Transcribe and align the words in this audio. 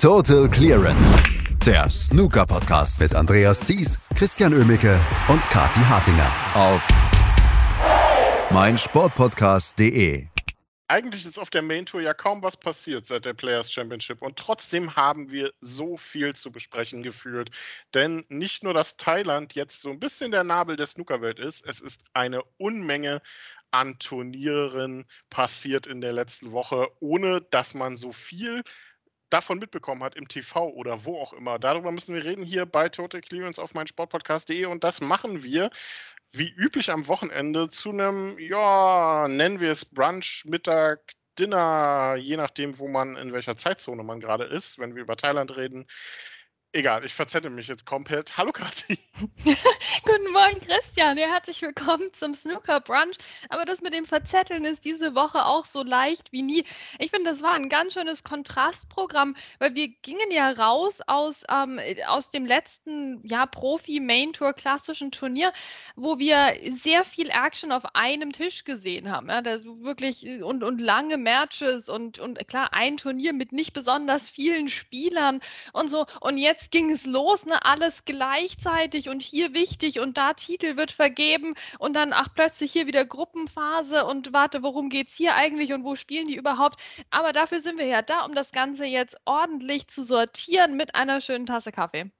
Total 0.00 0.48
Clearance. 0.48 1.22
Der 1.66 1.90
Snooker-Podcast 1.90 3.00
mit 3.00 3.14
Andreas 3.14 3.60
Thies, 3.60 4.08
Christian 4.16 4.54
Ömicke 4.54 4.98
und 5.28 5.42
Kati 5.50 5.80
Hartinger 5.80 6.32
auf 6.54 6.88
meinsportpodcast.de. 8.50 10.26
Eigentlich 10.88 11.26
ist 11.26 11.38
auf 11.38 11.50
der 11.50 11.60
Main 11.60 11.84
Tour 11.84 12.00
ja 12.00 12.14
kaum 12.14 12.42
was 12.42 12.56
passiert 12.56 13.06
seit 13.06 13.26
der 13.26 13.34
Players 13.34 13.70
Championship 13.70 14.22
und 14.22 14.38
trotzdem 14.38 14.96
haben 14.96 15.32
wir 15.32 15.52
so 15.60 15.98
viel 15.98 16.34
zu 16.34 16.50
besprechen 16.50 17.02
gefühlt. 17.02 17.50
Denn 17.92 18.24
nicht 18.30 18.64
nur, 18.64 18.72
dass 18.72 18.96
Thailand 18.96 19.54
jetzt 19.54 19.82
so 19.82 19.90
ein 19.90 20.00
bisschen 20.00 20.30
der 20.30 20.44
Nabel 20.44 20.76
der 20.76 20.86
Snookerwelt 20.86 21.38
ist, 21.38 21.62
es 21.66 21.82
ist 21.82 22.00
eine 22.14 22.42
Unmenge 22.56 23.20
an 23.70 23.98
Turnieren 23.98 25.04
passiert 25.28 25.86
in 25.86 26.00
der 26.00 26.14
letzten 26.14 26.52
Woche, 26.52 26.88
ohne 27.00 27.42
dass 27.42 27.74
man 27.74 27.98
so 27.98 28.12
viel 28.12 28.64
davon 29.30 29.58
mitbekommen 29.58 30.02
hat 30.02 30.14
im 30.14 30.28
TV 30.28 30.68
oder 30.68 31.04
wo 31.04 31.18
auch 31.20 31.32
immer. 31.32 31.58
Darüber 31.58 31.92
müssen 31.92 32.14
wir 32.14 32.24
reden 32.24 32.44
hier 32.44 32.66
bei 32.66 32.88
Total 32.88 33.20
Clearance 33.20 33.60
auf 33.60 33.74
meinsportpodcast.de 33.74 34.66
und 34.66 34.84
das 34.84 35.00
machen 35.00 35.42
wir 35.42 35.70
wie 36.32 36.48
üblich 36.50 36.90
am 36.90 37.08
Wochenende 37.08 37.68
zu 37.68 37.90
einem, 37.90 38.38
ja, 38.38 39.26
nennen 39.28 39.60
wir 39.60 39.70
es 39.70 39.84
Brunch, 39.84 40.44
Mittag, 40.46 41.00
Dinner, 41.38 42.16
je 42.16 42.36
nachdem, 42.36 42.78
wo 42.78 42.86
man, 42.88 43.16
in 43.16 43.32
welcher 43.32 43.56
Zeitzone 43.56 44.02
man 44.02 44.20
gerade 44.20 44.44
ist, 44.44 44.78
wenn 44.78 44.94
wir 44.94 45.02
über 45.02 45.16
Thailand 45.16 45.56
reden. 45.56 45.86
Egal, 46.72 47.04
ich 47.04 47.12
verzettel 47.12 47.50
mich 47.50 47.66
jetzt 47.66 47.84
komplett. 47.84 48.38
Hallo 48.38 48.52
Kathi. 48.52 48.96
Guten 50.04 50.32
Morgen 50.32 50.60
Christian, 50.60 51.18
ja, 51.18 51.26
herzlich 51.26 51.60
willkommen 51.62 52.12
zum 52.12 52.32
Snooker 52.32 52.78
Brunch. 52.78 53.16
Aber 53.48 53.64
das 53.64 53.82
mit 53.82 53.92
dem 53.92 54.06
Verzetteln 54.06 54.64
ist 54.64 54.84
diese 54.84 55.16
Woche 55.16 55.46
auch 55.46 55.66
so 55.66 55.82
leicht 55.82 56.30
wie 56.30 56.42
nie. 56.42 56.64
Ich 57.00 57.10
finde, 57.10 57.30
das 57.30 57.42
war 57.42 57.54
ein 57.54 57.68
ganz 57.68 57.94
schönes 57.94 58.22
Kontrastprogramm, 58.22 59.34
weil 59.58 59.74
wir 59.74 59.88
gingen 59.88 60.30
ja 60.30 60.52
raus 60.52 61.00
aus, 61.08 61.42
ähm, 61.50 61.80
aus 62.06 62.30
dem 62.30 62.46
letzten 62.46 63.20
ja, 63.26 63.46
Profi-Main-Tour 63.46 64.52
klassischen 64.52 65.10
Turnier, 65.10 65.52
wo 65.96 66.20
wir 66.20 66.54
sehr 66.70 67.04
viel 67.04 67.30
Action 67.30 67.72
auf 67.72 67.96
einem 67.96 68.30
Tisch 68.32 68.62
gesehen 68.62 69.10
haben. 69.10 69.28
Ja, 69.28 69.42
wirklich 69.44 70.24
und, 70.42 70.62
und 70.62 70.80
lange 70.80 71.16
Matches 71.16 71.88
und, 71.88 72.20
und 72.20 72.46
klar, 72.46 72.72
ein 72.72 72.96
Turnier 72.96 73.32
mit 73.32 73.50
nicht 73.50 73.72
besonders 73.72 74.28
vielen 74.28 74.68
Spielern 74.68 75.40
und 75.72 75.88
so. 75.88 76.06
Und 76.20 76.38
jetzt 76.38 76.59
jetzt 76.60 76.70
ging 76.70 76.90
es 76.90 77.06
los, 77.06 77.46
ne, 77.46 77.64
alles 77.64 78.04
gleichzeitig 78.04 79.08
und 79.08 79.22
hier 79.22 79.54
wichtig 79.54 79.98
und 79.98 80.16
da 80.16 80.34
Titel 80.34 80.76
wird 80.76 80.90
vergeben 80.90 81.54
und 81.78 81.96
dann, 81.96 82.12
ach, 82.12 82.28
plötzlich 82.34 82.72
hier 82.72 82.86
wieder 82.86 83.04
Gruppenphase 83.06 84.04
und 84.04 84.32
warte, 84.32 84.62
worum 84.62 84.90
geht 84.90 85.08
es 85.08 85.14
hier 85.14 85.34
eigentlich 85.34 85.72
und 85.72 85.84
wo 85.84 85.96
spielen 85.96 86.26
die 86.26 86.36
überhaupt? 86.36 86.80
Aber 87.08 87.32
dafür 87.32 87.60
sind 87.60 87.78
wir 87.78 87.86
ja 87.86 88.02
da, 88.02 88.24
um 88.24 88.34
das 88.34 88.52
Ganze 88.52 88.84
jetzt 88.84 89.16
ordentlich 89.24 89.88
zu 89.88 90.04
sortieren 90.04 90.76
mit 90.76 90.94
einer 90.94 91.20
schönen 91.20 91.46
Tasse 91.46 91.72
Kaffee. 91.72 92.10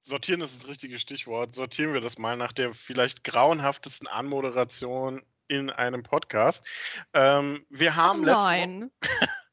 Sortieren 0.00 0.40
ist 0.40 0.56
das 0.56 0.68
richtige 0.68 0.98
Stichwort. 0.98 1.54
Sortieren 1.54 1.92
wir 1.92 2.00
das 2.00 2.16
mal 2.16 2.36
nach 2.38 2.52
der 2.52 2.72
vielleicht 2.72 3.24
grauenhaftesten 3.24 4.08
Anmoderation 4.08 5.22
in 5.48 5.68
einem 5.68 6.02
Podcast. 6.02 6.64
Ähm, 7.12 7.66
wir 7.68 7.96
haben 7.96 8.22
oh 8.22 8.26
nein. 8.26 8.90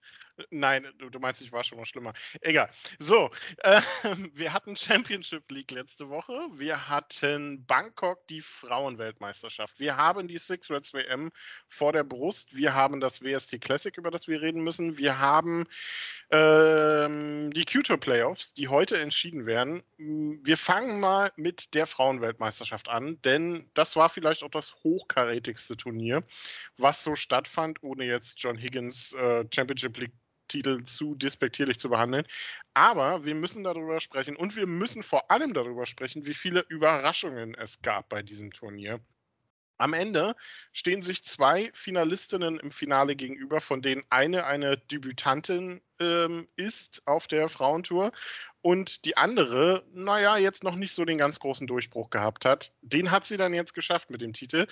Nein, 0.51 0.87
du 0.97 1.19
meinst, 1.19 1.41
ich 1.41 1.51
war 1.51 1.63
schon 1.63 1.77
mal 1.77 1.85
schlimmer. 1.85 2.13
Egal. 2.41 2.69
So, 2.99 3.31
äh, 3.57 3.81
wir 4.33 4.53
hatten 4.53 4.75
Championship 4.75 5.49
League 5.51 5.71
letzte 5.71 6.09
Woche. 6.09 6.33
Wir 6.53 6.89
hatten 6.89 7.65
Bangkok 7.65 8.27
die 8.27 8.41
Frauenweltmeisterschaft. 8.41 9.79
Wir 9.79 9.97
haben 9.97 10.27
die 10.27 10.37
Six 10.37 10.69
Reds 10.69 10.93
WM 10.93 11.31
vor 11.67 11.91
der 11.91 12.03
Brust. 12.03 12.55
Wir 12.55 12.73
haben 12.73 12.99
das 12.99 13.23
WST 13.23 13.59
Classic, 13.61 13.97
über 13.97 14.11
das 14.11 14.27
wir 14.27 14.41
reden 14.41 14.63
müssen. 14.63 14.97
Wir 14.97 15.19
haben 15.19 15.65
ähm, 16.29 17.51
die 17.51 17.65
Q-Tour 17.65 17.97
Playoffs, 17.97 18.53
die 18.53 18.67
heute 18.67 18.97
entschieden 18.99 19.45
werden. 19.45 19.81
Wir 19.97 20.57
fangen 20.57 20.99
mal 20.99 21.31
mit 21.35 21.73
der 21.73 21.87
Frauenweltmeisterschaft 21.87 22.89
an, 22.89 23.19
denn 23.23 23.69
das 23.73 23.95
war 23.95 24.09
vielleicht 24.09 24.43
auch 24.43 24.51
das 24.51 24.75
hochkarätigste 24.83 25.77
Turnier, 25.77 26.23
was 26.77 27.03
so 27.03 27.15
stattfand, 27.15 27.81
ohne 27.81 28.05
jetzt 28.05 28.35
John 28.39 28.57
Higgins 28.57 29.13
äh, 29.13 29.45
Championship 29.51 29.97
League 29.97 30.13
Titel 30.47 30.83
zu 30.83 31.15
despektierlich 31.15 31.79
zu 31.79 31.89
behandeln. 31.89 32.25
Aber 32.73 33.25
wir 33.25 33.35
müssen 33.35 33.63
darüber 33.63 33.99
sprechen 33.99 34.35
und 34.35 34.55
wir 34.55 34.67
müssen 34.67 35.03
vor 35.03 35.31
allem 35.31 35.53
darüber 35.53 35.85
sprechen, 35.85 36.25
wie 36.25 36.33
viele 36.33 36.61
Überraschungen 36.69 37.55
es 37.55 37.81
gab 37.81 38.09
bei 38.09 38.21
diesem 38.21 38.51
Turnier. 38.51 38.99
Am 39.79 39.93
Ende 39.93 40.35
stehen 40.73 41.01
sich 41.01 41.23
zwei 41.23 41.69
Finalistinnen 41.73 42.59
im 42.59 42.71
Finale 42.71 43.15
gegenüber, 43.15 43.61
von 43.61 43.81
denen 43.81 44.03
eine 44.09 44.45
eine 44.45 44.77
Debütantin 44.77 45.81
ähm, 45.99 46.47
ist 46.55 47.03
auf 47.05 47.27
der 47.27 47.47
Frauentour 47.47 48.11
und 48.61 49.05
die 49.05 49.17
andere, 49.17 49.85
naja, 49.93 50.37
jetzt 50.37 50.63
noch 50.63 50.75
nicht 50.75 50.93
so 50.93 51.05
den 51.05 51.19
ganz 51.19 51.39
großen 51.39 51.67
Durchbruch 51.67 52.09
gehabt 52.09 52.43
hat. 52.43 52.73
Den 52.81 53.11
hat 53.11 53.25
sie 53.25 53.37
dann 53.37 53.53
jetzt 53.53 53.75
geschafft 53.75 54.09
mit 54.09 54.21
dem 54.21 54.33
Titel. 54.33 54.67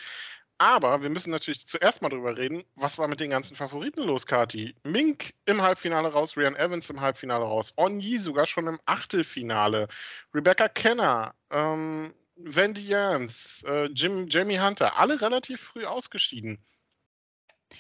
Aber 0.58 1.02
wir 1.02 1.10
müssen 1.10 1.32
natürlich 1.32 1.68
zuerst 1.68 2.02
mal 2.02 2.10
drüber 2.10 2.38
reden, 2.38 2.64
was 2.76 2.98
war 2.98 3.10
mit 3.10 3.20
den 3.20 3.30
ganzen 3.30 3.58
Favoriten 3.58 4.04
los, 4.04 4.26
Kati? 4.26 4.74
Mink 4.84 5.34
im 5.46 5.62
Halbfinale 5.62 6.14
raus, 6.14 6.38
Ryan 6.38 6.56
Evans 6.56 6.90
im 6.90 7.02
Halbfinale 7.02 7.44
raus, 7.44 7.74
Onyi 7.76 8.18
sogar 8.20 8.48
schon 8.48 8.68
im 8.68 8.80
Achtelfinale, 8.86 9.90
Rebecca 10.34 10.70
Kenner, 10.70 11.36
ähm, 11.52 12.14
Wendy 12.38 12.88
Jans, 12.88 13.64
äh, 13.68 13.86
Jim, 13.88 14.28
Jamie 14.30 14.60
Hunter, 14.60 14.98
alle 14.98 15.22
relativ 15.22 15.62
früh 15.62 15.86
ausgeschieden. 15.86 16.64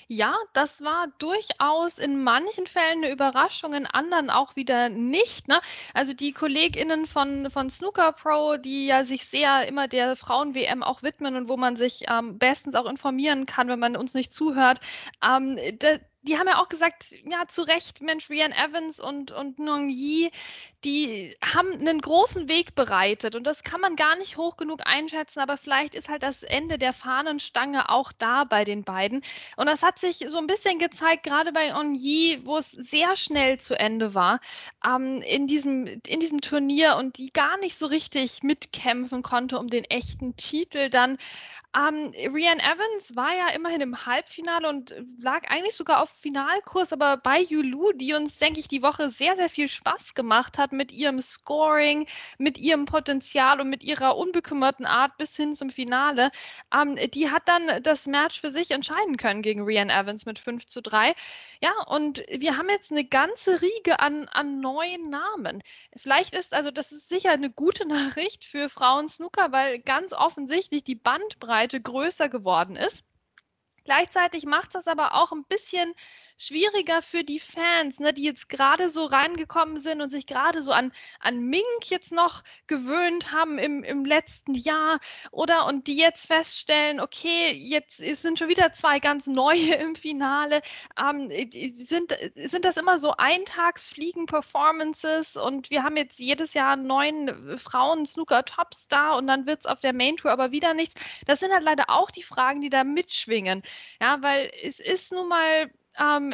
Ja, 0.07 0.35
das 0.53 0.81
war 0.81 1.07
durchaus 1.19 1.99
in 1.99 2.23
manchen 2.23 2.67
Fällen 2.67 3.03
eine 3.03 3.11
Überraschung, 3.11 3.73
in 3.73 3.85
anderen 3.85 4.29
auch 4.29 4.55
wieder 4.55 4.89
nicht. 4.89 5.47
Ne? 5.47 5.61
Also 5.93 6.13
die 6.13 6.31
KollegInnen 6.31 7.05
von, 7.07 7.49
von 7.49 7.69
Snooker 7.69 8.11
Pro, 8.11 8.57
die 8.57 8.87
ja 8.87 9.03
sich 9.03 9.25
sehr 9.25 9.67
immer 9.67 9.87
der 9.87 10.15
Frauen-WM 10.15 10.83
auch 10.83 11.03
widmen 11.03 11.35
und 11.35 11.49
wo 11.49 11.57
man 11.57 11.75
sich 11.75 12.05
ähm, 12.09 12.37
bestens 12.37 12.75
auch 12.75 12.85
informieren 12.87 13.45
kann, 13.45 13.67
wenn 13.67 13.79
man 13.79 13.95
uns 13.95 14.13
nicht 14.13 14.33
zuhört, 14.33 14.79
ähm, 15.23 15.57
die 16.27 16.37
haben 16.39 16.47
ja 16.47 16.59
auch 16.59 16.69
gesagt, 16.69 17.05
ja, 17.23 17.47
zu 17.47 17.61
Recht, 17.61 18.01
Mensch, 18.01 18.29
Rian 18.29 18.51
Evans 18.51 18.99
und, 18.99 19.31
und 19.31 19.59
Nong 19.59 19.89
Yi, 19.89 20.31
die 20.83 21.35
haben 21.43 21.71
einen 21.73 22.01
großen 22.01 22.47
Weg 22.47 22.75
bereitet 22.75 23.35
und 23.35 23.43
das 23.43 23.63
kann 23.63 23.81
man 23.81 23.95
gar 23.95 24.15
nicht 24.17 24.37
hoch 24.37 24.57
genug 24.57 24.81
einschätzen, 24.85 25.39
aber 25.39 25.57
vielleicht 25.57 25.93
ist 25.93 26.09
halt 26.09 26.23
das 26.23 26.43
Ende 26.43 26.77
der 26.77 26.93
Fahnenstange 26.93 27.89
auch 27.89 28.11
da 28.11 28.43
bei 28.43 28.63
den 28.63 28.83
beiden. 28.83 29.21
Und 29.55 29.67
das 29.67 29.83
hat 29.83 29.99
sich 29.99 30.25
so 30.29 30.37
ein 30.37 30.47
bisschen 30.47 30.79
gezeigt, 30.79 31.23
gerade 31.23 31.51
bei 31.51 31.75
On 31.75 31.95
Yi, 31.95 32.41
wo 32.43 32.57
es 32.57 32.71
sehr 32.71 33.15
schnell 33.17 33.59
zu 33.59 33.77
Ende 33.77 34.13
war, 34.13 34.39
ähm, 34.85 35.21
in, 35.21 35.47
diesem, 35.47 35.85
in 35.85 36.19
diesem 36.19 36.41
Turnier 36.41 36.95
und 36.97 37.17
die 37.17 37.31
gar 37.33 37.57
nicht 37.57 37.77
so 37.77 37.85
richtig 37.85 38.41
mitkämpfen 38.41 39.21
konnte 39.21 39.59
um 39.59 39.69
den 39.69 39.85
echten 39.85 40.35
Titel 40.35 40.89
dann. 40.89 41.17
Ähm, 41.75 42.13
Rian 42.33 42.59
Evans 42.59 43.15
war 43.17 43.35
ja 43.35 43.49
immerhin 43.49 43.81
im 43.81 44.05
Halbfinale 44.05 44.69
und 44.69 44.95
lag 45.19 45.49
eigentlich 45.49 45.75
sogar 45.75 46.01
auf 46.01 46.09
Finalkurs, 46.09 46.93
aber 46.93 47.17
bei 47.17 47.41
Yulu, 47.41 47.91
die 47.91 48.13
uns, 48.13 48.37
denke 48.37 48.61
ich, 48.61 48.69
die 48.69 48.81
Woche 48.81 49.09
sehr, 49.09 49.35
sehr 49.35 49.49
viel 49.49 49.67
Spaß 49.67 50.13
gemacht 50.13 50.57
hat 50.57 50.71
mit 50.71 50.93
ihrem 50.93 51.19
Scoring, 51.19 52.07
mit 52.37 52.57
ihrem 52.57 52.85
Potenzial 52.85 53.59
und 53.59 53.69
mit 53.69 53.83
ihrer 53.83 54.15
unbekümmerten 54.15 54.85
Art 54.85 55.17
bis 55.17 55.35
hin 55.35 55.53
zum 55.53 55.69
Finale, 55.69 56.31
ähm, 56.73 56.97
die 57.13 57.29
hat 57.29 57.47
dann 57.47 57.83
das 57.83 58.05
Match 58.07 58.39
für 58.39 58.51
sich 58.51 58.71
entscheiden 58.71 59.17
können 59.17 59.41
gegen 59.41 59.63
Rian 59.63 59.89
Evans 59.89 60.25
mit 60.25 60.39
5 60.39 60.65
zu 60.65 60.81
3. 60.81 61.13
Ja, 61.61 61.73
und 61.87 62.23
wir 62.29 62.57
haben 62.57 62.69
jetzt 62.69 62.91
eine 62.91 63.03
ganze 63.03 63.61
Riege 63.61 63.99
an, 63.99 64.29
an 64.29 64.61
neuen 64.61 65.09
Namen. 65.09 65.61
Vielleicht 65.97 66.33
ist, 66.33 66.53
also 66.53 66.71
das 66.71 66.93
ist 66.93 67.09
sicher 67.09 67.31
eine 67.31 67.49
gute 67.49 67.85
Nachricht 67.87 68.45
für 68.45 68.69
Frauen 68.69 69.09
Snooker, 69.09 69.51
weil 69.51 69.79
ganz 69.79 70.13
offensichtlich 70.13 70.83
die 70.83 70.95
Bandbreite 70.95 71.64
größer 71.67 72.29
geworden 72.29 72.75
ist. 72.75 73.03
Gleichzeitig 73.83 74.45
macht 74.45 74.67
es 74.67 74.73
das 74.73 74.87
aber 74.87 75.13
auch 75.13 75.31
ein 75.31 75.45
bisschen 75.45 75.93
schwieriger 76.37 77.01
für 77.01 77.23
die 77.23 77.39
Fans, 77.39 77.99
ne, 77.99 78.13
die 78.13 78.23
jetzt 78.23 78.49
gerade 78.49 78.89
so 78.89 79.05
reingekommen 79.05 79.77
sind 79.77 80.01
und 80.01 80.09
sich 80.09 80.27
gerade 80.27 80.61
so 80.61 80.71
an, 80.71 80.91
an 81.19 81.39
Mink 81.39 81.89
jetzt 81.89 82.11
noch 82.11 82.43
gewöhnt 82.67 83.31
haben 83.31 83.57
im, 83.57 83.83
im 83.83 84.05
letzten 84.05 84.53
Jahr 84.53 84.99
oder 85.31 85.65
und 85.65 85.87
die 85.87 85.95
jetzt 85.95 86.27
feststellen, 86.27 86.99
okay, 86.99 87.51
jetzt 87.51 87.97
sind 87.97 88.37
schon 88.39 88.49
wieder 88.49 88.73
zwei 88.73 88.99
ganz 88.99 89.27
neue 89.27 89.75
im 89.75 89.95
Finale. 89.95 90.61
Ähm, 90.99 91.29
sind, 91.73 92.17
sind 92.35 92.65
das 92.65 92.75
immer 92.77 92.97
so 92.97 93.13
Eintagsfliegen-Performances 93.17 95.35
und 95.37 95.69
wir 95.69 95.83
haben 95.83 95.97
jetzt 95.97 96.19
jedes 96.19 96.53
Jahr 96.53 96.75
neun 96.75 97.57
Frauen-Snooker-Tops 97.57 98.87
da 98.89 99.13
und 99.13 99.27
dann 99.27 99.45
wird 99.45 99.59
es 99.61 99.65
auf 99.65 99.79
der 99.79 99.93
Main-Tour 99.93 100.31
aber 100.31 100.51
wieder 100.51 100.73
nichts. 100.73 100.95
Das 101.25 101.39
sind 101.39 101.53
halt 101.53 101.63
leider 101.63 101.85
auch 101.89 102.11
die 102.11 102.23
Fragen, 102.23 102.59
die 102.61 102.69
da 102.69 102.83
mitschwingen. 102.83 103.63
Ja, 104.01 104.21
weil 104.21 104.51
es 104.63 104.79
ist 104.79 105.11
nun 105.11 105.27
mal 105.29 105.71
ähm, 105.99 106.33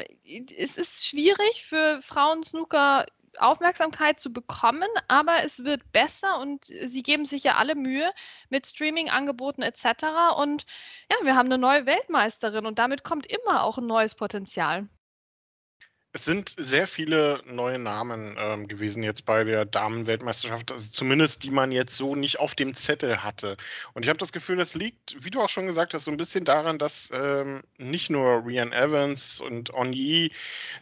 es 0.58 0.78
ist 0.78 1.06
schwierig 1.06 1.66
für 1.66 2.02
Frauen 2.02 2.44
Snooker 2.44 3.06
Aufmerksamkeit 3.38 4.20
zu 4.20 4.34
bekommen, 4.34 4.90
aber 5.08 5.44
es 5.44 5.64
wird 5.64 5.92
besser 5.92 6.40
und 6.40 6.66
sie 6.66 7.04
geben 7.04 7.26
sich 7.26 7.44
ja 7.44 7.56
alle 7.56 7.76
Mühe 7.76 8.12
mit 8.50 8.68
Streaming-Angeboten 8.68 9.62
etc. 9.62 10.36
Und 10.38 10.66
ja, 11.10 11.18
wir 11.24 11.36
haben 11.36 11.48
eine 11.48 11.58
neue 11.58 11.86
Weltmeisterin 11.86 12.66
und 12.66 12.80
damit 12.80 13.04
kommt 13.04 13.26
immer 13.26 13.64
auch 13.64 13.78
ein 13.78 13.88
neues 13.88 14.16
Potenzial. 14.16 14.88
Es 16.14 16.26
sind 16.26 16.54
sehr 16.58 16.88
viele 16.88 17.42
neue 17.46 17.80
Namen 17.80 18.36
ähm, 18.38 18.68
gewesen 18.68 19.02
jetzt 19.02 19.26
bei 19.26 19.46
der 19.46 19.64
Damenweltmeisterschaft, 19.64 20.70
also 20.70 20.90
zumindest 20.92 21.44
die 21.44 21.52
man 21.52 21.72
jetzt 21.72 21.96
so 21.96 22.16
nicht 22.16 22.38
auf 22.38 22.54
dem 22.54 22.74
Zettel 22.74 23.24
hatte. 23.24 23.56
Und 23.94 24.04
ich 24.04 24.10
habe 24.10 24.20
das 24.20 24.34
Gefühl, 24.34 24.58
das 24.58 24.76
liegt, 24.76 25.24
wie 25.24 25.30
du 25.30 25.40
auch 25.40 25.48
schon 25.48 25.68
gesagt 25.68 25.94
hast, 25.94 26.04
so 26.04 26.12
ein 26.12 26.18
bisschen 26.18 26.44
daran, 26.44 26.80
dass 26.80 27.12
ähm, 27.14 27.64
nicht 27.78 28.10
nur 28.10 28.46
Rian 28.46 28.74
Evans 28.74 29.40
und 29.40 29.74
Onyi 29.74 30.34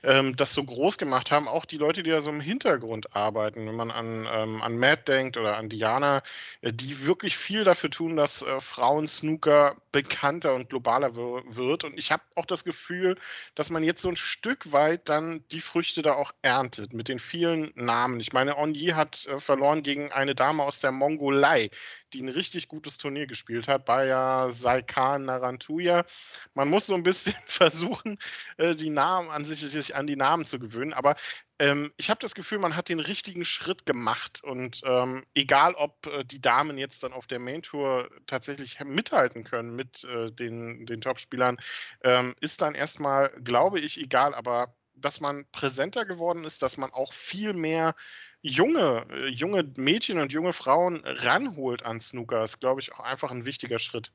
ähm, 0.02 0.36
das 0.36 0.54
so 0.54 0.64
groß 0.64 0.98
gemacht 0.98 1.30
haben, 1.30 1.48
auch 1.48 1.66
die 1.66 1.78
Leute, 1.78 2.02
die 2.02 2.10
da 2.10 2.22
so 2.22 2.32
im 2.32 2.42
Hintergrund 2.42 3.16
arbeiten, 3.16 3.68
wenn 3.68 3.76
man 3.76 3.92
an, 3.92 4.28
ähm, 4.32 4.64
an 4.64 4.80
Matt 4.80 5.08
denkt 5.08 5.38
oder 5.38 5.58
an 5.58 5.70
Diana, 5.70 6.24
äh, 6.62 6.74
die 6.74 7.06
wirklich 7.06 7.38
viel 7.38 7.64
dafür 7.64 7.92
tun, 7.92 8.16
dass 8.16 8.42
äh, 8.42 8.60
Frauen-Snooker 8.60 9.76
bekannter 9.92 10.56
und 10.56 10.70
globaler 10.70 11.16
wird. 11.16 11.84
Und 11.84 12.00
ich 12.00 12.12
habe 12.12 12.24
auch 12.34 12.48
das 12.48 12.64
Gefühl, 12.64 13.16
dass 13.54 13.70
man 13.70 13.84
jetzt 13.84 14.02
so 14.02 14.10
ein 14.10 14.18
Stück 14.18 14.72
weit 14.72 15.08
dann 15.08 15.19
dann 15.20 15.46
die 15.52 15.62
Früchte 15.62 16.02
da 16.02 16.14
auch 16.14 16.32
erntet 16.42 16.94
mit 16.94 17.08
den 17.08 17.20
vielen 17.20 17.72
Namen. 17.76 18.20
Ich 18.20 18.34
meine, 18.34 18.58
Onyi 18.58 18.88
hat 18.88 19.26
äh, 19.26 19.40
verloren 19.40 19.84
gegen 19.84 20.12
eine 20.12 20.36
Dame 20.36 20.64
aus 20.64 20.80
der 20.80 20.92
Mongolei, 20.92 21.70
die 22.14 22.22
ein 22.22 22.30
richtig 22.30 22.68
gutes 22.68 22.98
Turnier 22.98 23.28
gespielt 23.28 23.68
hat, 23.68 23.86
Baya 23.86 24.50
Saikan 24.50 25.26
Narantuya. 25.26 26.06
Man 26.54 26.70
muss 26.70 26.88
so 26.88 26.96
ein 26.96 27.04
bisschen 27.04 27.36
versuchen, 27.46 28.18
äh, 28.58 28.76
die 28.76 28.90
Namen 28.90 29.30
an 29.30 29.46
sich, 29.46 29.60
sich 29.60 29.96
an 29.96 30.08
die 30.08 30.16
Namen 30.16 30.46
zu 30.46 30.60
gewöhnen, 30.60 30.94
aber 30.94 31.16
ähm, 31.60 31.92
ich 31.98 32.10
habe 32.10 32.22
das 32.22 32.36
Gefühl, 32.36 32.60
man 32.60 32.78
hat 32.78 32.88
den 32.88 33.02
richtigen 33.02 33.44
Schritt 33.44 33.86
gemacht 33.86 34.42
und 34.44 34.82
ähm, 34.86 35.26
egal, 35.34 35.76
ob 35.76 36.08
äh, 36.08 36.24
die 36.24 36.40
Damen 36.40 36.78
jetzt 36.78 37.04
dann 37.04 37.12
auf 37.12 37.28
der 37.28 37.40
Main 37.40 37.62
Tour 37.62 38.10
tatsächlich 38.28 38.80
mithalten 38.80 39.44
können 39.44 39.76
mit 39.76 40.06
äh, 40.06 40.32
den, 40.32 40.86
den 40.86 41.02
Top-Spielern, 41.02 41.58
ähm, 42.04 42.34
ist 42.40 42.62
dann 42.62 42.76
erstmal, 42.76 43.30
glaube 43.44 43.82
ich, 43.82 44.00
egal, 44.00 44.34
aber 44.34 44.74
dass 45.02 45.22
man 45.22 45.46
präsenter 45.52 46.06
geworden 46.06 46.44
ist, 46.46 46.62
dass 46.62 46.78
man 46.78 46.92
auch 46.92 47.14
viel 47.14 47.54
mehr 47.54 47.96
junge, 48.42 49.06
junge 49.30 49.64
Mädchen 49.78 50.20
und 50.20 50.32
junge 50.32 50.54
Frauen 50.54 51.02
ranholt 51.06 51.84
an 51.84 52.00
Snooker, 52.00 52.44
ist, 52.44 52.60
glaube 52.60 52.82
ich, 52.82 52.94
auch 52.94 53.00
einfach 53.02 53.32
ein 53.32 53.46
wichtiger 53.46 53.80
Schritt. 53.80 54.14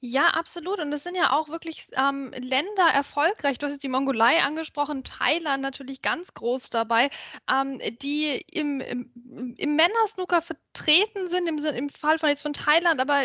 Ja, 0.00 0.28
absolut. 0.28 0.80
Und 0.80 0.92
es 0.92 1.02
sind 1.02 1.14
ja 1.14 1.32
auch 1.32 1.48
wirklich 1.48 1.88
ähm, 1.92 2.30
Länder 2.36 2.86
erfolgreich. 2.92 3.56
Du 3.56 3.66
hast 3.66 3.82
die 3.82 3.88
Mongolei 3.88 4.42
angesprochen, 4.42 5.02
Thailand 5.02 5.62
natürlich 5.62 6.02
ganz 6.02 6.34
groß 6.34 6.68
dabei, 6.68 7.08
ähm, 7.50 7.80
die 8.02 8.36
im, 8.52 8.80
im, 8.80 9.54
im 9.56 9.76
Männersnooker 9.76 10.42
vertreten 10.42 11.28
sind, 11.28 11.46
im, 11.46 11.56
im 11.56 11.88
Fall 11.88 12.18
von 12.18 12.28
jetzt 12.28 12.42
von 12.42 12.52
Thailand, 12.52 13.00
aber 13.00 13.24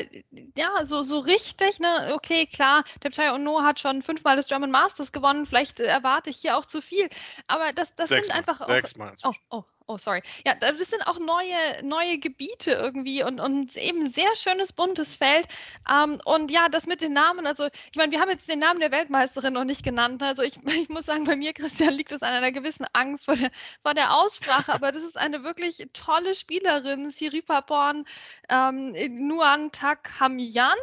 ja, 0.56 0.86
so, 0.86 1.04
so 1.04 1.20
richtig, 1.20 1.80
ne, 1.80 2.12
okay, 2.14 2.46
klar, 2.46 2.86
Tepchai 3.02 3.34
Ono 3.34 3.62
hat 3.62 3.80
schon 3.80 4.02
fünfmal 4.02 4.38
das 4.38 4.48
German 4.48 4.72
Masters 4.72 5.12
gewonnen, 5.12 5.46
vielleicht 5.46 5.82
äh, 5.82 5.86
erwarte 5.86 6.30
ich 6.30 6.38
hier 6.38 6.58
auch 6.58 6.66
zu 6.66 6.82
viel. 6.82 7.10
Aber 7.48 7.74
das, 7.74 7.94
das 7.96 8.10
sind 8.10 8.32
einfach. 8.32 8.66
Sechsmal. 8.66 9.14
Oh, 9.24 9.34
oh, 9.50 9.64
Oh, 9.90 9.98
sorry. 9.98 10.22
Ja, 10.46 10.54
das 10.54 10.78
sind 10.92 11.02
auch 11.08 11.18
neue, 11.18 11.84
neue 11.84 12.20
Gebiete 12.20 12.74
irgendwie 12.74 13.24
und, 13.24 13.40
und 13.40 13.76
eben 13.76 14.12
sehr 14.12 14.36
schönes, 14.36 14.72
buntes 14.72 15.16
Feld. 15.16 15.48
Ähm, 15.92 16.22
und 16.26 16.52
ja, 16.52 16.70
das 16.70 16.86
mit 16.86 17.02
den 17.02 17.14
Namen, 17.14 17.48
also 17.48 17.66
ich 17.66 17.98
meine, 17.98 18.12
wir 18.12 18.20
haben 18.20 18.30
jetzt 18.30 18.48
den 18.48 18.60
Namen 18.60 18.82
der 18.82 18.92
Weltmeisterin 18.92 19.52
noch 19.52 19.64
nicht 19.64 19.84
genannt. 19.84 20.22
Also 20.22 20.44
ich, 20.44 20.58
ich 20.68 20.90
muss 20.90 21.08
sagen, 21.08 21.24
bei 21.24 21.36
mir, 21.36 21.54
Christian, 21.54 21.96
liegt 21.96 22.12
es 22.12 22.22
an 22.22 22.34
einer 22.34 22.52
gewissen 22.52 22.86
Angst 22.94 23.26
vor 23.26 23.36
der, 23.36 23.50
vor 23.82 23.96
der 23.96 24.14
Aussprache, 24.16 24.72
aber 24.72 24.92
das 24.92 25.02
ist 25.02 25.18
eine 25.18 25.44
wirklich 25.44 25.84
tolle 25.94 26.36
Spielerin, 26.36 27.10
Siripa 27.10 27.62
Porn, 27.62 28.06
ähm, 28.48 28.94
Nuan 29.28 29.72
Tak 29.72 30.20
Hamyan. 30.20 30.78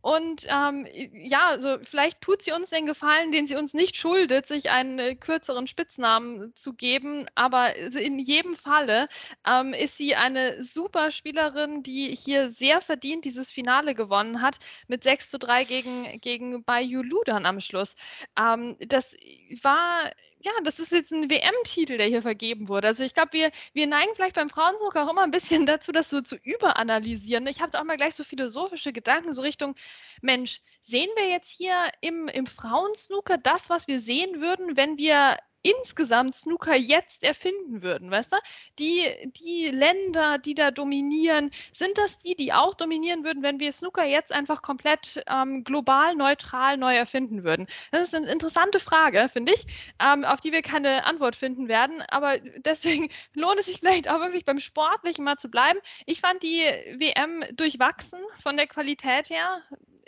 Und 0.00 0.46
ähm, 0.48 0.88
ja, 1.12 1.48
also 1.48 1.76
vielleicht 1.82 2.22
tut 2.22 2.40
sie 2.40 2.52
uns 2.52 2.70
den 2.70 2.86
Gefallen, 2.86 3.30
den 3.30 3.46
sie 3.46 3.56
uns 3.56 3.74
nicht 3.74 3.98
schuldet, 3.98 4.46
sich 4.46 4.70
einen 4.70 4.98
äh, 4.98 5.14
kürzeren 5.16 5.66
Spitznamen 5.66 6.54
zu 6.54 6.72
geben, 6.72 7.26
aber 7.34 7.76
in 7.76 8.18
jedem 8.18 8.37
jedem 8.38 8.56
Falle 8.56 9.08
ähm, 9.46 9.74
ist 9.74 9.96
sie 9.96 10.14
eine 10.14 10.62
super 10.62 11.10
Spielerin, 11.10 11.82
die 11.82 12.14
hier 12.14 12.50
sehr 12.50 12.80
verdient 12.80 13.24
dieses 13.24 13.50
Finale 13.50 13.94
gewonnen 13.94 14.42
hat, 14.42 14.58
mit 14.86 15.02
6 15.02 15.28
zu 15.28 15.38
3 15.38 15.64
gegen, 15.64 16.20
gegen 16.20 16.64
Bayulu 16.64 17.22
dann 17.24 17.46
am 17.46 17.60
Schluss. 17.60 17.96
Ähm, 18.38 18.76
das 18.80 19.14
war 19.62 20.12
ja, 20.40 20.52
das 20.62 20.78
ist 20.78 20.92
jetzt 20.92 21.10
ein 21.10 21.28
WM-Titel, 21.28 21.96
der 21.96 22.06
hier 22.06 22.22
vergeben 22.22 22.68
wurde. 22.68 22.86
Also 22.86 23.02
ich 23.02 23.12
glaube, 23.12 23.32
wir, 23.32 23.50
wir 23.72 23.88
neigen 23.88 24.14
vielleicht 24.14 24.36
beim 24.36 24.48
Frauensnooker 24.48 25.04
auch 25.04 25.10
immer 25.10 25.22
ein 25.22 25.32
bisschen 25.32 25.66
dazu, 25.66 25.90
das 25.90 26.10
so 26.10 26.20
zu 26.20 26.36
überanalysieren. 26.36 27.48
Ich 27.48 27.60
habe 27.60 27.76
auch 27.76 27.82
mal 27.82 27.96
gleich 27.96 28.14
so 28.14 28.22
philosophische 28.22 28.92
Gedanken, 28.92 29.32
so 29.32 29.42
Richtung, 29.42 29.74
Mensch, 30.22 30.60
sehen 30.80 31.10
wir 31.16 31.28
jetzt 31.28 31.50
hier 31.50 31.90
im, 32.02 32.28
im 32.28 32.46
Frauensnooker 32.46 33.36
das, 33.36 33.68
was 33.68 33.88
wir 33.88 33.98
sehen 33.98 34.40
würden, 34.40 34.76
wenn 34.76 34.96
wir 34.96 35.38
insgesamt 35.62 36.34
Snooker 36.34 36.76
jetzt 36.76 37.24
erfinden 37.24 37.82
würden, 37.82 38.10
weißt 38.10 38.32
du? 38.32 38.36
Die, 38.78 39.04
die 39.36 39.68
Länder, 39.68 40.38
die 40.38 40.54
da 40.54 40.70
dominieren, 40.70 41.50
sind 41.72 41.98
das 41.98 42.18
die, 42.20 42.34
die 42.36 42.52
auch 42.52 42.74
dominieren 42.74 43.24
würden, 43.24 43.42
wenn 43.42 43.58
wir 43.58 43.72
Snooker 43.72 44.04
jetzt 44.04 44.32
einfach 44.32 44.62
komplett 44.62 45.22
ähm, 45.28 45.64
global 45.64 46.14
neutral 46.14 46.76
neu 46.76 46.94
erfinden 46.96 47.44
würden? 47.44 47.66
Das 47.90 48.02
ist 48.02 48.14
eine 48.14 48.30
interessante 48.30 48.78
Frage, 48.78 49.28
finde 49.32 49.52
ich, 49.52 49.66
ähm, 50.00 50.24
auf 50.24 50.40
die 50.40 50.52
wir 50.52 50.62
keine 50.62 51.04
Antwort 51.04 51.36
finden 51.36 51.68
werden. 51.68 52.02
Aber 52.08 52.38
deswegen 52.58 53.08
lohnt 53.34 53.58
es 53.58 53.66
sich 53.66 53.78
vielleicht 53.78 54.08
auch 54.08 54.20
wirklich 54.20 54.44
beim 54.44 54.60
Sportlichen 54.60 55.24
mal 55.24 55.36
zu 55.36 55.48
bleiben. 55.48 55.80
Ich 56.06 56.20
fand 56.20 56.42
die 56.42 56.62
WM 56.98 57.44
durchwachsen 57.52 58.20
von 58.40 58.56
der 58.56 58.66
Qualität 58.66 59.30
her 59.30 59.62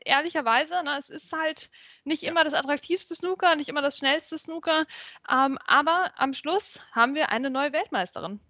ehrlicherweise. 0.05 0.83
Ne, 0.83 0.97
es 0.99 1.11
ist 1.11 1.33
halt 1.33 1.71
nicht 2.05 2.23
immer 2.23 2.45
das 2.45 2.55
attraktivste 2.55 3.15
Snooker, 3.15 3.57
nicht 3.57 3.69
immer 3.69 3.83
das 3.83 3.97
schnellste 3.97 4.39
Snooker, 4.39 4.87
ähm, 5.31 5.59
aber 5.67 6.13
am 6.17 6.35
Schluss 6.35 6.81
haben 6.93 7.15
wir 7.15 7.31
eine 7.31 7.51
neue 7.51 7.73
Weltmeisterin. 7.73 8.41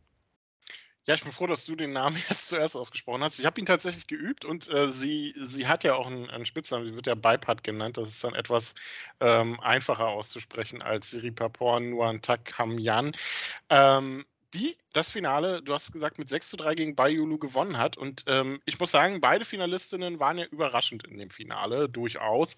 Ja, 1.06 1.14
ich 1.14 1.22
bin 1.24 1.32
froh, 1.32 1.46
dass 1.46 1.64
du 1.64 1.74
den 1.76 1.92
Namen 1.92 2.16
jetzt 2.28 2.46
zuerst 2.48 2.76
ausgesprochen 2.76 3.22
hast. 3.22 3.38
Ich 3.38 3.46
habe 3.46 3.60
ihn 3.60 3.66
tatsächlich 3.66 4.06
geübt 4.06 4.44
und 4.44 4.72
äh, 4.72 4.90
sie, 4.90 5.34
sie 5.36 5.66
hat 5.66 5.82
ja 5.82 5.94
auch 5.94 6.06
einen, 6.06 6.30
einen 6.30 6.46
Spitznamen, 6.46 6.86
die 6.86 6.94
wird 6.94 7.06
ja 7.06 7.14
Bipad 7.14 7.64
genannt. 7.64 7.96
Das 7.96 8.10
ist 8.10 8.22
dann 8.22 8.34
etwas 8.34 8.74
ähm, 9.20 9.58
einfacher 9.60 10.08
auszusprechen 10.08 10.82
als 10.82 11.10
Siri 11.10 11.30
Papor 11.30 11.80
Nuantak 11.80 12.58
Hamyan. 12.58 13.16
Ähm, 13.70 14.24
die 14.54 14.76
das 14.92 15.10
Finale, 15.10 15.62
du 15.62 15.72
hast 15.72 15.92
gesagt, 15.92 16.18
mit 16.18 16.28
6 16.28 16.48
zu 16.48 16.56
3 16.56 16.74
gegen 16.74 16.96
Bayulu 16.96 17.38
gewonnen 17.38 17.78
hat. 17.78 17.96
Und 17.96 18.24
ähm, 18.26 18.60
ich 18.64 18.80
muss 18.80 18.90
sagen, 18.90 19.20
beide 19.20 19.44
Finalistinnen 19.44 20.18
waren 20.18 20.38
ja 20.38 20.46
überraschend 20.46 21.06
in 21.06 21.18
dem 21.18 21.30
Finale, 21.30 21.88
durchaus. 21.88 22.56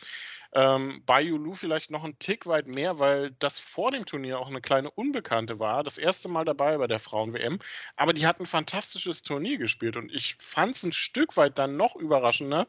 Ähm, 0.55 1.03
Bayulu 1.05 1.55
vielleicht 1.55 1.91
noch 1.91 2.05
einen 2.05 2.19
Tick 2.19 2.47
weit 2.47 2.67
mehr, 2.67 2.99
weil 2.99 3.33
das 3.39 3.59
vor 3.59 3.91
dem 3.91 4.07
Turnier 4.07 4.39
auch 4.39 4.49
eine 4.49 4.61
kleine 4.63 4.91
Unbekannte 4.91 5.59
war. 5.59 5.83
Das 5.83 5.99
erste 5.99 6.29
Mal 6.29 6.45
dabei 6.45 6.79
bei 6.79 6.87
der 6.87 6.99
Frauen-WM. 6.99 7.59
Aber 7.97 8.15
die 8.15 8.27
hat 8.27 8.41
ein 8.41 8.47
fantastisches 8.47 9.23
Turnier 9.23 9.59
gespielt. 9.59 9.97
Und 9.97 10.11
ich 10.11 10.37
fand 10.39 10.77
es 10.77 10.83
ein 10.85 10.93
Stück 10.93 11.37
weit 11.37 11.59
dann 11.59 11.77
noch 11.77 11.97
überraschender, 11.97 12.67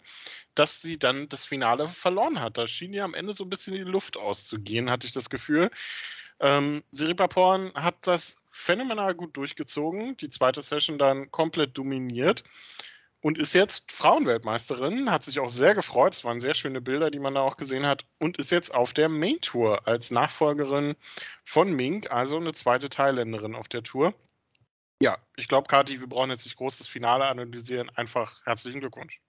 dass 0.56 0.82
sie 0.82 1.00
dann 1.00 1.30
das 1.30 1.46
Finale 1.46 1.88
verloren 1.88 2.42
hat. 2.42 2.58
Da 2.58 2.68
schien 2.68 2.94
ja 2.94 3.06
am 3.06 3.14
Ende 3.14 3.32
so 3.32 3.46
ein 3.46 3.50
bisschen 3.50 3.74
die 3.74 3.82
Luft 3.82 4.18
auszugehen, 4.18 4.90
hatte 4.90 5.08
ich 5.08 5.14
das 5.14 5.30
Gefühl. 5.30 5.72
Ähm, 6.44 6.84
Siripaporn 6.92 7.74
hat 7.74 8.06
das 8.06 8.44
phänomenal 8.52 9.16
gut 9.16 9.38
durchgezogen, 9.38 10.18
die 10.18 10.28
zweite 10.28 10.60
Session 10.60 10.98
dann 10.98 11.32
komplett 11.32 11.78
dominiert 11.78 12.44
und 13.22 13.38
ist 13.38 13.54
jetzt 13.54 13.90
Frauenweltmeisterin, 13.90 15.10
hat 15.10 15.24
sich 15.24 15.40
auch 15.40 15.48
sehr 15.48 15.74
gefreut, 15.74 16.16
es 16.16 16.26
waren 16.26 16.42
sehr 16.42 16.54
schöne 16.54 16.82
Bilder, 16.82 17.12
die 17.12 17.20
man 17.20 17.36
da 17.36 17.42
auch 17.42 17.56
gesehen 17.56 17.86
hat 17.86 18.06
und 18.20 18.38
ist 18.38 18.52
jetzt 18.52 18.76
auf 18.76 18.92
der 18.92 19.08
Main 19.08 19.40
Tour 19.40 19.88
als 19.88 20.12
Nachfolgerin 20.12 20.96
von 21.46 21.72
Mink, 21.72 22.12
also 22.12 22.36
eine 22.36 22.52
zweite 22.52 22.90
Thailänderin 22.90 23.56
auf 23.56 23.70
der 23.70 23.82
Tour. 23.82 24.14
Ja, 25.02 25.20
ich 25.38 25.48
glaube, 25.48 25.70
Kati, 25.70 26.02
wir 26.02 26.08
brauchen 26.08 26.30
jetzt 26.30 26.44
nicht 26.44 26.58
großes 26.58 26.90
Finale 26.90 27.24
analysieren, 27.24 27.90
einfach 27.96 28.46
herzlichen 28.46 28.82
Glückwunsch. 28.82 29.22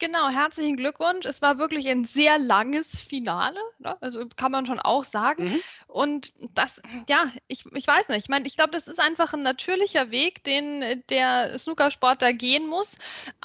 Genau, 0.00 0.30
herzlichen 0.30 0.76
Glückwunsch. 0.76 1.26
Es 1.26 1.42
war 1.42 1.58
wirklich 1.58 1.86
ein 1.86 2.04
sehr 2.04 2.38
langes 2.38 3.02
Finale, 3.02 3.60
ne? 3.78 3.98
also 4.00 4.26
kann 4.34 4.50
man 4.50 4.64
schon 4.64 4.80
auch 4.80 5.04
sagen. 5.04 5.44
Mhm. 5.44 5.60
Und 5.88 6.32
das, 6.54 6.80
ja, 7.06 7.30
ich, 7.48 7.66
ich 7.74 7.86
weiß 7.86 8.08
nicht. 8.08 8.22
Ich 8.22 8.28
meine, 8.30 8.46
ich 8.46 8.56
glaube, 8.56 8.70
das 8.70 8.88
ist 8.88 8.98
einfach 8.98 9.34
ein 9.34 9.42
natürlicher 9.42 10.10
Weg, 10.10 10.42
den 10.42 11.04
der 11.10 11.58
Snookersport 11.58 12.22
da 12.22 12.32
gehen 12.32 12.66
muss, 12.66 12.96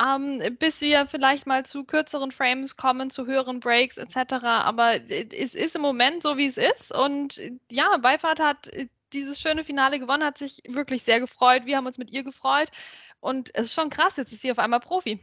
ähm, 0.02 0.42
bis 0.58 0.80
wir 0.80 1.08
vielleicht 1.08 1.46
mal 1.46 1.66
zu 1.66 1.84
kürzeren 1.84 2.32
Frames 2.32 2.78
kommen, 2.78 3.10
zu 3.10 3.26
höheren 3.26 3.60
Breaks 3.60 3.98
etc. 3.98 4.36
Aber 4.46 4.96
es 5.12 5.54
ist 5.54 5.76
im 5.76 5.82
Moment 5.82 6.24
so, 6.24 6.38
wie 6.38 6.46
es 6.46 6.56
ist. 6.56 6.96
Und 6.96 7.42
ja, 7.70 7.98
Beifahrt 7.98 8.40
hat 8.40 8.72
dieses 9.12 9.42
schöne 9.42 9.66
Finale 9.66 10.00
gewonnen, 10.00 10.24
hat 10.24 10.38
sich 10.38 10.62
wirklich 10.66 11.04
sehr 11.04 11.20
gefreut. 11.20 11.66
Wir 11.66 11.76
haben 11.76 11.86
uns 11.86 11.98
mit 11.98 12.12
ihr 12.12 12.24
gefreut. 12.24 12.70
Und 13.20 13.50
es 13.56 13.66
ist 13.66 13.74
schon 13.74 13.90
krass, 13.90 14.16
jetzt 14.18 14.32
ist 14.32 14.42
sie 14.42 14.52
auf 14.52 14.60
einmal 14.60 14.80
Profi. 14.80 15.20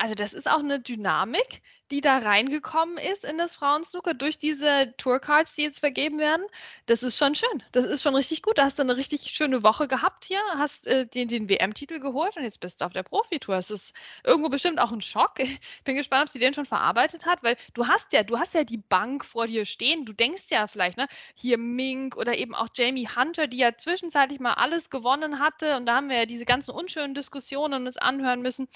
Also 0.00 0.14
das 0.14 0.32
ist 0.32 0.50
auch 0.50 0.60
eine 0.60 0.80
Dynamik, 0.80 1.60
die 1.90 2.00
da 2.00 2.18
reingekommen 2.18 2.98
ist 2.98 3.24
in 3.24 3.36
das 3.36 3.56
Frauensnooker 3.56 4.14
durch 4.14 4.38
diese 4.38 4.94
Tourcards, 4.96 5.54
die 5.54 5.62
jetzt 5.62 5.80
vergeben 5.80 6.18
werden. 6.18 6.44
Das 6.86 7.02
ist 7.02 7.18
schon 7.18 7.34
schön. 7.34 7.62
Das 7.72 7.84
ist 7.84 8.02
schon 8.02 8.14
richtig 8.14 8.42
gut. 8.42 8.58
Da 8.58 8.64
hast 8.64 8.78
du 8.78 8.82
eine 8.82 8.96
richtig 8.96 9.22
schöne 9.22 9.62
Woche 9.64 9.88
gehabt 9.88 10.24
hier, 10.24 10.40
hast 10.56 10.86
äh, 10.86 11.06
den, 11.06 11.28
den 11.28 11.48
WM-Titel 11.48 11.98
geholt 11.98 12.36
und 12.36 12.44
jetzt 12.44 12.60
bist 12.60 12.80
du 12.80 12.84
auf 12.84 12.92
der 12.92 13.02
Profitour. 13.02 13.56
Es 13.56 13.70
ist 13.70 13.92
irgendwo 14.24 14.48
bestimmt 14.48 14.78
auch 14.78 14.92
ein 14.92 15.02
Schock. 15.02 15.34
Ich 15.40 15.84
bin 15.84 15.96
gespannt, 15.96 16.22
ob 16.22 16.28
sie 16.28 16.38
den 16.38 16.54
schon 16.54 16.66
verarbeitet 16.66 17.26
hat, 17.26 17.42
weil 17.42 17.56
du 17.74 17.88
hast 17.88 18.12
ja, 18.12 18.22
du 18.22 18.38
hast 18.38 18.54
ja 18.54 18.64
die 18.64 18.76
Bank 18.76 19.24
vor 19.24 19.46
dir 19.46 19.64
stehen. 19.64 20.04
Du 20.04 20.12
denkst 20.12 20.44
ja 20.50 20.66
vielleicht, 20.66 20.96
ne, 20.96 21.08
hier 21.34 21.58
Mink 21.58 22.16
oder 22.16 22.36
eben 22.36 22.54
auch 22.54 22.68
Jamie 22.74 23.08
Hunter, 23.08 23.46
die 23.46 23.58
ja 23.58 23.76
zwischenzeitlich 23.76 24.38
mal 24.40 24.54
alles 24.54 24.90
gewonnen 24.90 25.38
hatte 25.38 25.76
und 25.76 25.86
da 25.86 25.96
haben 25.96 26.08
wir 26.08 26.18
ja 26.18 26.26
diese 26.26 26.44
ganzen 26.44 26.72
unschönen 26.72 27.14
Diskussionen 27.14 27.86
uns 27.86 27.96
anhören 27.96 28.42
müssen, 28.42 28.68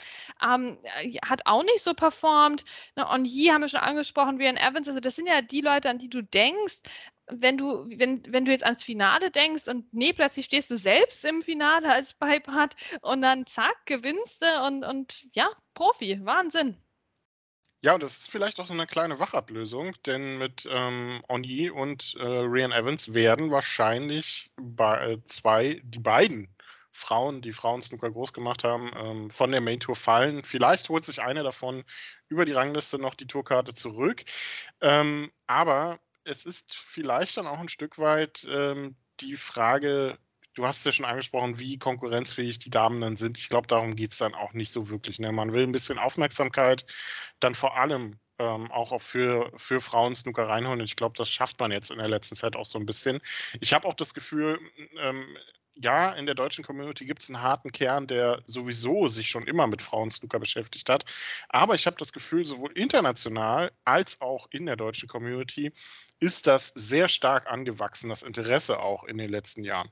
ähm, 0.43 0.79
hat 1.25 1.43
auch 1.47 1.63
nicht 1.63 1.81
so 1.81 1.95
performt. 1.95 2.65
Ne, 2.97 3.04
on 3.11 3.25
Yi 3.25 3.49
haben 3.49 3.63
wir 3.63 3.69
schon 3.69 3.81
angesprochen, 3.81 4.37
Rian 4.39 4.57
Evans, 4.57 4.89
also 4.89 5.01
das 5.01 5.17
sind 5.17 5.27
ja 5.27 5.43
die 5.43 5.61
Leute, 5.61 5.89
an 5.89 5.99
die 5.99 6.09
du 6.09 6.23
denkst, 6.23 6.83
wenn 7.29 7.57
du, 7.57 7.87
wenn, 7.89 8.23
wenn 8.29 8.45
du 8.45 8.53
jetzt 8.53 8.65
ans 8.65 8.83
Finale 8.83 9.31
denkst 9.31 9.69
und 9.69 9.93
nee, 9.93 10.13
plötzlich 10.13 10.47
stehst 10.47 10.71
du 10.71 10.77
selbst 10.77 11.25
im 11.25 11.43
Finale 11.43 11.93
als 11.93 12.15
Beipart 12.15 12.77
und 13.01 13.23
dann 13.23 13.47
zack, 13.47 13.87
gewinnst 13.87 14.43
du 14.43 14.67
und, 14.67 14.85
und 14.85 15.27
ja, 15.33 15.49
Profi, 15.75 16.21
Wahnsinn. 16.25 16.77
Ja, 17.83 17.95
und 17.95 18.03
das 18.03 18.19
ist 18.19 18.31
vielleicht 18.31 18.61
auch 18.61 18.67
so 18.67 18.73
eine 18.73 18.87
kleine 18.87 19.21
Wachablösung, 19.21 19.95
denn 20.07 20.39
mit 20.39 20.67
ähm, 20.71 21.23
Onyi 21.29 21.69
und 21.69 22.15
äh, 22.19 22.25
Rian 22.25 22.73
Evans 22.73 23.13
werden 23.13 23.51
wahrscheinlich 23.51 24.51
bei, 24.57 25.13
äh, 25.13 25.25
zwei, 25.27 25.83
die 25.85 25.99
beiden 25.99 26.49
Frauen, 26.97 27.43
die 27.43 27.53
Frauen-Snooker 27.53 28.11
groß 28.11 28.33
gemacht 28.33 28.63
haben, 28.63 28.93
ähm, 28.97 29.31
von 29.31 29.51
der 29.51 29.61
Main 29.61 29.81
Tour 29.81 29.97
fallen. 29.97 30.45
Vielleicht 30.45 30.89
holt 30.89 31.05
sich 31.05 31.21
eine 31.21 31.43
davon 31.43 31.85
über 32.29 32.45
die 32.45 32.53
Rangliste 32.53 32.99
noch 32.99 33.15
die 33.15 33.27
Tourkarte 33.27 33.75
zurück. 33.75 34.25
Ähm, 34.81 35.33
aber 35.49 35.99
es 36.23 36.47
ist 36.47 36.75
vielleicht 36.75 37.37
dann 37.37 37.49
auch 37.49 37.59
ein 37.59 37.69
Stück 37.69 37.99
weit 37.99 38.47
ähm, 38.49 38.95
die 39.21 39.35
Frage, 39.35 40.19
du 40.55 40.67
hast 40.67 40.79
es 40.79 40.85
ja 40.85 40.93
schon 40.93 41.05
angesprochen, 41.05 41.59
wie 41.59 41.79
konkurrenzfähig 41.79 42.61
die 42.61 42.71
Damen 42.71 43.01
dann 43.01 43.17
sind. 43.17 43.39
Ich 43.39 43.49
glaube, 43.49 43.67
darum 43.67 43.97
geht 43.97 44.13
es 44.13 44.19
dann 44.19 44.35
auch 44.35 44.53
nicht 44.53 44.73
so 44.73 44.89
wirklich. 44.89 45.19
Ne? 45.19 45.33
Man 45.33 45.53
will 45.53 45.65
ein 45.65 45.73
bisschen 45.73 45.99
Aufmerksamkeit, 45.99 46.87
dann 47.41 47.57
vor 47.57 47.77
allem 47.77 48.21
ähm, 48.39 48.71
auch 48.71 49.01
für, 49.01 49.53
für 49.57 49.81
Frauen 49.81 50.15
Snooker 50.15 50.45
reinholen. 50.45 50.81
Und 50.81 50.87
ich 50.87 50.97
glaube, 50.97 51.17
das 51.17 51.29
schafft 51.29 51.59
man 51.59 51.73
jetzt 51.73 51.91
in 51.91 51.99
der 51.99 52.09
letzten 52.09 52.37
Zeit 52.37 52.55
auch 52.55 52.65
so 52.65 52.79
ein 52.79 52.87
bisschen. 52.87 53.21
Ich 53.61 53.73
habe 53.73 53.89
auch 53.89 53.95
das 53.95 54.15
Gefühl, 54.15 54.61
ähm, 54.99 55.37
ja, 55.77 56.13
in 56.13 56.27
der 56.27 56.35
deutschen 56.35 56.65
Community 56.65 57.05
gibt 57.05 57.23
es 57.23 57.31
einen 57.31 57.43
harten 57.43 57.73
Kern, 57.73 58.07
der 58.07 58.43
sowieso 58.47 59.09
sich 59.09 59.29
schon 59.29 59.47
immer 59.47 59.67
mit 59.67 59.83
Frauen-Snooker 59.83 60.39
beschäftigt 60.39 60.89
hat. 60.89 61.05
Aber 61.49 61.75
ich 61.75 61.87
habe 61.87 61.97
das 61.97 62.13
Gefühl, 62.13 62.45
sowohl 62.45 62.73
international 62.73 63.73
als 63.85 64.21
auch 64.21 64.47
in 64.51 64.67
der 64.67 64.77
deutschen 64.77 65.09
Community 65.09 65.73
ist 66.21 66.47
das 66.47 66.69
sehr 66.69 67.09
stark 67.09 67.51
angewachsen, 67.51 68.09
das 68.09 68.23
Interesse 68.23 68.79
auch 68.79 69.05
in 69.05 69.19
den 69.19 69.31
letzten 69.31 69.65
Jahren. 69.65 69.91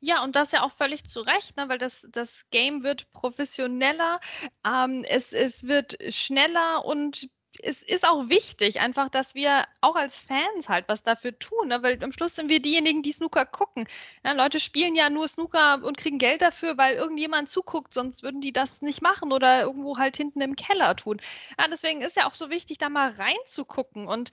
Ja, 0.00 0.22
und 0.24 0.36
das 0.36 0.52
ja 0.52 0.62
auch 0.62 0.72
völlig 0.72 1.04
zu 1.04 1.20
Recht, 1.20 1.56
ne, 1.56 1.68
weil 1.68 1.78
das, 1.78 2.06
das 2.10 2.48
Game 2.50 2.82
wird 2.82 3.10
professioneller, 3.12 4.20
ähm, 4.66 5.04
es, 5.06 5.32
es 5.32 5.64
wird 5.64 5.96
schneller 6.10 6.84
und 6.84 7.28
es 7.62 7.82
ist 7.82 8.06
auch 8.06 8.28
wichtig, 8.28 8.80
einfach, 8.80 9.08
dass 9.08 9.34
wir 9.34 9.64
auch 9.80 9.96
als 9.96 10.20
Fans 10.20 10.68
halt 10.68 10.86
was 10.88 11.02
dafür 11.02 11.38
tun, 11.38 11.68
ne? 11.68 11.82
weil 11.82 12.02
am 12.02 12.12
Schluss 12.12 12.34
sind 12.34 12.48
wir 12.48 12.60
diejenigen, 12.60 13.02
die 13.02 13.12
Snooker 13.12 13.46
gucken. 13.46 13.86
Ja, 14.24 14.32
Leute 14.32 14.60
spielen 14.60 14.94
ja 14.94 15.10
nur 15.10 15.28
Snooker 15.28 15.82
und 15.82 15.96
kriegen 15.96 16.18
Geld 16.18 16.42
dafür, 16.42 16.76
weil 16.76 16.94
irgendjemand 16.94 17.48
zuguckt, 17.48 17.94
sonst 17.94 18.22
würden 18.22 18.40
die 18.40 18.52
das 18.52 18.82
nicht 18.82 19.02
machen 19.02 19.32
oder 19.32 19.62
irgendwo 19.62 19.98
halt 19.98 20.16
hinten 20.16 20.40
im 20.40 20.56
Keller 20.56 20.96
tun. 20.96 21.20
Ja, 21.58 21.66
deswegen 21.68 22.00
ist 22.02 22.16
ja 22.16 22.26
auch 22.26 22.34
so 22.34 22.50
wichtig, 22.50 22.78
da 22.78 22.88
mal 22.88 23.10
reinzugucken. 23.10 24.06
Und 24.06 24.30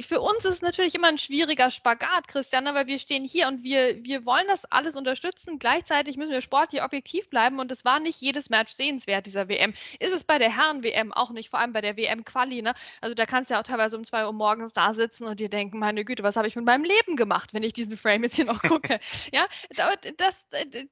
für 0.00 0.20
uns 0.20 0.44
ist 0.44 0.56
es 0.56 0.62
natürlich 0.62 0.94
immer 0.94 1.08
ein 1.08 1.18
schwieriger 1.18 1.70
Spagat, 1.70 2.28
Christiane, 2.28 2.74
weil 2.74 2.86
wir 2.86 2.98
stehen 2.98 3.24
hier 3.24 3.48
und 3.48 3.62
wir, 3.62 4.04
wir 4.04 4.24
wollen 4.26 4.46
das 4.48 4.64
alles 4.66 4.96
unterstützen. 4.96 5.58
Gleichzeitig 5.58 6.16
müssen 6.16 6.32
wir 6.32 6.40
sportlich 6.40 6.82
objektiv 6.82 7.30
bleiben 7.30 7.58
und 7.58 7.70
es 7.70 7.84
war 7.84 8.00
nicht 8.00 8.20
jedes 8.20 8.50
Match 8.50 8.74
sehenswert 8.74 9.26
dieser 9.26 9.48
WM. 9.48 9.74
Ist 9.98 10.14
es 10.14 10.24
bei 10.24 10.38
der 10.38 10.54
Herren-WM 10.54 11.12
auch 11.12 11.30
nicht, 11.30 11.50
vor 11.50 11.60
allem 11.60 11.72
bei 11.72 11.80
der 11.80 11.96
WM-Quali 11.96 12.62
ne? 12.66 12.74
Also 13.00 13.14
da 13.14 13.26
kannst 13.26 13.50
du 13.50 13.54
ja 13.54 13.60
auch 13.60 13.64
teilweise 13.64 13.96
um 13.96 14.04
zwei 14.04 14.26
Uhr 14.26 14.32
morgens 14.32 14.72
da 14.72 14.92
sitzen 14.92 15.24
und 15.26 15.40
dir 15.40 15.48
denken, 15.48 15.78
meine 15.78 16.04
Güte, 16.04 16.22
was 16.22 16.36
habe 16.36 16.48
ich 16.48 16.56
mit 16.56 16.64
meinem 16.64 16.84
Leben 16.84 17.16
gemacht, 17.16 17.54
wenn 17.54 17.62
ich 17.62 17.72
diesen 17.72 17.96
Frame 17.96 18.24
jetzt 18.24 18.36
hier 18.36 18.44
noch 18.44 18.62
gucke. 18.62 18.98
ja, 19.32 19.46
das, 19.70 19.96
das, 20.16 20.36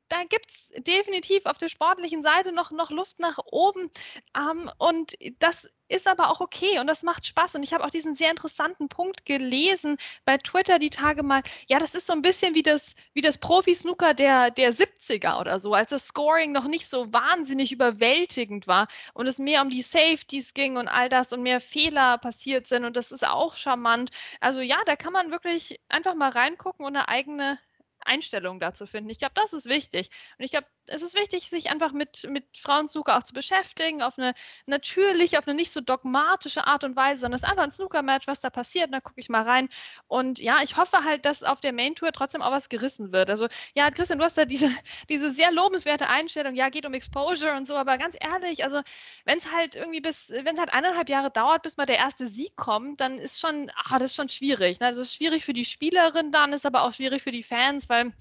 da 0.09 0.25
gibt 0.28 0.50
es 0.50 0.69
definitiv 0.85 1.45
auf 1.47 1.59
der 1.59 1.69
sportlichen 1.69 2.23
Seite 2.23 2.52
noch, 2.52 2.71
noch 2.71 2.90
Luft 2.90 3.19
nach 3.19 3.38
oben. 3.47 3.90
Ähm, 4.37 4.71
und 4.78 5.14
das 5.38 5.69
ist 5.94 6.08
aber 6.08 6.30
auch 6.30 6.40
okay 6.40 6.78
und 6.80 6.86
das 6.86 7.02
macht 7.02 7.26
Spaß. 7.26 7.54
Und 7.54 7.62
ich 7.62 7.72
habe 7.72 7.84
auch 7.84 7.90
diesen 7.90 8.16
sehr 8.16 8.30
interessanten 8.30 8.88
Punkt 8.88 9.24
gelesen 9.24 9.96
bei 10.24 10.36
Twitter 10.38 10.78
die 10.78 10.90
Tage 10.90 11.22
mal. 11.22 11.42
Ja, 11.68 11.78
das 11.78 11.94
ist 11.94 12.06
so 12.06 12.12
ein 12.12 12.22
bisschen 12.22 12.54
wie 12.54 12.62
das, 12.62 12.94
wie 13.12 13.20
das 13.20 13.38
Profi-Snooker 13.38 14.14
der, 14.14 14.50
der 14.50 14.72
70er 14.72 15.40
oder 15.40 15.58
so, 15.58 15.72
als 15.72 15.90
das 15.90 16.06
Scoring 16.08 16.52
noch 16.52 16.66
nicht 16.66 16.88
so 16.90 17.12
wahnsinnig 17.12 17.72
überwältigend 17.72 18.66
war 18.66 18.88
und 19.14 19.26
es 19.26 19.38
mehr 19.38 19.62
um 19.62 19.70
die 19.70 19.82
Safeties 19.82 20.54
ging 20.54 20.76
und 20.76 20.88
all 20.88 21.08
das 21.08 21.32
und 21.32 21.42
mehr 21.42 21.60
Fehler 21.60 22.18
passiert 22.18 22.66
sind. 22.66 22.84
Und 22.84 22.96
das 22.96 23.12
ist 23.12 23.26
auch 23.26 23.54
charmant. 23.54 24.10
Also 24.40 24.60
ja, 24.60 24.78
da 24.86 24.96
kann 24.96 25.12
man 25.12 25.30
wirklich 25.30 25.80
einfach 25.88 26.14
mal 26.14 26.30
reingucken 26.30 26.84
und 26.84 26.96
eine 26.96 27.08
eigene 27.08 27.58
Einstellung 28.00 28.60
dazu 28.60 28.86
finden. 28.86 29.10
Ich 29.10 29.18
glaube, 29.18 29.34
das 29.34 29.52
ist 29.52 29.66
wichtig. 29.66 30.10
Und 30.38 30.44
ich 30.44 30.50
glaube, 30.50 30.66
es 30.86 31.02
ist 31.02 31.14
wichtig, 31.14 31.48
sich 31.48 31.70
einfach 31.70 31.92
mit, 31.92 32.24
mit 32.28 32.44
Frauensnooker 32.56 33.16
auch 33.16 33.22
zu 33.22 33.32
beschäftigen, 33.32 34.02
auf 34.02 34.18
eine 34.18 34.34
natürlich, 34.66 35.38
auf 35.38 35.46
eine 35.46 35.54
nicht 35.54 35.72
so 35.72 35.80
dogmatische 35.80 36.66
Art 36.66 36.84
und 36.84 36.96
Weise, 36.96 37.22
sondern 37.22 37.36
es 37.36 37.42
ist 37.42 37.48
einfach 37.48 37.64
ein 37.64 37.70
Snooker-Match, 37.70 38.26
was 38.26 38.40
da 38.40 38.50
passiert, 38.50 38.92
da 38.92 39.00
gucke 39.00 39.20
ich 39.20 39.28
mal 39.28 39.42
rein. 39.42 39.68
Und 40.08 40.38
ja, 40.38 40.62
ich 40.62 40.76
hoffe 40.76 41.04
halt, 41.04 41.24
dass 41.24 41.42
auf 41.42 41.60
der 41.60 41.72
Main-Tour 41.72 42.12
trotzdem 42.12 42.42
auch 42.42 42.52
was 42.52 42.68
gerissen 42.68 43.12
wird. 43.12 43.30
Also, 43.30 43.48
ja, 43.74 43.90
Christian, 43.90 44.18
du 44.18 44.24
hast 44.24 44.36
da 44.36 44.44
diese, 44.44 44.68
diese 45.08 45.32
sehr 45.32 45.52
lobenswerte 45.52 46.08
Einstellung, 46.08 46.54
ja, 46.54 46.68
geht 46.68 46.86
um 46.86 46.94
Exposure 46.94 47.56
und 47.56 47.66
so, 47.66 47.76
aber 47.76 47.98
ganz 47.98 48.16
ehrlich, 48.20 48.64
also, 48.64 48.80
wenn 49.24 49.38
es 49.38 49.52
halt 49.52 49.74
irgendwie 49.74 50.00
bis, 50.00 50.30
wenn 50.30 50.54
es 50.54 50.60
halt 50.60 50.72
eineinhalb 50.72 51.08
Jahre 51.08 51.30
dauert, 51.30 51.62
bis 51.62 51.76
mal 51.76 51.86
der 51.86 51.98
erste 51.98 52.26
Sieg 52.26 52.56
kommt, 52.56 53.00
dann 53.00 53.18
ist 53.18 53.40
schon, 53.40 53.70
ah, 53.84 53.98
das 53.98 54.10
ist 54.10 54.16
schon 54.16 54.28
schwierig. 54.28 54.80
Ne? 54.80 54.86
Also, 54.86 55.02
es 55.02 55.08
ist 55.08 55.14
schwierig 55.14 55.44
für 55.44 55.54
die 55.54 55.64
Spielerin 55.64 56.32
dann, 56.32 56.52
ist 56.52 56.66
aber 56.66 56.82
auch 56.82 56.92
schwierig 56.92 57.22
für 57.22 57.32
die 57.32 57.42
Fans, 57.42 57.88
weil 57.88 58.12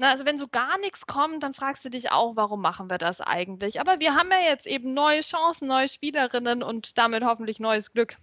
na, 0.00 0.12
also 0.12 0.24
wenn 0.24 0.38
so 0.38 0.48
gar 0.48 0.78
nichts 0.78 1.06
kommt, 1.06 1.42
dann 1.42 1.52
fragst 1.52 1.84
du 1.84 1.90
dich 1.90 2.10
auch, 2.10 2.34
warum 2.34 2.62
machen 2.62 2.88
wir 2.88 2.96
das 2.96 3.20
eigentlich? 3.20 3.80
Aber 3.80 4.00
wir 4.00 4.14
haben 4.14 4.30
ja 4.30 4.40
jetzt 4.40 4.66
eben 4.66 4.94
neue 4.94 5.20
Chancen, 5.20 5.68
neue 5.68 5.90
Spielerinnen 5.90 6.62
und 6.62 6.96
damit 6.96 7.22
hoffentlich 7.22 7.60
neues 7.60 7.92
Glück. 7.92 8.16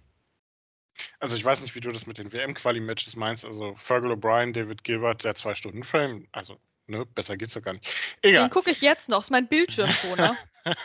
Also 1.20 1.36
ich 1.36 1.44
weiß 1.44 1.60
nicht, 1.60 1.76
wie 1.76 1.80
du 1.80 1.92
das 1.92 2.08
mit 2.08 2.18
den 2.18 2.32
WM-Quali-Matches 2.32 3.14
meinst. 3.14 3.44
Also 3.44 3.76
Fergal 3.76 4.10
O'Brien, 4.10 4.52
David 4.52 4.82
Gilbert, 4.82 5.22
der 5.22 5.36
Zwei-Stunden-Frame. 5.36 6.26
Also, 6.32 6.58
ne, 6.88 7.06
besser 7.06 7.36
geht's 7.36 7.54
doch 7.54 7.62
gar 7.62 7.74
nicht. 7.74 7.88
Egal. 8.22 8.48
Den 8.48 8.50
gucke 8.50 8.72
ich 8.72 8.80
jetzt 8.80 9.08
noch, 9.08 9.20
ist 9.20 9.30
mein 9.30 9.46
Bildschirm, 9.46 9.88
ne? 10.16 10.36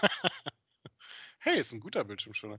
Hey, 1.44 1.60
ist 1.60 1.74
ein 1.74 1.82
guter 1.82 2.06
Bildschirmschoner. 2.06 2.58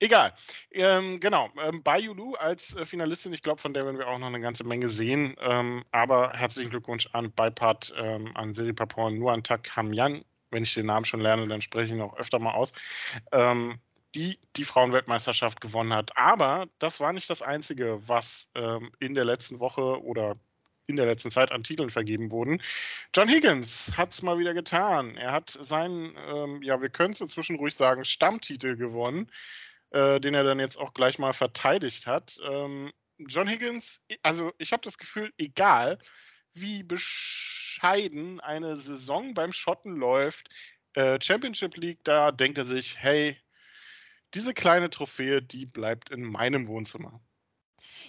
Egal. 0.00 0.34
Ähm, 0.72 1.20
genau. 1.20 1.50
Ähm, 1.62 1.84
Bayulu 1.84 2.34
als 2.34 2.74
äh, 2.74 2.84
Finalistin, 2.84 3.32
ich 3.32 3.42
glaube, 3.42 3.60
von 3.60 3.72
der 3.72 3.84
werden 3.84 3.98
wir 3.98 4.08
auch 4.08 4.18
noch 4.18 4.26
eine 4.26 4.40
ganze 4.40 4.64
Menge 4.64 4.88
sehen. 4.88 5.36
Ähm, 5.40 5.84
aber 5.92 6.32
herzlichen 6.32 6.70
Glückwunsch 6.70 7.08
an 7.12 7.32
Beipart, 7.32 7.94
ähm, 7.96 8.36
an 8.36 8.52
Siri 8.52 8.72
Papon, 8.72 9.18
nur 9.20 9.32
an 9.32 9.44
Tak 9.44 9.76
Hamyan. 9.76 10.24
Wenn 10.50 10.64
ich 10.64 10.74
den 10.74 10.86
Namen 10.86 11.04
schon 11.04 11.20
lerne, 11.20 11.46
dann 11.46 11.62
spreche 11.62 11.86
ich 11.86 11.92
ihn 11.92 12.00
auch 12.00 12.16
öfter 12.16 12.40
mal 12.40 12.54
aus. 12.54 12.72
Ähm, 13.30 13.78
die 14.16 14.38
die 14.56 14.64
Frauenweltmeisterschaft 14.64 15.60
gewonnen 15.60 15.92
hat. 15.92 16.16
Aber 16.16 16.66
das 16.80 16.98
war 16.98 17.12
nicht 17.12 17.30
das 17.30 17.42
Einzige, 17.42 18.00
was 18.08 18.50
ähm, 18.56 18.90
in 18.98 19.14
der 19.14 19.24
letzten 19.24 19.60
Woche 19.60 20.02
oder 20.02 20.36
in 20.86 20.96
der 20.96 21.06
letzten 21.06 21.30
Zeit 21.30 21.52
an 21.52 21.62
Titeln 21.62 21.90
vergeben 21.90 22.30
wurden. 22.30 22.62
John 23.14 23.28
Higgins 23.28 23.96
hat 23.96 24.12
es 24.12 24.22
mal 24.22 24.38
wieder 24.38 24.54
getan. 24.54 25.16
Er 25.16 25.32
hat 25.32 25.50
seinen, 25.50 26.16
ähm, 26.26 26.62
ja, 26.62 26.80
wir 26.80 26.90
können 26.90 27.12
es 27.12 27.20
inzwischen 27.20 27.56
ruhig 27.56 27.74
sagen, 27.74 28.04
Stammtitel 28.04 28.76
gewonnen, 28.76 29.30
äh, 29.90 30.20
den 30.20 30.34
er 30.34 30.44
dann 30.44 30.60
jetzt 30.60 30.78
auch 30.78 30.92
gleich 30.92 31.18
mal 31.18 31.32
verteidigt 31.32 32.06
hat. 32.06 32.38
Ähm, 32.46 32.92
John 33.18 33.48
Higgins, 33.48 34.02
also 34.22 34.52
ich 34.58 34.72
habe 34.72 34.82
das 34.82 34.98
Gefühl, 34.98 35.32
egal 35.38 35.98
wie 36.52 36.82
bescheiden 36.82 38.40
eine 38.40 38.76
Saison 38.76 39.34
beim 39.34 39.52
Schotten 39.52 39.96
läuft, 39.96 40.48
äh, 40.94 41.18
Championship 41.20 41.76
League, 41.76 42.00
da 42.04 42.30
denkt 42.32 42.58
er 42.58 42.64
sich, 42.64 42.98
hey, 42.98 43.36
diese 44.34 44.54
kleine 44.54 44.90
Trophäe, 44.90 45.42
die 45.42 45.66
bleibt 45.66 46.10
in 46.10 46.22
meinem 46.22 46.66
Wohnzimmer. 46.66 47.20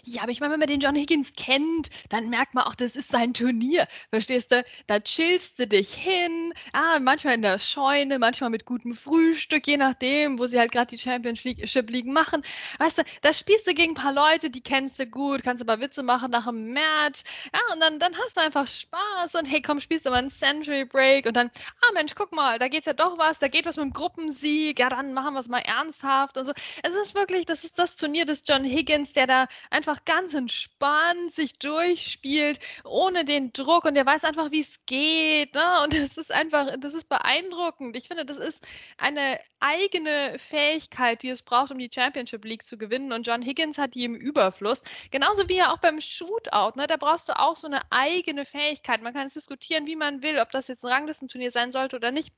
Ja, 0.04 0.24
aber 0.24 0.32
ich 0.32 0.40
meine, 0.40 0.54
wenn 0.54 0.60
man 0.60 0.68
den 0.68 0.80
John 0.80 0.96
Higgins 0.96 1.34
kennt, 1.36 1.90
dann 2.10 2.30
merkt 2.30 2.54
man 2.54 2.66
auch, 2.66 2.76
das 2.76 2.96
ist 2.96 3.10
sein 3.10 3.34
Turnier. 3.34 3.88
Verstehst 4.10 4.52
du? 4.52 4.64
Da 4.88 5.00
chillst 5.00 5.60
du 5.60 5.68
dich 5.68 5.94
hin. 5.94 6.54
Ah, 6.74 7.00
manchmal 7.00 7.36
in 7.36 7.42
der 7.42 7.60
Scheune, 7.60 8.20
manchmal 8.20 8.50
mit 8.50 8.66
gutem 8.66 8.96
Frühstück, 8.96 9.68
je 9.68 9.78
nachdem, 9.78 10.40
wo 10.40 10.48
sie 10.48 10.60
halt 10.60 10.72
gerade 10.72 10.96
die 10.96 11.00
Championship 11.00 11.90
League 11.90 12.06
machen. 12.06 12.44
Weißt 12.80 12.98
du, 12.98 13.04
da 13.22 13.34
spielst 13.34 13.68
du 13.68 13.74
gegen 13.74 13.92
ein 13.92 13.96
paar 13.96 14.14
Leute, 14.14 14.50
die 14.50 14.62
kennst 14.62 15.00
du 15.00 15.08
gut, 15.08 15.44
kannst 15.44 15.62
aber 15.62 15.80
Witze 15.80 16.04
machen 16.04 16.32
nach 16.32 16.46
dem 16.46 16.74
Match. 16.74 17.24
Ja, 17.54 17.74
und 17.74 17.80
dann, 17.80 18.00
dann 18.00 18.16
hast 18.18 18.38
du 18.38 18.42
einfach 18.42 18.68
Spaß 18.68 19.36
und 19.36 19.46
hey, 19.46 19.62
komm, 19.62 19.80
spielst 19.80 20.06
du 20.06 20.10
mal 20.10 20.18
einen 20.18 20.30
Century 20.30 20.86
Break 20.86 21.26
und 21.26 21.36
dann, 21.36 21.52
ah 21.82 21.94
Mensch, 21.94 22.14
guck 22.16 22.32
mal, 22.32 22.60
da 22.60 22.68
geht's 22.68 22.86
ja 22.86 22.94
doch 22.94 23.18
was, 23.18 23.40
da 23.40 23.48
geht 23.48 23.66
was 23.66 23.78
mit 23.78 23.86
dem 23.86 23.94
Gruppensieg. 23.94 24.80
Ja, 24.80 24.90
dann 24.90 25.14
machen 25.14 25.34
wir 25.34 25.40
es 25.40 25.48
mal 25.48 25.60
ernsthaft 25.60 26.38
und 26.38 26.46
so. 26.46 26.54
Es 26.84 26.96
ist 26.96 27.16
wirklich, 27.16 27.46
das 27.46 27.64
ist 27.64 27.78
das 27.80 27.96
Turnier 27.96 28.26
des 28.26 28.44
John 28.48 28.64
Higgins, 28.64 29.14
der 29.14 29.28
da 29.28 29.48
einfach 29.70 29.95
ganz 30.04 30.34
entspannt 30.34 31.32
sich 31.32 31.54
durchspielt, 31.54 32.60
ohne 32.84 33.24
den 33.24 33.54
Druck 33.54 33.86
und 33.86 33.96
der 33.96 34.06
weiß 34.06 34.24
einfach, 34.26 34.52
wie 34.52 34.60
es 34.60 34.86
geht. 34.86 35.54
Ne? 35.56 35.84
Und 35.84 35.94
das 35.94 36.18
ist 36.18 36.32
einfach, 36.34 36.76
das 36.80 36.94
ist 36.94 37.08
beeindruckend. 37.08 37.96
Ich 37.96 38.08
finde, 38.08 38.26
das 38.26 38.38
ist 38.38 38.68
eine 38.98 39.40
eigene 39.60 40.38
Fähigkeit, 40.40 41.24
die 41.24 41.30
es 41.30 41.44
braucht, 41.44 41.72
um 41.72 41.80
die 41.80 41.90
Championship 41.94 42.44
League 42.44 42.66
zu 42.66 42.78
gewinnen. 42.78 43.14
Und 43.14 43.26
John 43.26 43.42
Higgins 43.42 43.78
hat 43.78 43.96
die 43.96 44.04
im 44.04 44.16
Überfluss. 44.16 44.84
Genauso 45.12 45.48
wie 45.48 45.58
ja 45.58 45.72
auch 45.74 45.80
beim 45.80 46.02
Shootout. 46.02 46.78
Ne? 46.78 46.88
Da 46.88 46.98
brauchst 46.98 47.30
du 47.30 47.40
auch 47.40 47.56
so 47.56 47.68
eine 47.68 47.82
eigene 47.92 48.46
Fähigkeit. 48.46 49.02
Man 49.02 49.14
kann 49.14 49.28
es 49.28 49.34
diskutieren, 49.34 49.88
wie 49.88 49.96
man 49.96 50.22
will, 50.22 50.40
ob 50.40 50.52
das 50.52 50.68
jetzt 50.68 50.84
ein 50.84 50.92
Ranglistenturnier 50.92 51.52
sein 51.52 51.72
sollte 51.72 51.96
oder 51.96 52.12
nicht. 52.12 52.34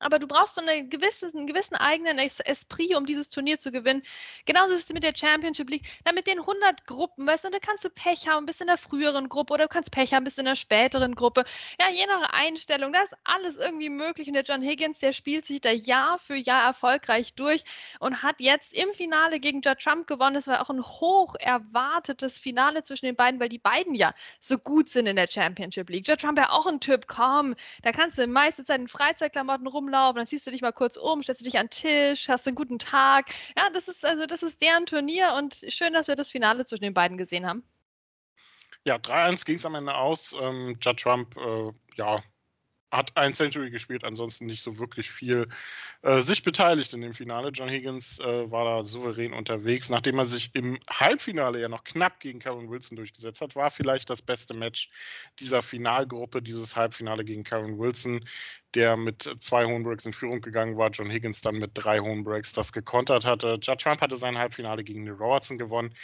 Aber 0.00 0.18
du 0.18 0.26
brauchst 0.26 0.54
so 0.54 0.60
eine 0.60 0.86
gewisse, 0.86 1.26
einen 1.34 1.46
gewissen 1.46 1.74
eigenen 1.74 2.18
Esprit, 2.18 2.94
um 2.96 3.06
dieses 3.06 3.30
Turnier 3.30 3.58
zu 3.58 3.72
gewinnen. 3.72 4.02
Genauso 4.46 4.74
ist 4.74 4.84
es 4.84 4.92
mit 4.92 5.02
der 5.02 5.14
Championship 5.16 5.68
League. 5.68 5.86
Dann 6.04 6.14
mit 6.14 6.26
den 6.26 6.38
100 6.38 6.86
Gruppen, 6.86 7.26
weißt 7.26 7.44
du, 7.44 7.50
da 7.50 7.58
kannst 7.58 7.84
du 7.84 7.90
Pech 7.90 8.28
haben, 8.28 8.46
bist 8.46 8.60
in 8.60 8.68
der 8.68 8.78
früheren 8.78 9.28
Gruppe 9.28 9.54
oder 9.54 9.64
du 9.64 9.68
kannst 9.68 9.90
Pech 9.90 10.14
haben, 10.14 10.24
bist 10.24 10.38
in 10.38 10.44
der 10.44 10.56
späteren 10.56 11.14
Gruppe. 11.14 11.44
Ja, 11.80 11.90
je 11.90 12.06
nach 12.06 12.30
Einstellung, 12.32 12.92
da 12.92 13.02
ist 13.02 13.14
alles 13.24 13.56
irgendwie 13.56 13.88
möglich. 13.88 14.28
Und 14.28 14.34
der 14.34 14.44
John 14.44 14.62
Higgins, 14.62 15.00
der 15.00 15.12
spielt 15.12 15.46
sich 15.46 15.60
da 15.60 15.70
Jahr 15.70 16.18
für 16.18 16.36
Jahr 16.36 16.66
erfolgreich 16.66 17.34
durch 17.34 17.64
und 17.98 18.22
hat 18.22 18.40
jetzt 18.40 18.72
im 18.74 18.92
Finale 18.92 19.40
gegen 19.40 19.60
Judd 19.62 19.80
Trump 19.80 20.06
gewonnen. 20.06 20.34
Das 20.34 20.46
war 20.46 20.62
auch 20.62 20.70
ein 20.70 20.82
hoch 20.82 21.34
erwartetes 21.38 22.38
Finale 22.38 22.82
zwischen 22.84 23.06
den 23.06 23.16
beiden, 23.16 23.40
weil 23.40 23.48
die 23.48 23.58
beiden 23.58 23.94
ja 23.94 24.14
so 24.40 24.58
gut 24.58 24.88
sind 24.88 25.06
in 25.06 25.16
der 25.16 25.28
Championship 25.28 25.90
League. 25.90 26.06
Judd 26.06 26.20
Trump 26.20 26.38
ja 26.38 26.50
auch 26.50 26.66
ein 26.66 26.80
Typ, 26.80 27.08
komm, 27.08 27.56
da 27.82 27.92
kannst 27.92 28.18
du 28.18 28.26
meiste 28.26 28.64
Zeit 28.64 28.80
in 28.80 28.88
Freizeitklamotten 28.88 29.66
rum 29.66 29.87
rumlaufen, 29.88 30.16
dann 30.16 30.26
ziehst 30.26 30.46
du 30.46 30.50
dich 30.50 30.62
mal 30.62 30.72
kurz 30.72 30.96
um, 30.96 31.22
stellst 31.22 31.40
du 31.40 31.44
dich 31.44 31.58
an 31.58 31.66
den 31.66 31.70
Tisch, 31.70 32.28
hast 32.28 32.46
einen 32.46 32.56
guten 32.56 32.78
Tag. 32.78 33.30
Ja, 33.56 33.70
das 33.70 33.88
ist 33.88 34.04
also 34.04 34.26
das 34.26 34.42
ist 34.42 34.60
deren 34.62 34.86
Turnier 34.86 35.34
und 35.36 35.56
schön, 35.68 35.92
dass 35.92 36.08
wir 36.08 36.16
das 36.16 36.30
Finale 36.30 36.64
zwischen 36.66 36.84
den 36.84 36.94
beiden 36.94 37.18
gesehen 37.18 37.46
haben. 37.46 37.64
Ja, 38.84 38.96
3-1 38.96 39.44
ging 39.44 39.56
es 39.56 39.66
am 39.66 39.74
Ende 39.74 39.94
aus. 39.94 40.34
Ähm, 40.40 40.78
Judd 40.80 41.00
Trump, 41.00 41.36
äh, 41.36 41.72
ja, 41.96 42.22
hat 42.90 43.16
ein 43.16 43.34
Century 43.34 43.70
gespielt, 43.70 44.04
ansonsten 44.04 44.46
nicht 44.46 44.62
so 44.62 44.78
wirklich 44.78 45.10
viel 45.10 45.48
äh, 46.02 46.20
sich 46.20 46.42
beteiligt 46.42 46.94
in 46.94 47.02
dem 47.02 47.12
Finale. 47.12 47.50
John 47.50 47.68
Higgins 47.68 48.18
äh, 48.18 48.50
war 48.50 48.64
da 48.64 48.84
souverän 48.84 49.32
unterwegs, 49.32 49.90
nachdem 49.90 50.18
er 50.18 50.24
sich 50.24 50.50
im 50.54 50.78
Halbfinale 50.88 51.60
ja 51.60 51.68
noch 51.68 51.84
knapp 51.84 52.20
gegen 52.20 52.38
Karen 52.38 52.70
Wilson 52.70 52.96
durchgesetzt 52.96 53.40
hat, 53.40 53.56
war 53.56 53.70
vielleicht 53.70 54.08
das 54.08 54.22
beste 54.22 54.54
Match 54.54 54.90
dieser 55.38 55.60
Finalgruppe, 55.60 56.40
dieses 56.40 56.76
Halbfinale 56.76 57.24
gegen 57.24 57.44
Karen 57.44 57.78
Wilson, 57.78 58.24
der 58.74 58.96
mit 58.96 59.28
zwei 59.38 59.66
hohen 59.66 59.82
Breaks 59.82 60.06
in 60.06 60.12
Führung 60.12 60.40
gegangen 60.40 60.76
war, 60.76 60.90
John 60.90 61.10
Higgins 61.10 61.42
dann 61.42 61.56
mit 61.56 61.72
drei 61.74 62.00
hohen 62.00 62.24
Breaks 62.24 62.52
das 62.52 62.72
gekontert 62.72 63.24
hatte. 63.24 63.58
Judd 63.60 63.80
Trump 63.80 64.00
hatte 64.00 64.16
sein 64.16 64.38
Halbfinale 64.38 64.84
gegen 64.84 65.04
Neil 65.04 65.14
Robertson 65.14 65.58
gewonnen. 65.58 65.94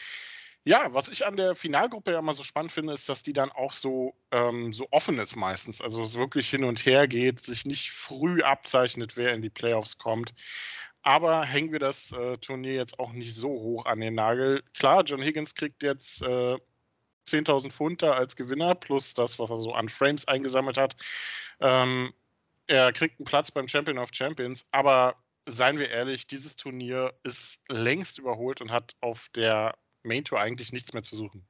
Ja, 0.66 0.94
was 0.94 1.08
ich 1.08 1.26
an 1.26 1.36
der 1.36 1.54
Finalgruppe 1.54 2.12
ja 2.12 2.18
immer 2.18 2.32
so 2.32 2.42
spannend 2.42 2.72
finde, 2.72 2.94
ist, 2.94 3.06
dass 3.08 3.22
die 3.22 3.34
dann 3.34 3.52
auch 3.52 3.74
so, 3.74 4.14
ähm, 4.30 4.72
so 4.72 4.88
offen 4.90 5.18
ist 5.18 5.36
meistens. 5.36 5.82
Also 5.82 6.02
es 6.02 6.16
wirklich 6.16 6.48
hin 6.48 6.64
und 6.64 6.86
her 6.86 7.06
geht, 7.06 7.40
sich 7.40 7.66
nicht 7.66 7.90
früh 7.90 8.42
abzeichnet, 8.42 9.18
wer 9.18 9.34
in 9.34 9.42
die 9.42 9.50
Playoffs 9.50 9.98
kommt. 9.98 10.34
Aber 11.02 11.44
hängen 11.44 11.70
wir 11.72 11.80
das 11.80 12.12
äh, 12.12 12.38
Turnier 12.38 12.74
jetzt 12.74 12.98
auch 12.98 13.12
nicht 13.12 13.34
so 13.34 13.50
hoch 13.50 13.84
an 13.84 14.00
den 14.00 14.14
Nagel. 14.14 14.62
Klar, 14.72 15.04
John 15.04 15.20
Higgins 15.20 15.54
kriegt 15.54 15.82
jetzt 15.82 16.22
äh, 16.22 16.56
10.000 17.28 17.70
Pfund 17.70 18.02
da 18.02 18.12
als 18.12 18.34
Gewinner, 18.34 18.74
plus 18.74 19.12
das, 19.12 19.38
was 19.38 19.50
er 19.50 19.58
so 19.58 19.74
an 19.74 19.90
Frames 19.90 20.26
eingesammelt 20.26 20.78
hat. 20.78 20.96
Ähm, 21.60 22.14
er 22.66 22.92
kriegt 22.94 23.20
einen 23.20 23.26
Platz 23.26 23.50
beim 23.50 23.68
Champion 23.68 23.98
of 23.98 24.10
Champions, 24.12 24.66
aber 24.70 25.16
seien 25.46 25.78
wir 25.78 25.90
ehrlich, 25.90 26.26
dieses 26.26 26.56
Turnier 26.56 27.12
ist 27.22 27.60
längst 27.68 28.18
überholt 28.18 28.62
und 28.62 28.70
hat 28.72 28.96
auf 29.02 29.28
der 29.34 29.74
Main 30.04 30.24
Tour 30.24 30.40
eigentlich 30.40 30.72
nichts 30.72 30.92
mehr 30.92 31.02
zu 31.02 31.16
suchen. 31.16 31.46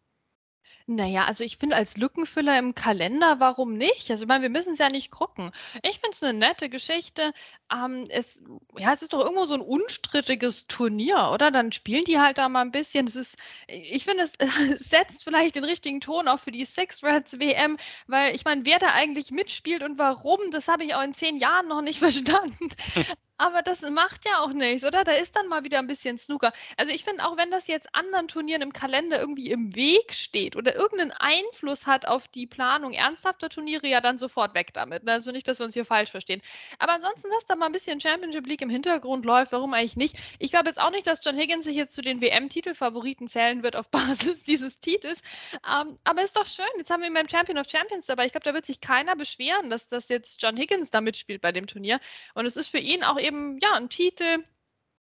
Naja, 0.86 1.24
also 1.24 1.44
ich 1.44 1.56
finde 1.56 1.76
als 1.76 1.96
Lückenfüller 1.96 2.58
im 2.58 2.74
Kalender, 2.74 3.40
warum 3.40 3.72
nicht? 3.78 4.10
Also 4.10 4.24
ich 4.24 4.28
meine, 4.28 4.42
wir 4.42 4.50
müssen 4.50 4.74
es 4.74 4.78
ja 4.78 4.90
nicht 4.90 5.10
gucken. 5.10 5.50
Ich 5.82 5.98
finde 5.98 6.10
es 6.10 6.22
eine 6.22 6.38
nette 6.38 6.68
Geschichte. 6.68 7.32
Ähm, 7.72 8.04
es, 8.10 8.42
ja, 8.76 8.92
es 8.92 9.00
ist 9.00 9.14
doch 9.14 9.20
irgendwo 9.20 9.46
so 9.46 9.54
ein 9.54 9.62
unstrittiges 9.62 10.66
Turnier, 10.66 11.30
oder? 11.32 11.50
Dann 11.50 11.72
spielen 11.72 12.04
die 12.04 12.18
halt 12.20 12.36
da 12.36 12.50
mal 12.50 12.60
ein 12.60 12.70
bisschen. 12.70 13.06
Das 13.06 13.16
ist, 13.16 13.38
ich 13.66 14.04
finde, 14.04 14.24
es, 14.38 14.90
setzt 14.90 15.24
vielleicht 15.24 15.54
den 15.54 15.64
richtigen 15.64 16.02
Ton 16.02 16.28
auch 16.28 16.40
für 16.40 16.52
die 16.52 16.66
Six 16.66 17.02
Reds 17.02 17.40
WM, 17.40 17.78
weil 18.06 18.34
ich 18.34 18.44
meine, 18.44 18.66
wer 18.66 18.78
da 18.78 18.88
eigentlich 18.88 19.30
mitspielt 19.30 19.82
und 19.82 19.98
warum, 19.98 20.50
das 20.50 20.68
habe 20.68 20.84
ich 20.84 20.94
auch 20.94 21.02
in 21.02 21.14
zehn 21.14 21.38
Jahren 21.38 21.66
noch 21.66 21.80
nicht 21.80 21.98
verstanden. 21.98 22.68
Aber 23.36 23.62
das 23.62 23.80
macht 23.82 24.24
ja 24.24 24.40
auch 24.40 24.52
nichts, 24.52 24.84
oder? 24.84 25.02
Da 25.02 25.12
ist 25.12 25.34
dann 25.34 25.48
mal 25.48 25.64
wieder 25.64 25.80
ein 25.80 25.88
bisschen 25.88 26.18
Snooker. 26.18 26.52
Also 26.76 26.92
ich 26.92 27.02
finde, 27.02 27.24
auch 27.24 27.36
wenn 27.36 27.50
das 27.50 27.66
jetzt 27.66 27.88
anderen 27.92 28.28
Turnieren 28.28 28.62
im 28.62 28.72
Kalender 28.72 29.18
irgendwie 29.18 29.50
im 29.50 29.74
Weg 29.74 30.14
steht 30.14 30.54
oder 30.54 30.76
irgendeinen 30.76 31.10
Einfluss 31.10 31.86
hat 31.86 32.06
auf 32.06 32.28
die 32.28 32.46
Planung 32.46 32.92
ernsthafter 32.92 33.48
Turniere, 33.48 33.88
ja 33.88 34.00
dann 34.00 34.18
sofort 34.18 34.54
weg 34.54 34.72
damit. 34.72 35.02
Ne? 35.02 35.12
Also 35.12 35.32
nicht, 35.32 35.48
dass 35.48 35.58
wir 35.58 35.64
uns 35.64 35.74
hier 35.74 35.84
falsch 35.84 36.12
verstehen. 36.12 36.42
Aber 36.78 36.92
ansonsten, 36.92 37.28
dass 37.30 37.44
da 37.44 37.56
mal 37.56 37.66
ein 37.66 37.72
bisschen 37.72 38.00
Championship 38.00 38.46
League 38.46 38.62
im 38.62 38.70
Hintergrund 38.70 39.24
läuft, 39.24 39.50
warum 39.50 39.74
eigentlich 39.74 39.96
nicht? 39.96 40.16
Ich 40.38 40.52
glaube 40.52 40.68
jetzt 40.68 40.80
auch 40.80 40.90
nicht, 40.90 41.06
dass 41.06 41.24
John 41.24 41.36
Higgins 41.36 41.64
sich 41.64 41.74
jetzt 41.74 41.96
zu 41.96 42.02
den 42.02 42.20
WM-Titelfavoriten 42.20 43.26
zählen 43.26 43.64
wird 43.64 43.74
auf 43.74 43.88
Basis 43.90 44.44
dieses 44.44 44.78
Titels. 44.78 45.20
Ähm, 45.68 45.98
aber 46.04 46.22
ist 46.22 46.36
doch 46.36 46.46
schön. 46.46 46.66
Jetzt 46.76 46.90
haben 46.90 47.00
wir 47.00 47.08
ihn 47.08 47.14
beim 47.14 47.28
Champion 47.28 47.58
of 47.58 47.68
Champions 47.68 48.06
dabei. 48.06 48.26
Ich 48.26 48.32
glaube, 48.32 48.44
da 48.44 48.54
wird 48.54 48.64
sich 48.64 48.80
keiner 48.80 49.16
beschweren, 49.16 49.70
dass 49.70 49.88
das 49.88 50.08
jetzt 50.08 50.40
John 50.40 50.56
Higgins 50.56 50.92
da 50.92 51.00
mitspielt 51.00 51.42
bei 51.42 51.50
dem 51.50 51.66
Turnier. 51.66 51.98
Und 52.34 52.46
es 52.46 52.56
ist 52.56 52.68
für 52.68 52.78
ihn 52.78 53.02
auch 53.02 53.18
eben 53.24 53.58
ja 53.60 53.72
ein 53.72 53.88
Titel, 53.88 54.44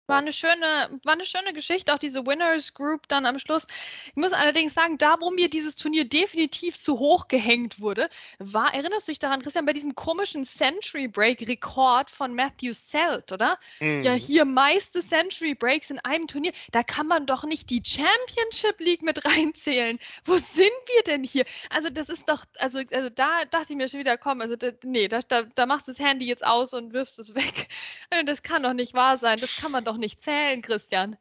war 0.08 0.20
eine 0.20 0.34
schöne, 0.34 1.00
war 1.04 1.14
eine 1.14 1.26
schöne 1.26 1.54
Geschichte, 1.54 1.94
auch 1.94 2.00
diese 2.00 2.26
Winners 2.26 2.74
Group 2.74 3.08
dann 3.08 3.26
am 3.26 3.40
Schluss. 3.40 3.68
Ich 4.08 4.16
muss 4.16 4.34
allerdings 4.34 4.74
sagen, 4.74 4.98
da 4.98 5.18
wo 5.20 5.32
mir 5.32 5.50
dieses 5.50 5.76
Turnier 5.76 6.06
definitiv 6.06 6.78
zu 6.78 7.00
hoch 7.00 7.28
gehängt 7.28 7.80
wurde, 7.80 8.10
war, 8.40 8.74
erinnerst 8.74 9.08
du 9.08 9.12
dich 9.12 9.20
daran, 9.20 9.42
Christian, 9.42 9.66
bei 9.66 9.74
diesem 9.74 9.96
komischen 9.96 10.46
Century 10.46 11.08
Break 11.08 11.48
Rekord 11.48 12.10
von 12.10 12.34
Matthew 12.34 12.74
Selt, 12.74 13.32
oder? 13.32 13.60
Mhm. 13.80 14.02
Ja, 14.02 14.14
hier 14.14 14.46
meiste 14.46 15.02
Century 15.02 15.56
Breaks 15.56 15.90
in 15.90 16.00
einem 16.00 16.28
Turnier. 16.28 16.54
Da 16.72 16.84
kann 16.84 17.08
man 17.08 17.26
doch 17.26 17.44
nicht 17.44 17.70
die 17.70 17.82
Championship 17.84 18.80
League 18.80 19.02
mit 19.02 19.26
reinzählen. 19.26 20.00
Wo 20.24 20.36
sind 20.36 20.56
wir 20.56 21.04
denn 21.06 21.24
hier? 21.24 21.46
Also, 21.70 21.90
das 21.90 22.10
ist 22.10 22.30
doch, 22.30 22.46
also, 22.58 22.80
also 22.92 23.10
da 23.10 23.46
dachte 23.46 23.74
ich 23.74 23.78
mir 23.78 23.90
schon 23.90 24.00
wieder, 24.00 24.18
komm, 24.18 24.42
also, 24.42 24.56
da, 24.56 24.70
nee, 24.84 25.08
da, 25.08 25.22
da, 25.22 25.44
da 25.44 25.66
machst 25.66 25.88
du 25.88 25.92
das 25.92 26.00
Handy 26.00 26.26
jetzt 26.26 26.46
aus 26.46 26.74
und 26.74 26.94
wirfst 26.94 27.20
es 27.20 27.36
weg. 27.36 27.68
Das 28.26 28.44
kann 28.44 28.64
doch 28.64 28.74
nicht 28.74 28.94
wahr 28.94 29.18
sein. 29.18 29.38
Das 29.40 29.58
kann 29.58 29.72
man 29.72 29.84
doch 29.84 29.95
nicht 29.98 30.20
zählen, 30.20 30.62
Christian. 30.62 31.18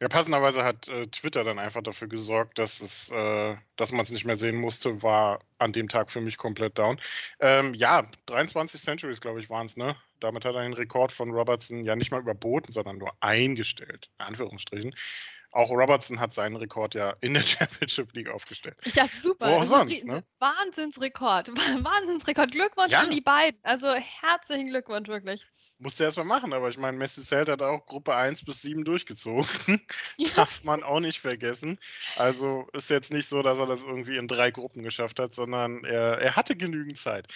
Ja, 0.00 0.08
passenderweise 0.08 0.64
hat 0.64 0.88
äh, 0.88 1.06
Twitter 1.08 1.44
dann 1.44 1.58
einfach 1.58 1.82
dafür 1.82 2.08
gesorgt, 2.08 2.58
dass 2.58 2.80
es, 2.80 3.10
äh, 3.10 3.56
dass 3.76 3.92
man 3.92 4.00
es 4.00 4.10
nicht 4.10 4.24
mehr 4.24 4.36
sehen 4.36 4.56
musste, 4.56 5.02
war 5.02 5.40
an 5.58 5.72
dem 5.74 5.88
Tag 5.88 6.10
für 6.10 6.22
mich 6.22 6.38
komplett 6.38 6.78
down. 6.78 6.98
Ähm, 7.38 7.74
ja, 7.74 8.08
23 8.24 8.80
Centuries, 8.80 9.20
glaube 9.20 9.40
ich, 9.40 9.50
waren 9.50 9.66
es, 9.66 9.76
ne? 9.76 9.94
Damit 10.18 10.46
hat 10.46 10.54
er 10.54 10.62
den 10.62 10.72
Rekord 10.72 11.12
von 11.12 11.30
Robertson 11.30 11.84
ja 11.84 11.96
nicht 11.96 12.12
mal 12.12 12.20
überboten, 12.20 12.72
sondern 12.72 12.96
nur 12.96 13.12
eingestellt, 13.20 14.08
in 14.18 14.24
Anführungsstrichen. 14.24 14.94
Auch 15.52 15.70
Robertson 15.70 16.18
hat 16.18 16.32
seinen 16.32 16.56
Rekord 16.56 16.94
ja 16.94 17.14
in 17.20 17.34
der 17.34 17.42
Championship 17.42 18.14
League 18.14 18.30
aufgestellt. 18.30 18.76
Ja, 18.94 19.06
super. 19.06 19.50
Wo 19.50 19.56
auch 19.56 19.64
sonst, 19.64 20.02
ne? 20.06 20.24
Wahnsinnsrekord. 20.38 21.48
Wahnsinnsrekord. 21.84 22.52
Glückwunsch 22.52 22.92
ja. 22.92 23.00
an 23.00 23.10
die 23.10 23.20
beiden. 23.20 23.60
Also 23.64 23.92
herzlichen 23.92 24.68
Glückwunsch, 24.68 25.08
wirklich. 25.08 25.46
Musste 25.82 26.04
erst 26.04 26.18
mal 26.18 26.24
machen, 26.24 26.52
aber 26.52 26.68
ich 26.68 26.76
meine, 26.76 26.98
Messi 26.98 27.22
Zelt 27.22 27.48
hat 27.48 27.62
auch 27.62 27.86
Gruppe 27.86 28.14
1 28.14 28.44
bis 28.44 28.60
7 28.60 28.84
durchgezogen. 28.84 29.48
Darf 30.36 30.62
man 30.62 30.82
auch 30.82 31.00
nicht 31.00 31.20
vergessen. 31.20 31.78
Also 32.16 32.68
ist 32.74 32.90
jetzt 32.90 33.10
nicht 33.10 33.26
so, 33.26 33.42
dass 33.42 33.58
er 33.58 33.66
das 33.66 33.84
irgendwie 33.84 34.18
in 34.18 34.28
drei 34.28 34.50
Gruppen 34.50 34.82
geschafft 34.82 35.18
hat, 35.18 35.34
sondern 35.34 35.82
er, 35.84 36.18
er 36.18 36.36
hatte 36.36 36.54
genügend 36.54 36.98
Zeit. 36.98 37.28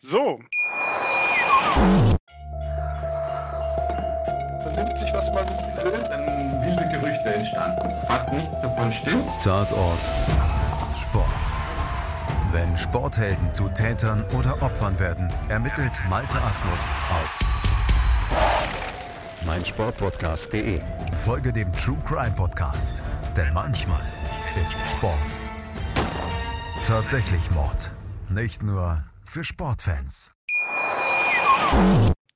So. 0.00 0.40
Vernimmt 4.64 4.98
sich, 4.98 5.12
was 5.12 5.32
man 5.32 5.46
will, 5.84 5.92
dann 5.92 6.60
wilde 6.60 6.88
Gerüchte 6.98 7.34
entstanden. 7.34 8.06
Fast 8.08 8.32
nichts 8.32 8.60
davon 8.60 8.90
stimmt. 8.90 9.28
Tatort. 9.44 10.00
Sport. 11.00 11.28
Wenn 12.50 12.76
Sporthelden 12.76 13.52
zu 13.52 13.68
Tätern 13.68 14.24
oder 14.36 14.60
Opfern 14.60 14.98
werden, 14.98 15.32
ermittelt 15.48 16.02
Malte 16.08 16.40
Asmus 16.42 16.88
auf 17.08 17.71
meinsportpodcast.de. 19.46 20.80
Folge 21.24 21.52
dem 21.52 21.72
True 21.74 22.00
Crime 22.06 22.34
Podcast, 22.36 23.02
denn 23.36 23.52
manchmal 23.52 24.02
ist 24.62 24.80
Sport. 24.88 25.18
Tatsächlich 26.84 27.50
Mord. 27.50 27.90
Nicht 28.28 28.62
nur 28.62 29.04
für 29.24 29.44
Sportfans. 29.44 30.32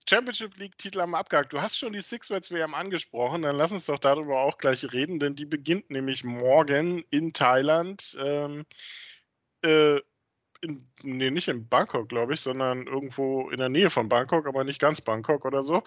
Championship 0.09 0.57
League-Titel 0.57 1.01
am 1.01 1.15
Abgehakt. 1.15 1.53
Du 1.53 1.61
hast 1.61 1.77
schon 1.79 1.93
die 1.93 2.01
Six 2.01 2.31
Words 2.31 2.53
WM 2.53 2.75
angesprochen, 2.75 3.43
dann 3.43 3.57
lass 3.57 3.73
uns 3.73 3.87
doch 3.87 3.99
darüber 3.99 4.41
auch 4.41 4.59
gleich 4.59 4.93
reden, 4.93 5.19
denn 5.19 5.35
die 5.35 5.47
beginnt 5.47 5.91
nämlich 5.91 6.23
morgen 6.23 7.05
in 7.11 7.33
Thailand. 7.33 8.17
Ähm, 8.23 8.67
äh, 9.63 10.01
in, 10.61 10.89
nee, 11.03 11.31
nicht 11.31 11.49
in 11.49 11.69
Bangkok, 11.69 12.09
glaube 12.09 12.35
ich, 12.35 12.41
sondern 12.41 12.87
irgendwo 12.87 13.51
in 13.51 13.59
der 13.59 13.69
Nähe 13.69 13.91
von 13.91 14.09
Bangkok, 14.09 14.47
aber 14.47 14.65
nicht 14.65 14.81
ganz 14.81 15.01
Bangkok 15.01 15.45
oder 15.45 15.63
so. 15.63 15.83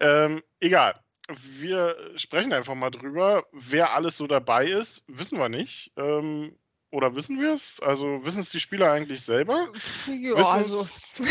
Ähm, 0.00 0.42
egal. 0.60 0.94
Wir 1.28 1.96
sprechen 2.16 2.52
einfach 2.52 2.74
mal 2.74 2.90
drüber. 2.90 3.46
Wer 3.52 3.94
alles 3.94 4.16
so 4.16 4.26
dabei 4.26 4.66
ist, 4.66 5.04
wissen 5.06 5.38
wir 5.38 5.48
nicht. 5.48 5.92
Ähm, 5.96 6.56
oder 6.92 7.16
wissen 7.16 7.40
wir 7.40 7.54
es? 7.54 7.80
Also 7.80 8.24
wissen 8.24 8.40
es 8.40 8.50
die 8.50 8.60
Spieler 8.60 8.92
eigentlich 8.92 9.22
selber? 9.22 9.68
Ja, 10.06 10.34
also. 10.34 10.80
also. 10.80 11.24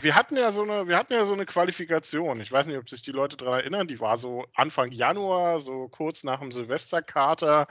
wir 0.00 0.14
hatten 0.14 0.36
ja 0.36 0.52
so 0.52 0.62
eine, 0.62 0.86
wir 0.86 0.96
hatten 0.96 1.12
ja 1.12 1.24
so 1.24 1.32
eine 1.32 1.44
Qualifikation. 1.44 2.40
Ich 2.40 2.52
weiß 2.52 2.66
nicht, 2.66 2.78
ob 2.78 2.88
sich 2.88 3.02
die 3.02 3.10
Leute 3.10 3.36
daran 3.36 3.60
erinnern. 3.60 3.88
Die 3.88 3.98
war 3.98 4.16
so 4.16 4.46
Anfang 4.54 4.92
Januar, 4.92 5.58
so 5.58 5.88
kurz 5.88 6.22
nach 6.22 6.38
dem 6.38 6.52
Silvesterkater, 6.52 7.66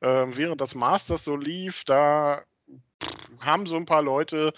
äh, 0.00 0.26
während 0.26 0.60
das 0.60 0.74
Masters 0.74 1.24
so 1.24 1.34
lief. 1.34 1.84
Da 1.84 2.44
haben 3.40 3.66
so 3.66 3.76
ein 3.76 3.86
paar 3.86 4.02
Leute 4.02 4.52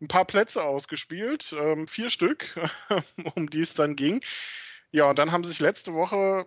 ein 0.00 0.08
paar 0.08 0.24
Plätze 0.24 0.62
ausgespielt, 0.62 1.54
ähm, 1.58 1.88
vier 1.88 2.10
Stück, 2.10 2.54
um 3.34 3.50
die 3.50 3.62
es 3.62 3.74
dann 3.74 3.96
ging. 3.96 4.20
Ja, 4.94 5.10
und 5.10 5.18
dann 5.18 5.32
haben 5.32 5.42
sich 5.42 5.58
letzte 5.58 5.92
Woche, 5.92 6.46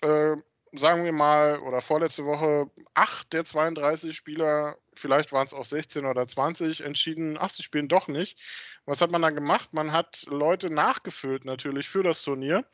äh, 0.00 0.34
sagen 0.72 1.04
wir 1.04 1.12
mal, 1.12 1.60
oder 1.60 1.80
vorletzte 1.80 2.24
Woche, 2.24 2.68
acht 2.92 3.32
der 3.32 3.44
32 3.44 4.16
Spieler, 4.16 4.78
vielleicht 4.94 5.30
waren 5.30 5.46
es 5.46 5.54
auch 5.54 5.64
16 5.64 6.04
oder 6.04 6.26
20, 6.26 6.80
entschieden, 6.80 7.38
ach, 7.38 7.50
sie 7.50 7.62
spielen 7.62 7.86
doch 7.86 8.08
nicht. 8.08 8.36
Was 8.84 9.00
hat 9.00 9.12
man 9.12 9.22
dann 9.22 9.36
gemacht? 9.36 9.74
Man 9.74 9.92
hat 9.92 10.24
Leute 10.26 10.70
nachgefüllt 10.70 11.44
natürlich 11.44 11.88
für 11.88 12.02
das 12.02 12.20
Turnier. 12.22 12.64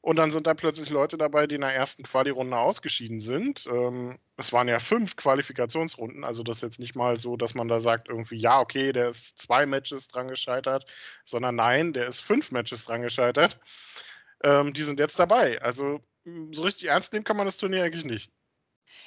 Und 0.00 0.16
dann 0.16 0.32
sind 0.32 0.48
da 0.48 0.54
plötzlich 0.54 0.90
Leute 0.90 1.16
dabei, 1.16 1.46
die 1.46 1.54
in 1.54 1.60
der 1.60 1.74
ersten 1.74 2.02
Quali-Runde 2.02 2.56
ausgeschieden 2.56 3.20
sind. 3.20 3.68
Ähm, 3.68 4.18
es 4.36 4.52
waren 4.52 4.66
ja 4.66 4.80
fünf 4.80 5.14
Qualifikationsrunden, 5.14 6.24
also 6.24 6.42
das 6.42 6.56
ist 6.56 6.62
jetzt 6.62 6.80
nicht 6.80 6.96
mal 6.96 7.16
so, 7.16 7.36
dass 7.36 7.54
man 7.54 7.68
da 7.68 7.78
sagt, 7.78 8.08
irgendwie, 8.08 8.36
ja, 8.36 8.58
okay, 8.58 8.92
der 8.92 9.10
ist 9.10 9.38
zwei 9.38 9.64
Matches 9.64 10.08
dran 10.08 10.26
gescheitert, 10.26 10.86
sondern 11.24 11.54
nein, 11.54 11.92
der 11.92 12.08
ist 12.08 12.18
fünf 12.18 12.50
Matches 12.50 12.84
dran 12.84 13.02
gescheitert. 13.02 13.60
Ähm, 14.42 14.72
die 14.72 14.82
sind 14.82 15.00
jetzt 15.00 15.18
dabei. 15.18 15.60
Also 15.62 16.00
so 16.52 16.62
richtig 16.62 16.88
ernst 16.88 17.12
nehmen 17.12 17.24
kann 17.24 17.36
man 17.36 17.46
das 17.46 17.56
Turnier 17.56 17.84
eigentlich 17.84 18.04
nicht. 18.04 18.30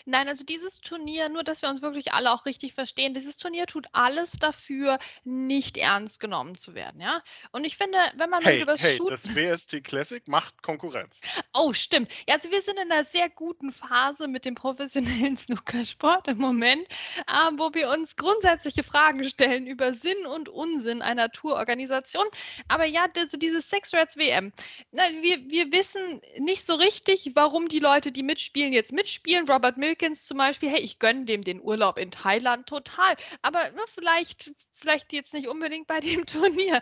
Nein, 0.06 0.28
also 0.28 0.44
dieses 0.44 0.82
Turnier, 0.82 1.30
nur 1.30 1.44
dass 1.44 1.62
wir 1.62 1.70
uns 1.70 1.82
wirklich 1.82 2.14
alle 2.14 2.32
auch 2.32 2.46
richtig 2.46 2.74
verstehen, 2.74 3.14
dieses 3.14 3.38
Turnier 3.38 3.66
tut 3.66 3.88
alles 3.92 4.32
dafür, 4.32 5.00
nicht 5.24 5.78
ernst 5.78 6.20
genommen 6.20 6.56
zu 6.56 6.76
werden, 6.76 7.02
ja. 7.02 7.22
Und 7.52 7.66
ich 7.66 7.78
finde, 7.78 7.98
wenn 8.16 8.30
man 8.30 8.44
hey, 8.44 8.62
über 8.62 8.76
hey, 8.76 8.98
Shoot 8.98 9.12
das 9.12 9.36
WST 9.36 9.84
Classic 9.84 10.28
macht 10.28 10.62
Konkurrenz. 10.64 11.22
Oh, 11.54 11.74
stimmt. 11.74 12.12
Ja, 12.28 12.36
also 12.36 12.52
wir 12.52 12.62
sind 12.62 12.78
in 12.80 12.92
einer 12.92 13.04
sehr 13.04 13.30
guten 13.30 13.72
Phase 13.72 14.28
mit 14.28 14.46
dem 14.46 14.56
professionellen 14.56 15.38
Snookersport 15.38 16.28
im 16.28 16.38
Moment, 16.38 16.88
äh, 17.28 17.52
wo 17.58 17.74
wir 17.74 17.90
uns 17.90 18.16
grundsätzliche 18.16 18.84
Fragen 18.84 19.24
stellen 19.24 19.68
über 19.68 19.94
Sinn 19.94 20.26
und 20.26 20.50
Unsinn 20.50 21.02
einer 21.02 21.32
Tourorganisation. 21.32 22.26
Aber 22.68 22.86
ja, 22.86 23.08
also 23.16 23.38
dieses 23.38 23.70
Sex 23.70 23.94
Rats 23.94 24.18
WM. 24.18 24.52
Na, 24.92 25.04
wir, 25.22 25.50
wir 25.50 25.72
wissen 25.72 26.22
nicht 26.38 26.66
so 26.66 26.76
richtig, 26.76 27.32
warum 27.36 27.68
die 27.68 27.80
Leute, 27.80 28.12
die 28.12 28.24
mitspielen, 28.24 28.74
jetzt 28.74 28.92
mitspielen. 28.92 29.48
Robert 29.48 29.78
Milkins 30.00 30.26
zum 30.26 30.38
Beispiel, 30.38 30.70
hey, 30.70 30.80
ich 30.80 31.00
gönne 31.00 31.26
dem 31.26 31.44
den 31.44 31.62
Urlaub 31.62 32.00
in 32.00 32.12
Thailand 32.12 32.68
total. 32.68 33.16
Aber 33.42 33.70
ne, 33.72 33.82
vielleicht 33.88 34.52
vielleicht 34.80 35.14
jetzt 35.14 35.34
nicht 35.34 35.48
unbedingt 35.48 35.88
bei 35.88 36.00
dem 36.00 36.26
Turnier, 36.26 36.82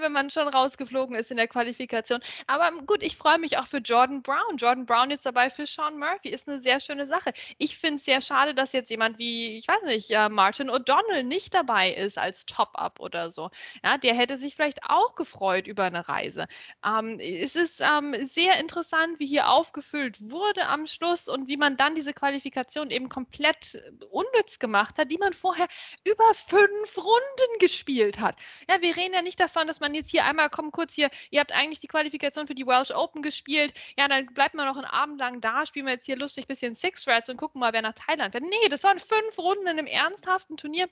wenn 0.00 0.12
man 0.12 0.30
schon 0.30 0.48
rausgeflogen 0.48 1.16
ist 1.16 1.30
in 1.30 1.36
der 1.36 1.48
Qualifikation. 1.48 2.20
Aber 2.46 2.70
gut, 2.86 3.02
ich 3.02 3.16
freue 3.16 3.38
mich 3.38 3.58
auch 3.58 3.66
für 3.66 3.78
Jordan 3.78 4.22
Brown. 4.22 4.56
Jordan 4.56 4.86
Brown 4.86 5.10
jetzt 5.10 5.26
dabei 5.26 5.50
für 5.50 5.66
Sean 5.66 5.98
Murphy 5.98 6.28
ist 6.28 6.48
eine 6.48 6.60
sehr 6.60 6.80
schöne 6.80 7.06
Sache. 7.06 7.32
Ich 7.58 7.76
finde 7.76 7.96
es 7.96 8.04
sehr 8.04 8.20
schade, 8.20 8.54
dass 8.54 8.72
jetzt 8.72 8.90
jemand 8.90 9.18
wie, 9.18 9.56
ich 9.56 9.68
weiß 9.68 9.82
nicht, 9.84 10.10
Martin 10.30 10.70
O'Donnell 10.70 11.22
nicht 11.22 11.54
dabei 11.54 11.90
ist 11.92 12.18
als 12.18 12.46
Top-Up 12.46 13.00
oder 13.00 13.30
so. 13.30 13.50
Ja, 13.84 13.98
der 13.98 14.14
hätte 14.14 14.36
sich 14.36 14.54
vielleicht 14.54 14.84
auch 14.84 15.14
gefreut 15.14 15.66
über 15.66 15.84
eine 15.84 16.08
Reise. 16.08 16.46
Ähm, 16.84 17.18
es 17.20 17.56
ist 17.56 17.80
ähm, 17.80 18.14
sehr 18.26 18.58
interessant, 18.60 19.18
wie 19.18 19.26
hier 19.26 19.48
aufgefüllt 19.48 20.18
wurde 20.30 20.66
am 20.66 20.86
Schluss 20.86 21.28
und 21.28 21.48
wie 21.48 21.56
man 21.56 21.76
dann 21.76 21.94
diese 21.94 22.12
Qualifikation 22.12 22.90
eben 22.90 23.08
komplett 23.08 23.82
unnütz 24.10 24.58
gemacht 24.58 24.98
hat, 24.98 25.10
die 25.10 25.18
man 25.18 25.32
vorher 25.32 25.68
über 26.06 26.34
fünf 26.34 26.96
Runden 26.96 27.37
Runden 27.38 27.58
gespielt 27.58 28.20
hat. 28.20 28.36
Ja, 28.68 28.80
wir 28.80 28.96
reden 28.96 29.14
ja 29.14 29.22
nicht 29.22 29.40
davon, 29.40 29.66
dass 29.66 29.80
man 29.80 29.94
jetzt 29.94 30.10
hier 30.10 30.24
einmal, 30.24 30.50
komm 30.50 30.72
kurz 30.72 30.94
hier, 30.94 31.10
ihr 31.30 31.40
habt 31.40 31.52
eigentlich 31.52 31.80
die 31.80 31.88
Qualifikation 31.88 32.46
für 32.46 32.54
die 32.54 32.66
Welsh 32.66 32.90
Open 32.90 33.22
gespielt. 33.22 33.74
Ja, 33.96 34.08
dann 34.08 34.26
bleibt 34.26 34.54
man 34.54 34.66
noch 34.66 34.76
einen 34.76 34.84
Abend 34.84 35.18
lang 35.18 35.40
da, 35.40 35.66
spielen 35.66 35.86
wir 35.86 35.92
jetzt 35.92 36.06
hier 36.06 36.16
lustig 36.16 36.46
bisschen 36.46 36.74
Six 36.74 37.06
Rats 37.08 37.28
und 37.28 37.36
gucken 37.36 37.60
mal, 37.60 37.72
wer 37.72 37.82
nach 37.82 37.94
Thailand 37.94 38.32
fährt. 38.32 38.44
Nee, 38.44 38.68
das 38.68 38.82
waren 38.84 38.98
fünf 38.98 39.38
Runden 39.38 39.66
in 39.66 39.78
einem 39.78 39.86
ernsthaften 39.86 40.56
Turnier. 40.56 40.88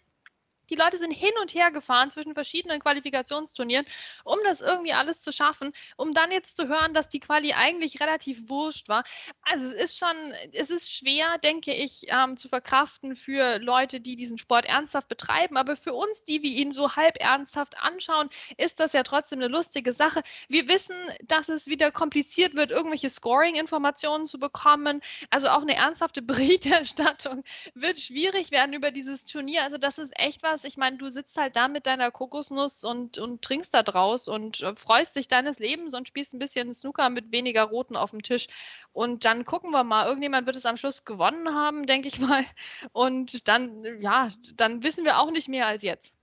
Die 0.71 0.75
Leute 0.75 0.97
sind 0.97 1.13
hin 1.13 1.33
und 1.41 1.55
her 1.55 1.71
gefahren 1.71 2.11
zwischen 2.11 2.35
verschiedenen 2.35 2.81
Qualifikationsturnieren, 2.81 3.87
um 4.25 4.39
das 4.45 4.61
irgendwie 4.61 4.93
alles 4.93 5.21
zu 5.21 5.33
schaffen, 5.33 5.73
um 5.97 6.13
dann 6.13 6.31
jetzt 6.31 6.57
zu 6.57 6.69
hören, 6.69 6.95
dass 6.95 7.09
die 7.09 7.21
Quali 7.21 7.53
eigentlich 7.53 8.01
relativ 8.01 8.49
wurscht 8.49 8.89
war. 8.89 9.05
Also 9.43 9.67
es 9.67 9.73
ist 9.73 9.99
schon, 9.99 10.17
es 10.53 10.71
ist 10.71 10.93
schwer, 10.93 11.39
denke 11.39 11.73
ich, 11.73 12.07
ähm, 12.09 12.37
zu 12.37 12.49
verkraften 12.49 13.17
für 13.17 13.59
Leute, 13.59 14.01
die 14.01 14.17
diesen 14.17 14.39
Sport 14.39 14.65
ernsthaft 14.65 15.09
betreiben. 15.09 15.57
Aber 15.57 15.77
für 15.77 15.95
uns, 15.95 16.25
die 16.25 16.43
wir 16.43 16.51
ihn 16.51 16.73
so 16.73 16.97
halb 16.97 17.21
ernsthaft 17.21 17.79
anschauen, 17.79 18.29
ist 18.57 18.81
das 18.81 18.93
ja 18.93 19.03
trotzdem 19.03 19.39
eine 19.39 19.49
lustige 19.49 19.93
Sache. 19.93 20.23
Wir 20.49 20.69
wissen, 20.69 20.97
dass 21.23 21.49
es 21.49 21.67
wieder 21.67 21.91
kompliziert 21.91 22.57
wird, 22.57 22.71
irgendwelche 22.71 23.09
Scoring-Informationen 23.09 24.27
zu 24.27 24.39
bekommen. 24.39 25.01
Also 25.31 25.49
auch 25.49 25.63
eine 25.63 25.75
ernsthafte 25.75 26.23
Berichterstattung 26.27 27.45
wird 27.75 28.01
schwierig 28.01 28.51
werden 28.51 28.73
über 28.73 28.91
dieses 28.91 29.25
Turnier. 29.25 29.63
Also 29.63 29.79
das 29.79 29.99
ist 29.99 30.13
echt 30.19 30.43
was, 30.43 30.56
anders. 30.57 30.65
Ich 30.65 30.77
meine, 30.77 30.97
du 30.97 31.09
sitzt 31.09 31.37
halt 31.37 31.57
da 31.57 31.69
mit 31.69 31.87
deiner 31.87 32.11
Kokosnuss 32.11 32.85
und, 32.85 33.19
und 33.19 33.43
trinkst 33.43 33.75
da 33.75 33.83
draus 33.83 34.29
und 34.29 34.63
äh, 34.63 34.75
freust 34.75 35.17
dich 35.17 35.29
deines 35.29 35.59
Lebens 35.59 35.95
und 35.95 36.09
spielst 36.09 36.35
ein 36.35 36.39
bisschen 36.39 36.75
Snooker 36.75 37.11
mit 37.11 37.33
weniger 37.33 37.65
Roten 37.65 37.97
auf 37.97 38.11
dem 38.11 38.23
Tisch. 38.23 38.49
Und 38.93 39.25
dann 39.25 39.45
gucken 39.45 39.71
wir 39.71 39.85
mal. 39.85 40.07
Irgendjemand 40.07 40.47
wird 40.47 40.57
es 40.57 40.67
am 40.67 40.77
Schluss 40.77 41.05
gewonnen 41.05 41.55
haben, 41.55 41.87
denke 41.87 42.09
ich 42.09 42.19
mal. 42.19 42.45
Und 42.93 43.49
dann, 43.49 44.01
ja, 44.01 44.31
dann 44.55 44.83
wissen 44.83 45.05
wir 45.05 45.19
auch 45.19 45.31
nicht 45.31 45.49
mehr 45.49 45.67
als 45.67 45.83
jetzt. 45.83 46.15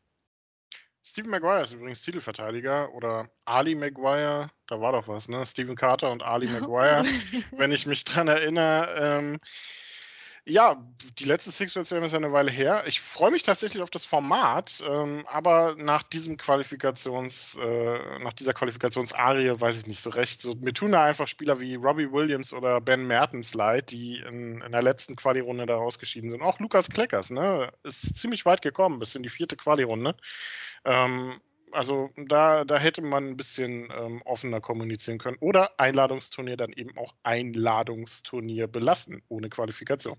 Stephen 1.05 1.31
Maguire 1.31 1.61
ist 1.61 1.73
übrigens 1.73 2.01
Titelverteidiger 2.01 2.93
oder 2.93 3.29
Ali 3.43 3.75
Maguire, 3.75 4.49
da 4.67 4.79
war 4.79 4.93
doch 4.93 5.09
was, 5.09 5.27
ne? 5.27 5.45
Stephen 5.45 5.75
Carter 5.75 6.09
und 6.11 6.23
Ali 6.23 6.47
Maguire, 6.59 7.03
wenn 7.51 7.73
ich 7.73 7.85
mich 7.85 8.05
dran 8.05 8.29
erinnere. 8.29 8.95
Ähm, 8.97 9.39
ja, 10.45 10.83
die 11.19 11.23
letzte 11.23 11.51
Six 11.51 11.75
Worlds 11.75 11.91
WM 11.91 12.03
ist 12.03 12.11
ja 12.11 12.17
eine 12.17 12.33
Weile 12.33 12.51
her. 12.51 12.83
Ich 12.85 12.99
freue 12.99 13.31
mich 13.31 13.43
tatsächlich 13.43 13.81
auf 13.81 13.89
das 13.89 14.03
Format, 14.03 14.83
ähm, 14.85 15.25
aber 15.27 15.75
nach 15.77 16.03
diesem 16.03 16.35
Qualifikations, 16.35 17.57
äh, 17.61 18.19
nach 18.19 18.33
dieser 18.33 18.53
Qualifikationsarie 18.53 19.53
weiß 19.59 19.79
ich 19.79 19.87
nicht 19.87 20.01
so 20.01 20.09
recht. 20.09 20.41
So, 20.41 20.55
mir 20.55 20.73
tun 20.73 20.91
da 20.91 21.03
einfach 21.05 21.27
Spieler 21.27 21.61
wie 21.61 21.75
Robbie 21.75 22.11
Williams 22.11 22.51
oder 22.51 22.81
Ben 22.81 23.07
Mertens 23.07 23.53
leid, 23.53 23.91
die 23.91 24.17
in, 24.17 24.61
in 24.61 24.71
der 24.71 24.83
letzten 24.83 25.15
Quali-Runde 25.15 25.65
da 25.65 25.75
rausgeschieden 25.75 26.29
sind. 26.29 26.41
Auch 26.41 26.59
Lukas 26.59 26.89
Kleckers, 26.89 27.29
ne, 27.29 27.71
ist 27.83 28.17
ziemlich 28.17 28.45
weit 28.45 28.61
gekommen, 28.61 28.99
bis 28.99 29.15
in 29.15 29.23
die 29.23 29.29
vierte 29.29 29.55
Quali-Runde. 29.55 30.15
Ähm, 30.83 31.39
also 31.73 32.11
da, 32.15 32.63
da 32.65 32.77
hätte 32.77 33.01
man 33.01 33.29
ein 33.29 33.37
bisschen 33.37 33.91
ähm, 33.95 34.21
offener 34.23 34.61
kommunizieren 34.61 35.17
können. 35.17 35.37
Oder 35.39 35.79
Einladungsturnier 35.79 36.57
dann 36.57 36.73
eben 36.73 36.97
auch 36.97 37.13
Einladungsturnier 37.23 38.67
belassen, 38.67 39.21
ohne 39.29 39.49
Qualifikation. 39.49 40.17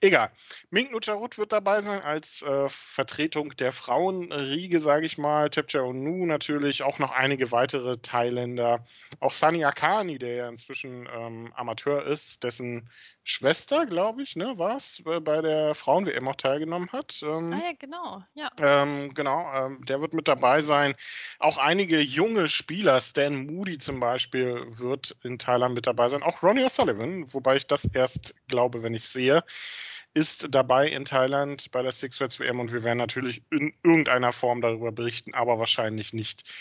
Egal. 0.00 0.30
Mink 0.70 0.92
Nucharut 0.92 1.38
wird 1.38 1.52
dabei 1.52 1.80
sein 1.80 2.00
als 2.02 2.42
äh, 2.42 2.68
Vertretung 2.68 3.56
der 3.56 3.72
Frauenriege, 3.72 4.80
sage 4.80 5.06
ich 5.06 5.18
mal. 5.18 5.50
Tepcha 5.50 5.80
Onu 5.80 6.26
natürlich, 6.26 6.82
auch 6.82 6.98
noch 6.98 7.12
einige 7.12 7.52
weitere 7.52 7.98
Thailänder. 7.98 8.84
Auch 9.18 9.32
Sani 9.32 9.64
Akani, 9.64 10.18
der 10.18 10.34
ja 10.34 10.48
inzwischen 10.48 11.08
ähm, 11.12 11.52
Amateur 11.54 12.04
ist, 12.04 12.44
dessen 12.44 12.88
Schwester, 13.22 13.86
glaube 13.86 14.22
ich, 14.22 14.36
ne, 14.36 14.56
war 14.56 14.76
es, 14.76 15.02
bei 15.04 15.40
der 15.42 15.74
Frauen-WM 15.74 16.26
auch 16.28 16.36
teilgenommen 16.36 16.90
hat. 16.90 17.20
Ähm, 17.22 17.52
ah 17.52 17.62
ja, 17.64 17.72
genau, 17.78 18.24
ja. 18.34 18.50
Ähm, 18.60 19.12
genau, 19.14 19.52
ähm, 19.54 19.84
der 19.84 20.00
wird 20.00 20.14
mit 20.14 20.26
dabei 20.26 20.62
sein. 20.62 20.94
Auch 21.38 21.58
einige 21.58 22.00
junge 22.00 22.48
Spieler, 22.48 23.00
Stan 23.00 23.46
Moody 23.46 23.78
zum 23.78 24.00
Beispiel, 24.00 24.66
wird 24.78 25.16
in 25.22 25.38
Thailand 25.38 25.74
mit 25.74 25.86
dabei 25.86 26.08
sein. 26.08 26.22
Auch 26.22 26.42
Ronnie 26.42 26.64
O'Sullivan, 26.64 27.32
wobei 27.32 27.56
ich 27.56 27.66
das 27.66 27.84
erst 27.84 28.34
glaube, 28.48 28.82
wenn 28.82 28.94
ich 28.94 29.04
sehe, 29.04 29.44
ist 30.14 30.48
dabei 30.50 30.88
in 30.88 31.04
Thailand 31.04 31.70
bei 31.70 31.82
der 31.82 31.92
Six 31.92 32.20
Worlds 32.20 32.40
WM 32.40 32.58
und 32.58 32.72
wir 32.72 32.82
werden 32.82 32.98
natürlich 32.98 33.42
in 33.50 33.74
irgendeiner 33.84 34.32
Form 34.32 34.60
darüber 34.60 34.92
berichten, 34.92 35.34
aber 35.34 35.58
wahrscheinlich 35.58 36.12
nicht 36.12 36.52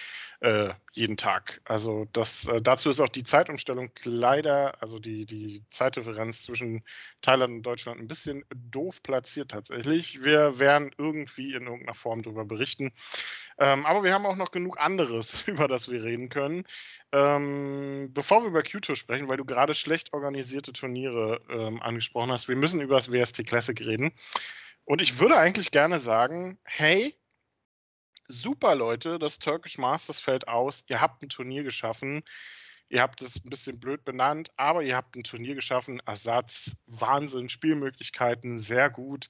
äh, 0.41 0.69
jeden 0.93 1.17
Tag. 1.17 1.61
Also 1.65 2.07
das, 2.13 2.47
äh, 2.47 2.61
dazu 2.61 2.89
ist 2.89 3.01
auch 3.01 3.09
die 3.09 3.23
Zeitumstellung 3.23 3.91
leider, 4.03 4.81
also 4.81 4.97
die, 4.99 5.25
die 5.25 5.63
Zeitdifferenz 5.67 6.43
zwischen 6.43 6.83
Thailand 7.21 7.55
und 7.55 7.63
Deutschland 7.63 7.99
ein 7.99 8.07
bisschen 8.07 8.45
doof 8.55 9.03
platziert 9.03 9.51
tatsächlich. 9.51 10.23
Wir 10.23 10.59
werden 10.59 10.91
irgendwie 10.97 11.53
in 11.53 11.63
irgendeiner 11.63 11.93
Form 11.93 12.21
darüber 12.21 12.45
berichten. 12.45 12.93
Ähm, 13.57 13.85
aber 13.85 14.03
wir 14.03 14.13
haben 14.13 14.25
auch 14.25 14.37
noch 14.37 14.51
genug 14.51 14.79
anderes, 14.79 15.41
über 15.47 15.67
das 15.67 15.89
wir 15.89 16.03
reden 16.03 16.29
können. 16.29 16.63
Ähm, 17.11 18.11
bevor 18.13 18.41
wir 18.41 18.47
über 18.47 18.63
Q-Tour 18.63 18.95
sprechen, 18.95 19.27
weil 19.27 19.37
du 19.37 19.45
gerade 19.45 19.73
schlecht 19.73 20.13
organisierte 20.13 20.71
Turniere 20.71 21.41
ähm, 21.49 21.81
angesprochen 21.81 22.31
hast, 22.31 22.47
wir 22.47 22.55
müssen 22.55 22.79
über 22.79 22.95
das 22.95 23.11
WST 23.11 23.45
Classic 23.45 23.79
reden. 23.81 24.11
Und 24.85 25.01
ich 25.01 25.19
würde 25.19 25.37
eigentlich 25.37 25.71
gerne 25.71 25.99
sagen, 25.99 26.57
hey, 26.63 27.18
super 28.29 28.75
Leute, 28.75 29.19
das 29.19 29.39
Turkish 29.39 29.77
Masters 29.77 30.19
fällt 30.19 30.47
aus, 30.47 30.85
ihr 30.87 31.01
habt 31.01 31.23
ein 31.23 31.29
Turnier 31.29 31.63
geschaffen, 31.63 32.23
ihr 32.87 33.01
habt 33.01 33.21
es 33.21 33.43
ein 33.43 33.49
bisschen 33.49 33.79
blöd 33.79 34.05
benannt, 34.05 34.51
aber 34.55 34.83
ihr 34.83 34.95
habt 34.95 35.15
ein 35.15 35.23
Turnier 35.23 35.55
geschaffen, 35.55 36.01
Ersatz, 36.05 36.75
Wahnsinn, 36.85 37.49
Spielmöglichkeiten, 37.49 38.59
sehr 38.59 38.89
gut, 38.89 39.27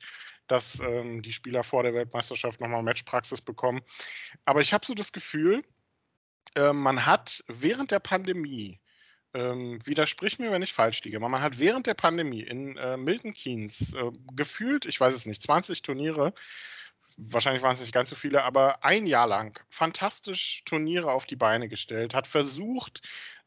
dass 0.47 0.79
ähm, 0.81 1.21
die 1.21 1.33
Spieler 1.33 1.63
vor 1.63 1.83
der 1.83 1.93
Weltmeisterschaft 1.93 2.59
nochmal 2.59 2.83
Matchpraxis 2.83 3.41
bekommen. 3.41 3.81
Aber 4.45 4.61
ich 4.61 4.73
habe 4.73 4.85
so 4.85 4.93
das 4.93 5.13
Gefühl, 5.13 5.63
äh, 6.55 6.73
man 6.73 7.05
hat 7.05 7.43
während 7.47 7.91
der 7.91 7.99
Pandemie 7.99 8.79
ähm, 9.33 9.79
widersprich 9.85 10.39
mir, 10.39 10.51
wenn 10.51 10.63
ich 10.63 10.73
falsch 10.73 11.03
liege. 11.03 11.19
Man 11.19 11.41
hat 11.41 11.59
während 11.59 11.85
der 11.85 11.93
Pandemie 11.93 12.41
in 12.41 12.77
äh, 12.77 12.97
Milton 12.97 13.33
Keynes 13.33 13.93
äh, 13.93 14.11
gefühlt, 14.33 14.85
ich 14.85 14.99
weiß 14.99 15.13
es 15.13 15.25
nicht, 15.25 15.43
20 15.43 15.83
Turniere, 15.83 16.33
wahrscheinlich 17.19 17.63
waren 17.63 17.73
es 17.73 17.81
nicht 17.81 17.93
ganz 17.93 18.09
so 18.09 18.15
viele, 18.15 18.43
aber 18.43 18.83
ein 18.83 19.05
Jahr 19.05 19.27
lang 19.27 19.59
fantastisch 19.69 20.63
Turniere 20.65 21.11
auf 21.11 21.25
die 21.25 21.35
Beine 21.35 21.67
gestellt, 21.67 22.13
hat 22.13 22.27
versucht, 22.27 23.01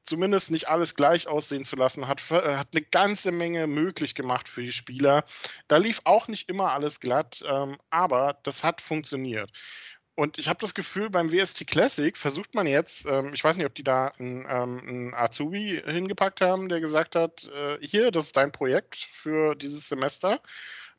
zumindest 0.04 0.50
nicht 0.50 0.68
alles 0.68 0.94
gleich 0.94 1.28
aussehen 1.28 1.64
zu 1.64 1.76
lassen, 1.76 2.08
hat, 2.08 2.20
äh, 2.30 2.56
hat 2.56 2.68
eine 2.72 2.82
ganze 2.82 3.32
Menge 3.32 3.66
möglich 3.66 4.14
gemacht 4.14 4.48
für 4.48 4.62
die 4.62 4.72
Spieler. 4.72 5.24
Da 5.68 5.76
lief 5.76 6.00
auch 6.04 6.28
nicht 6.28 6.48
immer 6.48 6.72
alles 6.72 7.00
glatt, 7.00 7.42
ähm, 7.46 7.78
aber 7.90 8.38
das 8.42 8.64
hat 8.64 8.80
funktioniert. 8.80 9.50
Und 10.14 10.38
ich 10.38 10.48
habe 10.48 10.58
das 10.61 10.74
Gefühl, 10.74 11.08
beim 11.08 11.32
WST 11.32 11.66
Classic 11.66 12.16
versucht 12.18 12.54
man 12.54 12.66
jetzt, 12.66 13.06
ähm, 13.06 13.32
ich 13.32 13.42
weiß 13.42 13.56
nicht, 13.56 13.64
ob 13.66 13.74
die 13.74 13.85
da 13.85 14.08
einen, 14.18 14.44
ähm, 14.48 14.80
einen 14.87 15.14
Azubi 15.14 15.82
hingepackt 15.87 16.42
haben, 16.42 16.68
der 16.68 16.80
gesagt 16.80 17.16
hat, 17.16 17.44
äh, 17.44 17.78
hier, 17.80 18.11
das 18.11 18.26
ist 18.26 18.37
dein 18.37 18.52
Projekt 18.52 19.08
für 19.11 19.54
dieses 19.54 19.88
Semester, 19.88 20.42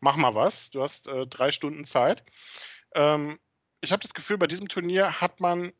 mach 0.03 0.17
mal 0.17 0.35
was, 0.35 0.69
du 0.69 0.81
hast 0.81 1.07
äh, 1.07 1.25
drei 1.25 1.51
Stunden 1.51 1.85
Zeit. 1.85 2.23
Ähm, 2.93 3.39
ich 3.81 3.91
habe 3.91 4.01
das 4.01 4.13
Gefühl, 4.13 4.37
bei 4.37 4.47
diesem 4.47 4.67
Turnier 4.67 5.21
hat 5.21 5.39
man 5.39 5.71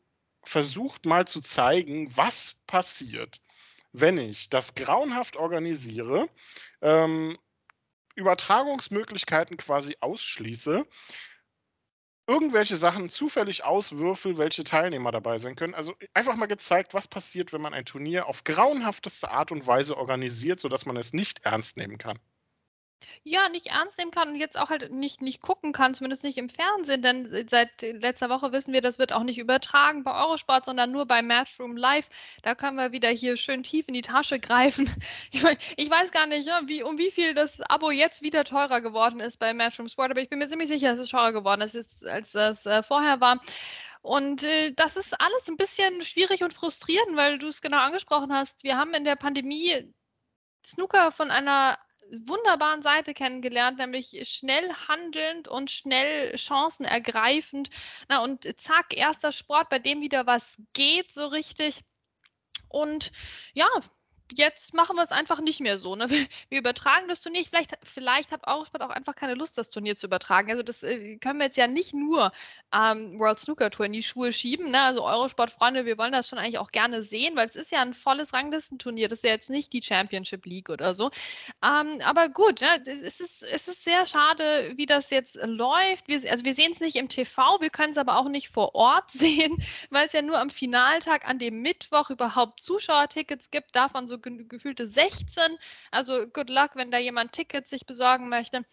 versucht 0.42 1.06
mal 1.06 1.26
zu 1.26 1.40
zeigen, 1.40 2.14
was 2.16 2.56
passiert, 2.66 3.40
wenn 3.92 4.18
ich 4.18 4.48
das 4.48 4.74
grauenhaft 4.74 5.36
organisiere, 5.36 6.28
ähm, 6.80 7.38
Übertragungsmöglichkeiten 8.14 9.56
quasi 9.56 9.96
ausschließe 10.00 10.86
irgendwelche 12.26 12.76
Sachen 12.76 13.10
zufällig 13.10 13.64
auswürfel, 13.64 14.38
welche 14.38 14.64
Teilnehmer 14.64 15.12
dabei 15.12 15.36
sein 15.36 15.56
können. 15.56 15.74
Also 15.74 15.94
einfach 16.14 16.36
mal 16.36 16.46
gezeigt, 16.46 16.94
was 16.94 17.06
passiert, 17.06 17.52
wenn 17.52 17.60
man 17.60 17.74
ein 17.74 17.84
Turnier 17.84 18.26
auf 18.26 18.44
grauenhafteste 18.44 19.30
Art 19.30 19.52
und 19.52 19.66
Weise 19.66 19.98
organisiert, 19.98 20.60
sodass 20.60 20.86
man 20.86 20.96
es 20.96 21.12
nicht 21.12 21.44
ernst 21.44 21.76
nehmen 21.76 21.98
kann 21.98 22.18
ja, 23.22 23.48
nicht 23.48 23.68
ernst 23.68 23.98
nehmen 23.98 24.10
kann 24.10 24.30
und 24.30 24.36
jetzt 24.36 24.58
auch 24.58 24.70
halt 24.70 24.92
nicht, 24.92 25.22
nicht 25.22 25.40
gucken 25.42 25.72
kann, 25.72 25.94
zumindest 25.94 26.24
nicht 26.24 26.38
im 26.38 26.48
Fernsehen, 26.48 27.02
denn 27.02 27.28
seit 27.48 27.82
letzter 27.82 28.28
Woche 28.30 28.52
wissen 28.52 28.72
wir, 28.72 28.80
das 28.80 28.98
wird 28.98 29.12
auch 29.12 29.22
nicht 29.22 29.38
übertragen 29.38 30.04
bei 30.04 30.14
Eurosport, 30.14 30.64
sondern 30.64 30.90
nur 30.90 31.06
bei 31.06 31.22
Matchroom 31.22 31.76
Live. 31.76 32.08
Da 32.42 32.54
können 32.54 32.76
wir 32.76 32.92
wieder 32.92 33.08
hier 33.08 33.36
schön 33.36 33.62
tief 33.62 33.88
in 33.88 33.94
die 33.94 34.02
Tasche 34.02 34.38
greifen. 34.38 34.90
Ich, 35.30 35.42
ich 35.76 35.90
weiß 35.90 36.12
gar 36.12 36.26
nicht, 36.26 36.48
wie, 36.66 36.82
um 36.82 36.98
wie 36.98 37.10
viel 37.10 37.34
das 37.34 37.60
Abo 37.62 37.90
jetzt 37.90 38.22
wieder 38.22 38.44
teurer 38.44 38.80
geworden 38.80 39.20
ist 39.20 39.38
bei 39.38 39.52
Matchroom 39.52 39.88
Sport, 39.88 40.10
aber 40.10 40.20
ich 40.20 40.28
bin 40.28 40.38
mir 40.38 40.48
ziemlich 40.48 40.68
sicher, 40.68 40.92
es 40.92 41.08
teurer 41.08 41.32
geworden 41.32 41.60
ist, 41.60 42.06
als 42.06 42.32
das 42.32 42.66
äh, 42.66 42.82
vorher 42.82 43.20
war. 43.20 43.40
Und 44.02 44.42
äh, 44.42 44.72
das 44.72 44.96
ist 44.96 45.18
alles 45.18 45.48
ein 45.48 45.56
bisschen 45.56 46.02
schwierig 46.02 46.42
und 46.42 46.52
frustrierend, 46.52 47.16
weil 47.16 47.38
du 47.38 47.48
es 47.48 47.62
genau 47.62 47.78
angesprochen 47.78 48.32
hast. 48.34 48.62
Wir 48.62 48.76
haben 48.76 48.92
in 48.92 49.04
der 49.04 49.16
Pandemie 49.16 49.92
Snooker 50.64 51.10
von 51.10 51.30
einer 51.30 51.78
wunderbaren 52.10 52.82
Seite 52.82 53.14
kennengelernt, 53.14 53.78
nämlich 53.78 54.28
schnell 54.28 54.72
handelnd 54.88 55.48
und 55.48 55.70
schnell 55.70 56.34
Chancen 56.36 56.84
ergreifend. 56.84 57.70
Na, 58.08 58.22
und 58.22 58.44
zack, 58.60 58.96
erster 58.96 59.32
Sport, 59.32 59.68
bei 59.68 59.78
dem 59.78 60.00
wieder 60.00 60.26
was 60.26 60.56
geht 60.72 61.12
so 61.12 61.26
richtig. 61.26 61.82
Und 62.68 63.12
ja, 63.52 63.68
jetzt 64.32 64.74
machen 64.74 64.96
wir 64.96 65.02
es 65.02 65.12
einfach 65.12 65.40
nicht 65.40 65.60
mehr 65.60 65.78
so. 65.78 65.96
Ne? 65.96 66.08
Wir, 66.48 66.58
übertragen 66.58 67.08
das 67.08 67.20
Turnier. 67.20 67.44
Vielleicht, 67.44 67.72
vielleicht 67.82 68.30
hat 68.30 68.46
Eurosport 68.46 68.82
auch 68.82 68.90
einfach 68.90 69.14
keine 69.14 69.34
Lust, 69.34 69.58
das 69.58 69.70
Turnier 69.70 69.96
zu 69.96 70.06
übertragen. 70.06 70.50
Also 70.50 70.62
das 70.62 70.82
äh, 70.82 71.16
können 71.16 71.38
wir 71.38 71.46
jetzt 71.46 71.56
ja 71.56 71.66
nicht 71.66 71.92
nur 71.94 72.32
ähm, 72.72 73.18
World 73.18 73.38
Snooker 73.38 73.70
Tour 73.70 73.86
in 73.86 73.92
die 73.92 74.02
Schuhe 74.02 74.32
schieben. 74.32 74.70
Ne? 74.70 74.80
Also 74.80 75.04
Eurosport-Freunde, 75.04 75.84
wir 75.84 75.98
wollen 75.98 76.12
das 76.12 76.28
schon 76.28 76.38
eigentlich 76.38 76.58
auch 76.58 76.70
gerne 76.70 77.02
sehen, 77.02 77.36
weil 77.36 77.46
es 77.46 77.56
ist 77.56 77.72
ja 77.72 77.82
ein 77.82 77.94
volles 77.94 78.32
Ranglistenturnier. 78.32 79.08
Das 79.08 79.18
ist 79.18 79.24
ja 79.24 79.30
jetzt 79.30 79.50
nicht 79.50 79.72
die 79.72 79.82
Championship 79.82 80.46
League 80.46 80.70
oder 80.70 80.94
so. 80.94 81.10
Ähm, 81.62 82.00
aber 82.04 82.28
gut, 82.28 82.60
ne? 82.60 82.82
es, 82.86 83.20
ist, 83.20 83.42
es 83.42 83.68
ist 83.68 83.84
sehr 83.84 84.06
schade, 84.06 84.72
wie 84.76 84.86
das 84.86 85.10
jetzt 85.10 85.38
läuft. 85.42 86.08
Wir, 86.08 86.30
also 86.30 86.44
wir 86.44 86.54
sehen 86.54 86.72
es 86.72 86.80
nicht 86.80 86.96
im 86.96 87.08
TV, 87.08 87.60
wir 87.60 87.70
können 87.70 87.92
es 87.92 87.98
aber 87.98 88.16
auch 88.18 88.28
nicht 88.28 88.48
vor 88.48 88.74
Ort 88.74 89.10
sehen, 89.10 89.62
weil 89.90 90.06
es 90.06 90.12
ja 90.12 90.22
nur 90.22 90.38
am 90.38 90.50
Finaltag 90.50 91.28
an 91.28 91.38
dem 91.38 91.60
Mittwoch 91.60 92.10
überhaupt 92.10 92.62
Zuschauertickets 92.62 93.50
gibt. 93.50 93.76
Davon 93.76 94.08
so 94.08 94.13
ge 94.18 94.44
gefühlte 94.44 94.86
16. 94.86 95.58
Also 95.90 96.26
good 96.28 96.50
luck, 96.50 96.70
wenn 96.74 96.90
da 96.90 96.98
jemand 96.98 97.32
Tickets 97.32 97.70
sich 97.70 97.86
besorgen 97.86 98.28
möchte. 98.28 98.64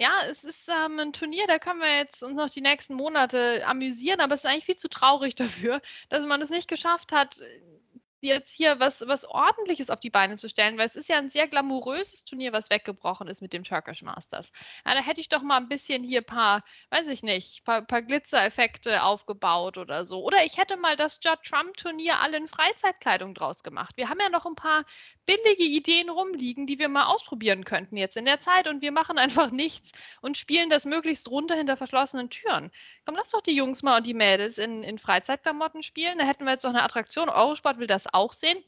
Ja, 0.00 0.20
es 0.30 0.44
ist 0.44 0.68
ähm, 0.68 0.98
ein 1.00 1.12
Turnier, 1.12 1.46
da 1.48 1.58
können 1.58 1.80
wir 1.80 1.96
jetzt 1.96 2.22
uns 2.22 2.34
noch 2.34 2.50
die 2.50 2.60
nächsten 2.60 2.94
Monate 2.94 3.66
amüsieren, 3.66 4.20
aber 4.20 4.34
es 4.34 4.44
ist 4.44 4.50
eigentlich 4.50 4.66
viel 4.66 4.76
zu 4.76 4.88
traurig 4.88 5.34
dafür, 5.34 5.80
dass 6.08 6.24
man 6.24 6.40
es 6.40 6.50
nicht 6.50 6.68
geschafft 6.68 7.12
hat, 7.12 7.40
jetzt 8.20 8.52
hier 8.52 8.80
was, 8.80 9.06
was 9.06 9.24
Ordentliches 9.24 9.90
auf 9.90 10.00
die 10.00 10.10
Beine 10.10 10.36
zu 10.36 10.48
stellen, 10.48 10.78
weil 10.78 10.86
es 10.86 10.96
ist 10.96 11.08
ja 11.08 11.18
ein 11.18 11.30
sehr 11.30 11.46
glamouröses 11.46 12.24
Turnier, 12.24 12.52
was 12.52 12.70
weggebrochen 12.70 13.28
ist 13.28 13.42
mit 13.42 13.52
dem 13.52 13.64
Turkish 13.64 14.02
Masters. 14.02 14.50
Ja, 14.84 14.94
da 14.94 15.00
hätte 15.00 15.20
ich 15.20 15.28
doch 15.28 15.42
mal 15.42 15.58
ein 15.58 15.68
bisschen 15.68 16.02
hier 16.02 16.22
paar, 16.22 16.64
weiß 16.90 17.08
ich 17.08 17.22
nicht, 17.22 17.64
paar, 17.64 17.82
paar 17.82 18.02
Glitzereffekte 18.02 19.02
aufgebaut 19.02 19.78
oder 19.78 20.04
so. 20.04 20.22
Oder 20.24 20.44
ich 20.44 20.58
hätte 20.58 20.76
mal 20.76 20.96
das 20.96 21.20
Judd 21.22 21.42
Trump 21.44 21.76
Turnier 21.76 22.20
alle 22.20 22.36
in 22.36 22.48
Freizeitkleidung 22.48 23.34
draus 23.34 23.62
gemacht. 23.62 23.96
Wir 23.96 24.08
haben 24.08 24.20
ja 24.20 24.28
noch 24.28 24.46
ein 24.46 24.56
paar 24.56 24.84
billige 25.26 25.64
Ideen 25.64 26.08
rumliegen, 26.08 26.66
die 26.66 26.78
wir 26.78 26.88
mal 26.88 27.06
ausprobieren 27.06 27.64
könnten 27.64 27.98
jetzt 27.98 28.16
in 28.16 28.24
der 28.24 28.40
Zeit 28.40 28.66
und 28.66 28.82
wir 28.82 28.92
machen 28.92 29.18
einfach 29.18 29.50
nichts 29.50 29.92
und 30.20 30.38
spielen 30.38 30.70
das 30.70 30.86
möglichst 30.86 31.28
runter 31.28 31.54
hinter 31.54 31.76
verschlossenen 31.76 32.30
Türen. 32.30 32.70
Komm, 33.04 33.14
lass 33.14 33.30
doch 33.30 33.42
die 33.42 33.54
Jungs 33.54 33.82
mal 33.82 33.98
und 33.98 34.06
die 34.06 34.14
Mädels 34.14 34.58
in, 34.58 34.82
in 34.82 34.98
Freizeitklamotten 34.98 35.82
spielen. 35.82 36.18
Da 36.18 36.24
hätten 36.24 36.44
wir 36.44 36.52
jetzt 36.52 36.64
doch 36.64 36.70
eine 36.70 36.82
Attraktion. 36.82 37.28
Eurosport 37.28 37.78
will 37.78 37.86
das 37.86 38.06
auch 38.12 38.32
sehen. 38.32 38.62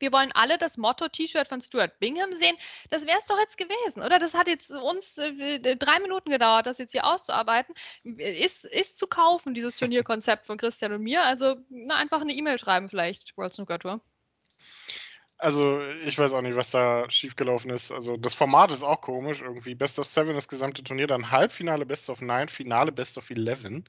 Wir 0.00 0.12
wollen 0.12 0.32
alle 0.32 0.56
das 0.56 0.78
Motto-T-Shirt 0.78 1.46
von 1.46 1.60
Stuart 1.60 1.98
Bingham 2.00 2.32
sehen. 2.32 2.56
Das 2.88 3.06
wäre 3.06 3.18
es 3.18 3.26
doch 3.26 3.38
jetzt 3.38 3.58
gewesen, 3.58 4.02
oder? 4.02 4.18
Das 4.18 4.34
hat 4.34 4.48
jetzt 4.48 4.70
uns 4.70 5.18
äh, 5.18 5.76
drei 5.76 6.00
Minuten 6.00 6.30
gedauert, 6.30 6.66
das 6.66 6.78
jetzt 6.78 6.92
hier 6.92 7.04
auszuarbeiten. 7.04 7.74
Ist, 8.02 8.64
ist 8.64 8.98
zu 8.98 9.06
kaufen, 9.06 9.52
dieses 9.52 9.76
Turnierkonzept 9.76 10.46
von 10.46 10.56
Christian 10.56 10.92
und 10.92 11.02
mir. 11.02 11.22
Also 11.22 11.56
na, 11.68 11.96
einfach 11.96 12.22
eine 12.22 12.32
E-Mail 12.32 12.58
schreiben 12.58 12.88
vielleicht, 12.88 13.36
World 13.36 13.52
Snooker 13.52 13.78
Tour. 13.78 14.00
Also, 15.36 15.80
ich 16.04 16.18
weiß 16.18 16.34
auch 16.34 16.42
nicht, 16.42 16.56
was 16.56 16.70
da 16.70 17.08
schiefgelaufen 17.08 17.70
ist. 17.70 17.92
Also, 17.92 18.18
das 18.18 18.34
Format 18.34 18.70
ist 18.70 18.82
auch 18.82 19.00
komisch. 19.00 19.40
Irgendwie 19.40 19.74
Best 19.74 19.98
of 19.98 20.06
Seven, 20.06 20.34
das 20.34 20.48
gesamte 20.48 20.84
Turnier, 20.84 21.06
dann 21.06 21.30
Halbfinale, 21.30 21.86
Best 21.86 22.10
of 22.10 22.20
Nine, 22.20 22.48
Finale, 22.48 22.92
Best 22.92 23.16
of 23.16 23.30
Eleven 23.30 23.88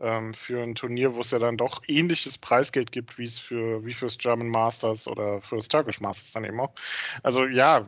ähm, 0.00 0.34
für 0.34 0.62
ein 0.62 0.74
Turnier, 0.74 1.14
wo 1.14 1.20
es 1.20 1.30
ja 1.30 1.38
dann 1.38 1.56
doch 1.56 1.82
ähnliches 1.86 2.38
Preisgeld 2.38 2.90
gibt, 2.90 3.18
wie 3.18 3.24
es 3.24 3.38
für 3.38 3.84
wie 3.84 3.92
fürs 3.92 4.18
German 4.18 4.48
Masters 4.48 5.06
oder 5.06 5.40
fürs 5.40 5.68
Turkish 5.68 6.00
Masters 6.00 6.32
dann 6.32 6.44
eben 6.44 6.58
auch. 6.60 6.74
Also 7.22 7.46
ja, 7.46 7.86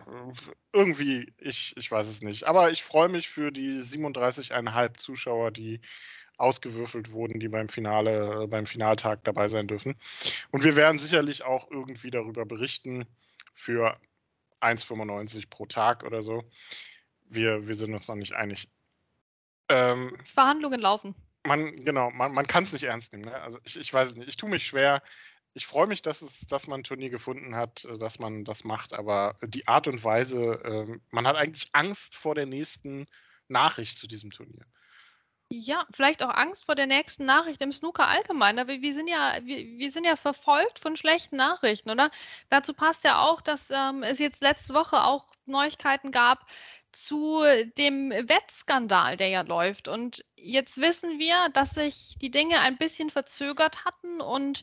irgendwie, 0.73 1.33
ich, 1.39 1.75
ich 1.77 1.91
weiß 1.91 2.09
es 2.09 2.23
nicht. 2.23 2.47
Aber 2.47 2.71
ich 2.71 2.83
freue 2.83 3.09
mich 3.09 3.29
für 3.29 3.51
die 3.51 3.79
37,5 3.79 4.99
Zuschauer, 4.99 5.51
die 5.51 5.81
ausgewürfelt 6.37 7.13
wurden, 7.13 7.41
die 7.41 7.49
beim 7.49 7.69
Finale, 7.69 8.47
beim 8.49 8.67
Finaltag 8.67 9.25
dabei 9.25 9.49
sein 9.49 9.69
dürfen. 9.69 9.95
Und 10.51 10.65
wir 10.65 10.77
werden 10.77 10.99
sicherlich 10.99 11.45
auch 11.45 11.71
irgendwie 11.71 12.11
darüber 12.11 12.45
berichten 12.45 13.07
für 13.55 13.99
1,95 14.61 15.49
pro 15.49 15.67
Tag 15.67 16.05
oder 16.05 16.23
so. 16.23 16.43
Wir, 17.29 17.69
wir 17.69 17.75
sind 17.75 17.93
uns 17.93 18.09
noch 18.09 18.17
nicht 18.17 18.35
einig. 18.35 18.69
Ähm, 19.69 20.17
Verhandlungen 20.25 20.81
laufen 20.81 21.15
man, 21.45 21.85
genau, 21.85 22.11
man, 22.11 22.33
man 22.33 22.47
kann 22.47 22.65
es 22.65 22.73
nicht 22.73 22.85
ernst 22.85 23.13
nehmen. 23.13 23.25
Ne? 23.25 23.35
Also 23.35 23.59
ich, 23.65 23.77
ich 23.77 23.93
weiß 23.93 24.11
es 24.11 24.17
nicht. 24.17 24.29
Ich 24.29 24.37
tue 24.37 24.51
mich 24.51 24.67
schwer. 24.67 25.03
Ich 25.55 25.67
freue 25.67 25.87
mich, 25.87 26.03
dass 26.03 26.23
es, 26.23 26.47
dass 26.47 26.67
man 26.67 26.81
ein 26.81 26.85
Turnier 26.85 27.11
gefunden 27.11 27.55
hat, 27.57 27.85
äh, 27.85 27.99
dass 27.99 28.19
man 28.19 28.45
das 28.45 28.65
macht, 28.65 28.93
aber 28.93 29.37
die 29.45 29.69
Art 29.69 29.87
und 29.87 30.03
Weise, 30.03 30.61
äh, 30.65 31.01
man 31.11 31.27
hat 31.27 31.37
eigentlich 31.37 31.69
Angst 31.73 32.17
vor 32.17 32.35
der 32.35 32.47
nächsten 32.47 33.07
Nachricht 33.49 33.99
zu 33.99 34.07
diesem 34.07 34.31
Turnier. 34.31 34.65
Ja, 35.55 35.87
vielleicht 35.93 36.23
auch 36.23 36.33
Angst 36.33 36.65
vor 36.65 36.75
der 36.75 36.87
nächsten 36.87 37.27
Nachricht 37.27 37.61
im 37.61 37.73
Snooker 37.73 38.09
allgemein. 38.09 38.59
Aber 38.59 38.73
wir 38.81 38.95
sind 38.95 39.07
ja, 39.07 39.37
wir, 39.43 39.59
wir 39.59 39.91
sind 39.91 40.05
ja 40.05 40.17
verfolgt 40.17 40.79
von 40.79 40.97
schlechten 40.97 41.37
Nachrichten, 41.37 41.91
oder? 41.91 42.11
Dazu 42.49 42.73
passt 42.73 43.05
ja 43.05 43.21
auch, 43.21 43.43
dass 43.43 43.69
ähm, 43.71 44.03
es 44.03 44.19
jetzt 44.19 44.41
letzte 44.41 44.73
Woche 44.73 45.05
auch 45.05 45.27
Neuigkeiten 45.45 46.11
gab 46.11 46.47
zu 46.93 47.43
dem 47.79 48.11
Wettskandal, 48.11 49.17
der 49.17 49.29
ja 49.29 49.41
läuft. 49.43 49.89
Und 49.89 50.25
jetzt 50.37 50.79
wissen 50.79 51.19
wir, 51.19 51.49
dass 51.53 51.71
sich 51.71 52.17
die 52.21 52.31
Dinge 52.31 52.61
ein 52.61 52.77
bisschen 52.77 53.11
verzögert 53.11 53.85
hatten 53.85 54.21
und 54.21 54.63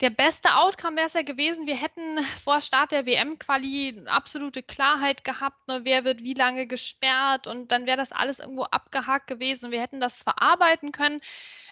der 0.00 0.10
beste 0.10 0.56
Outcome 0.56 0.96
wäre 0.96 1.06
es 1.06 1.12
ja 1.12 1.22
gewesen, 1.22 1.66
wir 1.66 1.76
hätten 1.76 2.22
vor 2.44 2.60
Start 2.60 2.92
der 2.92 3.06
WM-Quali 3.06 4.02
absolute 4.06 4.62
Klarheit 4.62 5.24
gehabt, 5.24 5.68
ne, 5.68 5.80
wer 5.84 6.04
wird 6.04 6.22
wie 6.22 6.34
lange 6.34 6.66
gesperrt 6.66 7.46
und 7.46 7.70
dann 7.70 7.86
wäre 7.86 7.96
das 7.96 8.12
alles 8.12 8.40
irgendwo 8.40 8.64
abgehakt 8.64 9.26
gewesen 9.26 9.66
und 9.66 9.72
wir 9.72 9.80
hätten 9.80 10.00
das 10.00 10.22
verarbeiten 10.22 10.92
können. 10.92 11.20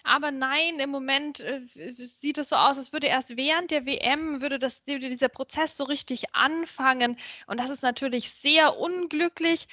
Aber 0.03 0.31
nein, 0.31 0.79
im 0.79 0.89
Moment 0.89 1.41
äh, 1.41 1.61
sieht 1.65 2.37
es 2.37 2.49
so 2.49 2.55
aus, 2.55 2.77
als 2.77 2.93
würde 2.93 3.07
erst 3.07 3.35
während 3.37 3.71
der 3.71 3.85
WM 3.85 4.41
würde 4.41 4.59
das, 4.59 4.81
würde 4.85 5.09
dieser 5.09 5.29
Prozess 5.29 5.77
so 5.77 5.83
richtig 5.83 6.33
anfangen 6.33 7.17
und 7.47 7.59
das 7.59 7.69
ist 7.69 7.83
natürlich 7.83 8.29
sehr 8.29 8.77
unglücklich. 8.77 9.67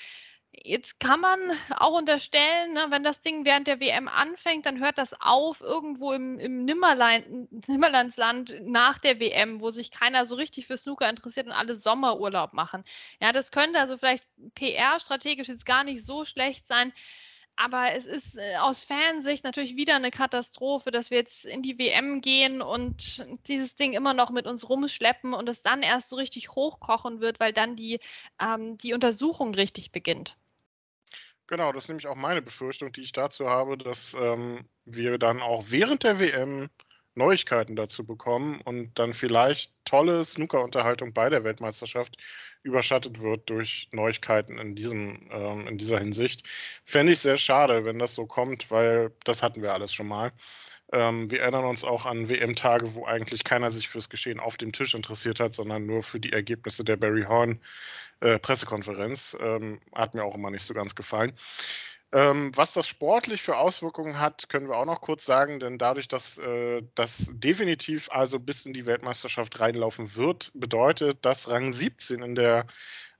Jetzt 0.53 0.99
kann 0.99 1.21
man 1.21 1.39
auch 1.77 1.97
unterstellen, 1.97 2.73
ne, 2.73 2.87
wenn 2.91 3.05
das 3.05 3.21
Ding 3.21 3.45
während 3.45 3.69
der 3.69 3.79
WM 3.79 4.09
anfängt, 4.09 4.67
dann 4.67 4.81
hört 4.81 4.99
das 4.99 5.15
auf 5.21 5.61
irgendwo 5.61 6.13
im, 6.13 6.41
im 6.41 6.65
Nimmerlandsland 7.67 8.57
nach 8.63 8.99
der 8.99 9.21
WM, 9.21 9.61
wo 9.61 9.71
sich 9.71 9.93
keiner 9.93 10.27
so 10.27 10.35
richtig 10.35 10.67
für 10.67 10.77
Snooker 10.77 11.09
interessiert 11.09 11.47
und 11.47 11.53
alle 11.53 11.77
Sommerurlaub 11.77 12.53
machen. 12.53 12.85
Ja, 13.21 13.33
das 13.33 13.53
könnte 13.53 13.79
also 13.79 13.97
vielleicht 13.97 14.25
PR-strategisch 14.57 15.49
jetzt 15.49 15.67
gar 15.67 15.85
nicht 15.85 16.05
so 16.05 16.25
schlecht 16.25 16.67
sein. 16.67 16.93
Aber 17.63 17.93
es 17.93 18.07
ist 18.07 18.39
äh, 18.39 18.57
aus 18.57 18.85
Fansicht 18.85 19.45
natürlich 19.45 19.77
wieder 19.77 19.95
eine 19.95 20.11
Katastrophe, 20.11 20.91
dass 20.91 21.11
wir 21.11 21.19
jetzt 21.19 21.45
in 21.45 21.61
die 21.61 21.79
WM 21.79 22.23
gehen 22.23 22.63
und 22.63 23.23
dieses 23.49 23.75
Ding 23.75 23.93
immer 23.93 24.15
noch 24.15 24.31
mit 24.31 24.47
uns 24.47 24.67
rumschleppen 24.71 25.35
und 25.35 25.47
es 25.47 25.61
dann 25.61 25.83
erst 25.83 26.09
so 26.09 26.17
richtig 26.17 26.53
hochkochen 26.53 27.21
wird, 27.21 27.39
weil 27.39 27.53
dann 27.53 27.77
die, 27.77 28.01
ähm, 28.41 28.79
die 28.79 28.95
Untersuchung 28.95 29.55
richtig 29.55 29.93
beginnt. 29.93 30.39
Genau, 31.49 31.71
das 31.73 31.85
ist 31.85 31.89
nämlich 31.89 32.07
auch 32.07 32.17
meine 32.17 32.41
Befürchtung, 32.41 32.93
die 32.93 33.03
ich 33.03 33.13
dazu 33.13 33.51
habe, 33.51 33.77
dass 33.77 34.15
ähm, 34.15 34.65
wir 34.87 35.19
dann 35.19 35.43
auch 35.43 35.65
während 35.69 36.03
der 36.03 36.19
WM 36.19 36.71
Neuigkeiten 37.15 37.77
dazu 37.77 38.05
bekommen 38.05 38.61
und 38.63 38.99
dann 38.99 39.15
vielleicht 39.15 39.73
tolle 39.85 40.25
Snooker-Unterhaltung 40.25 41.13
bei 41.13 41.29
der 41.29 41.45
Weltmeisterschaft 41.45 42.17
überschattet 42.63 43.21
wird 43.21 43.49
durch 43.51 43.89
Neuigkeiten 43.93 44.59
in, 44.59 44.75
diesem, 44.75 45.29
ähm, 45.33 45.67
in 45.67 45.79
dieser 45.79 45.99
Hinsicht. 45.99 46.45
Fände 46.85 47.13
ich 47.13 47.21
sehr 47.21 47.37
schade, 47.37 47.85
wenn 47.85 47.99
das 47.99 48.15
so 48.15 48.27
kommt, 48.27 48.71
weil 48.71 49.13
das 49.25 49.43
hatten 49.43 49.63
wir 49.63 49.73
alles 49.73 49.93
schon 49.93 50.09
mal. 50.09 50.33
Ähm, 50.93 51.31
wir 51.31 51.43
erinnern 51.43 51.65
uns 51.65 51.85
auch 51.85 52.07
an 52.07 52.29
WM-Tage, 52.29 52.95
wo 52.95 53.07
eigentlich 53.07 53.45
keiner 53.45 53.71
sich 53.71 53.89
fürs 53.89 54.11
Geschehen 54.11 54.41
auf 54.41 54.57
dem 54.57 54.73
Tisch 54.73 54.95
interessiert 54.95 55.41
hat, 55.41 55.55
sondern 55.55 55.87
nur 55.87 56.03
für 56.03 56.21
die 56.21 56.33
Ergebnisse 56.33 56.85
der 56.85 56.97
Barry 56.97 57.25
Horn 57.29 57.61
äh, 58.21 58.39
Pressekonferenz. 58.39 59.37
Ähm, 59.41 59.81
hat 59.95 60.15
mir 60.15 60.25
auch 60.25 60.35
immer 60.35 60.51
nicht 60.51 60.65
so 60.65 60.75
ganz 60.75 60.95
gefallen. 60.95 61.33
Ähm, 62.13 62.51
was 62.57 62.73
das 62.73 62.89
sportlich 62.89 63.41
für 63.41 63.57
Auswirkungen 63.57 64.19
hat, 64.19 64.49
können 64.49 64.69
wir 64.69 64.77
auch 64.77 64.85
noch 64.85 65.01
kurz 65.01 65.25
sagen, 65.25 65.61
denn 65.61 65.79
dadurch, 65.79 66.09
dass 66.09 66.39
äh, 66.39 66.83
das 66.97 67.31
definitiv 67.35 68.11
also 68.11 68.41
bis 68.41 68.67
in 68.67 68.73
die 68.73 68.85
Weltmeisterschaft 68.85 69.61
reinlaufen 69.61 70.17
wird, 70.17 70.51
bedeutet, 70.55 71.25
dass 71.25 71.49
Rang 71.49 71.73
17 71.73 72.23
in 72.23 72.35
der 72.35 72.67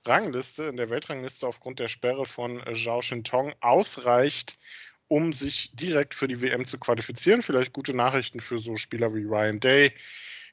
Rangliste, 0.05 0.65
in 0.65 0.75
der 0.75 0.89
Weltrangliste 0.89 1.47
aufgrund 1.47 1.79
der 1.79 1.87
Sperre 1.87 2.25
von 2.25 2.59
äh, 2.59 2.73
Zhao 2.73 3.01
Shintong 3.01 3.53
ausreicht, 3.61 4.57
um 5.07 5.31
sich 5.31 5.71
direkt 5.73 6.13
für 6.13 6.27
die 6.27 6.41
WM 6.41 6.65
zu 6.65 6.77
qualifizieren. 6.77 7.41
Vielleicht 7.41 7.71
gute 7.71 7.93
Nachrichten 7.93 8.41
für 8.41 8.59
so 8.59 8.75
Spieler 8.75 9.13
wie 9.13 9.23
Ryan 9.23 9.59
Day 9.61 9.93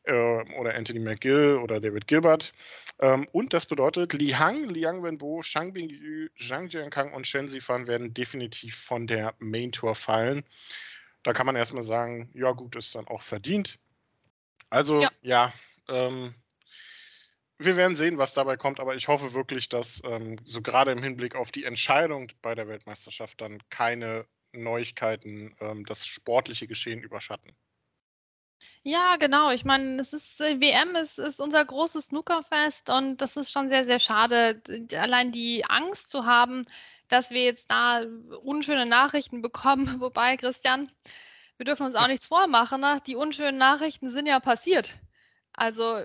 oder 0.06 0.74
Anthony 0.74 1.00
McGill 1.00 1.58
oder 1.62 1.80
David 1.80 2.06
Gilbert. 2.06 2.52
Ähm, 3.00 3.28
und 3.32 3.52
das 3.52 3.66
bedeutet, 3.66 4.12
Li 4.12 4.30
Hang, 4.30 4.68
Liang 4.68 5.02
Wenbo, 5.02 5.42
Shang 5.42 5.72
Bingyu, 5.72 6.28
Zhang 6.38 6.68
Jiankang 6.68 7.12
und 7.12 7.26
Shen 7.26 7.48
Zifan 7.48 7.86
werden 7.86 8.14
definitiv 8.14 8.76
von 8.76 9.06
der 9.06 9.34
Main 9.38 9.72
Tour 9.72 9.94
fallen. 9.94 10.44
Da 11.22 11.32
kann 11.32 11.46
man 11.46 11.56
erstmal 11.56 11.82
sagen, 11.82 12.30
ja 12.34 12.52
gut, 12.52 12.76
ist 12.76 12.94
dann 12.94 13.06
auch 13.06 13.22
verdient. 13.22 13.78
Also 14.70 15.00
ja, 15.00 15.10
ja 15.22 15.52
ähm, 15.88 16.34
wir 17.58 17.76
werden 17.76 17.96
sehen, 17.96 18.18
was 18.18 18.34
dabei 18.34 18.56
kommt, 18.56 18.80
aber 18.80 18.94
ich 18.94 19.08
hoffe 19.08 19.34
wirklich, 19.34 19.68
dass 19.68 20.00
ähm, 20.04 20.38
so 20.44 20.62
gerade 20.62 20.92
im 20.92 21.02
Hinblick 21.02 21.34
auf 21.34 21.50
die 21.50 21.64
Entscheidung 21.64 22.30
bei 22.40 22.54
der 22.54 22.68
Weltmeisterschaft 22.68 23.40
dann 23.40 23.58
keine 23.68 24.26
Neuigkeiten 24.52 25.56
ähm, 25.60 25.84
das 25.84 26.06
sportliche 26.06 26.66
Geschehen 26.66 27.02
überschatten. 27.02 27.52
Ja, 28.82 29.16
genau. 29.16 29.50
Ich 29.50 29.64
meine, 29.64 30.00
es 30.00 30.12
ist 30.12 30.40
äh, 30.40 30.60
WM 30.60 30.96
ist, 30.96 31.18
ist 31.18 31.40
unser 31.40 31.64
großes 31.64 32.06
Snookerfest 32.06 32.90
und 32.90 33.18
das 33.18 33.36
ist 33.36 33.50
schon 33.52 33.68
sehr, 33.68 33.84
sehr 33.84 33.98
schade, 33.98 34.62
allein 34.96 35.30
die 35.32 35.64
Angst 35.66 36.10
zu 36.10 36.24
haben, 36.24 36.66
dass 37.08 37.30
wir 37.30 37.44
jetzt 37.44 37.70
da 37.70 38.02
unschöne 38.42 38.86
Nachrichten 38.86 39.42
bekommen. 39.42 39.96
Wobei, 40.00 40.36
Christian, 40.36 40.90
wir 41.56 41.64
dürfen 41.66 41.86
uns 41.86 41.94
auch 41.94 42.06
nichts 42.06 42.26
vormachen. 42.26 42.80
Ne? 42.80 43.00
Die 43.06 43.16
unschönen 43.16 43.58
Nachrichten 43.58 44.10
sind 44.10 44.26
ja 44.26 44.40
passiert. 44.40 44.94
Also 45.58 45.98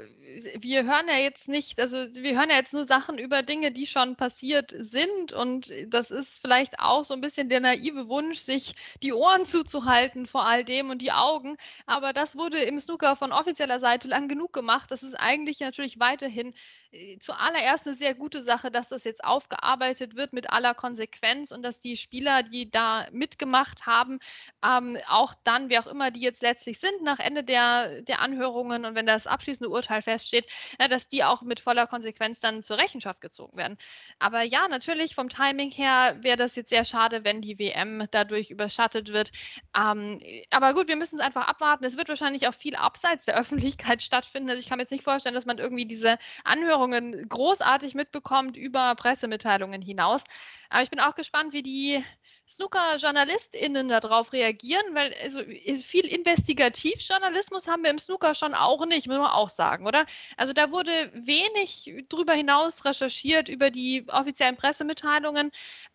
wir 0.57 0.83
hören 0.83 1.07
ja 1.07 1.17
jetzt 1.17 1.47
nicht, 1.47 1.79
also 1.79 1.97
wir 1.97 2.35
hören 2.35 2.49
ja 2.49 2.55
jetzt 2.55 2.73
nur 2.73 2.85
Sachen 2.85 3.19
über 3.19 3.43
Dinge, 3.43 3.71
die 3.71 3.85
schon 3.85 4.15
passiert 4.15 4.73
sind 4.75 5.31
und 5.31 5.71
das 5.87 6.09
ist 6.09 6.41
vielleicht 6.41 6.79
auch 6.79 7.05
so 7.05 7.13
ein 7.13 7.21
bisschen 7.21 7.49
der 7.49 7.59
naive 7.59 8.09
Wunsch, 8.09 8.39
sich 8.39 8.73
die 9.03 9.13
Ohren 9.13 9.45
zuzuhalten 9.45 10.25
vor 10.25 10.43
all 10.47 10.63
dem 10.65 10.89
und 10.89 11.03
die 11.03 11.11
Augen. 11.11 11.55
Aber 11.85 12.13
das 12.13 12.35
wurde 12.35 12.57
im 12.63 12.79
Snooker 12.79 13.15
von 13.15 13.31
offizieller 13.31 13.79
Seite 13.79 14.07
lang 14.07 14.27
genug 14.27 14.53
gemacht. 14.53 14.89
Das 14.89 15.03
ist 15.03 15.13
eigentlich 15.13 15.59
natürlich 15.59 15.99
weiterhin 15.99 16.55
äh, 16.91 17.19
zuallererst 17.19 17.87
eine 17.87 17.95
sehr 17.95 18.15
gute 18.15 18.41
Sache, 18.41 18.71
dass 18.71 18.89
das 18.89 19.03
jetzt 19.03 19.23
aufgearbeitet 19.23 20.15
wird 20.15 20.33
mit 20.33 20.49
aller 20.51 20.73
Konsequenz 20.73 21.51
und 21.51 21.61
dass 21.61 21.79
die 21.79 21.95
Spieler, 21.95 22.41
die 22.41 22.71
da 22.71 23.07
mitgemacht 23.11 23.85
haben, 23.85 24.19
ähm, 24.65 24.97
auch 25.07 25.35
dann, 25.43 25.69
wer 25.69 25.81
auch 25.81 25.91
immer 25.91 26.09
die 26.09 26.21
jetzt 26.21 26.41
letztlich 26.41 26.79
sind, 26.79 27.03
nach 27.03 27.19
Ende 27.19 27.43
der, 27.43 28.01
der 28.01 28.19
Anhörungen 28.19 28.85
und 28.85 28.95
wenn 28.95 29.05
das 29.05 29.27
ab 29.27 29.42
abschließende 29.43 29.69
Urteil 29.69 30.01
feststeht, 30.01 30.47
ja, 30.79 30.87
dass 30.87 31.09
die 31.09 31.23
auch 31.23 31.41
mit 31.41 31.59
voller 31.59 31.85
Konsequenz 31.85 32.39
dann 32.39 32.63
zur 32.63 32.77
Rechenschaft 32.77 33.19
gezogen 33.19 33.57
werden. 33.57 33.77
Aber 34.19 34.41
ja, 34.43 34.67
natürlich 34.69 35.15
vom 35.15 35.27
Timing 35.27 35.71
her 35.71 36.17
wäre 36.21 36.37
das 36.37 36.55
jetzt 36.55 36.69
sehr 36.69 36.85
schade, 36.85 37.25
wenn 37.25 37.41
die 37.41 37.59
WM 37.59 38.05
dadurch 38.11 38.51
überschattet 38.51 39.11
wird. 39.11 39.31
Ähm, 39.77 40.19
aber 40.49 40.73
gut, 40.73 40.87
wir 40.87 40.95
müssen 40.95 41.19
es 41.19 41.25
einfach 41.25 41.47
abwarten. 41.47 41.83
Es 41.83 41.97
wird 41.97 42.07
wahrscheinlich 42.07 42.47
auch 42.47 42.53
viel 42.53 42.75
abseits 42.75 43.25
der 43.25 43.35
Öffentlichkeit 43.39 44.01
stattfinden. 44.01 44.49
Also 44.49 44.61
ich 44.61 44.69
kann 44.69 44.77
mir 44.77 44.83
jetzt 44.83 44.91
nicht 44.91 45.03
vorstellen, 45.03 45.35
dass 45.35 45.45
man 45.45 45.57
irgendwie 45.57 45.85
diese 45.85 46.17
Anhörungen 46.45 47.27
großartig 47.27 47.95
mitbekommt 47.95 48.55
über 48.55 48.95
Pressemitteilungen 48.95 49.81
hinaus. 49.81 50.23
Aber 50.69 50.83
ich 50.83 50.89
bin 50.89 51.01
auch 51.01 51.15
gespannt, 51.15 51.51
wie 51.53 51.63
die 51.63 52.03
Snooker-JournalistInnen 52.47 53.87
darauf 53.87 54.33
reagieren, 54.33 54.83
weil 54.93 55.15
also 55.23 55.41
viel 55.41 56.05
Investigativjournalismus 56.05 57.67
haben 57.67 57.83
wir 57.83 57.89
im 57.89 57.99
Snooker 57.99 58.35
schon 58.35 58.53
auch 58.53 58.85
nicht, 58.85 59.07
muss 59.07 59.17
man 59.17 59.31
auch 59.31 59.49
sagen, 59.49 59.87
oder? 59.87 60.05
Also 60.37 60.53
da 60.53 60.71
wurde 60.71 61.11
wenig 61.13 62.05
drüber 62.09 62.33
hinaus 62.33 62.85
recherchiert 62.85 63.47
über 63.49 63.71
die 63.71 64.05
offiziellen 64.09 64.57
Pressemitteilungen 64.57 65.51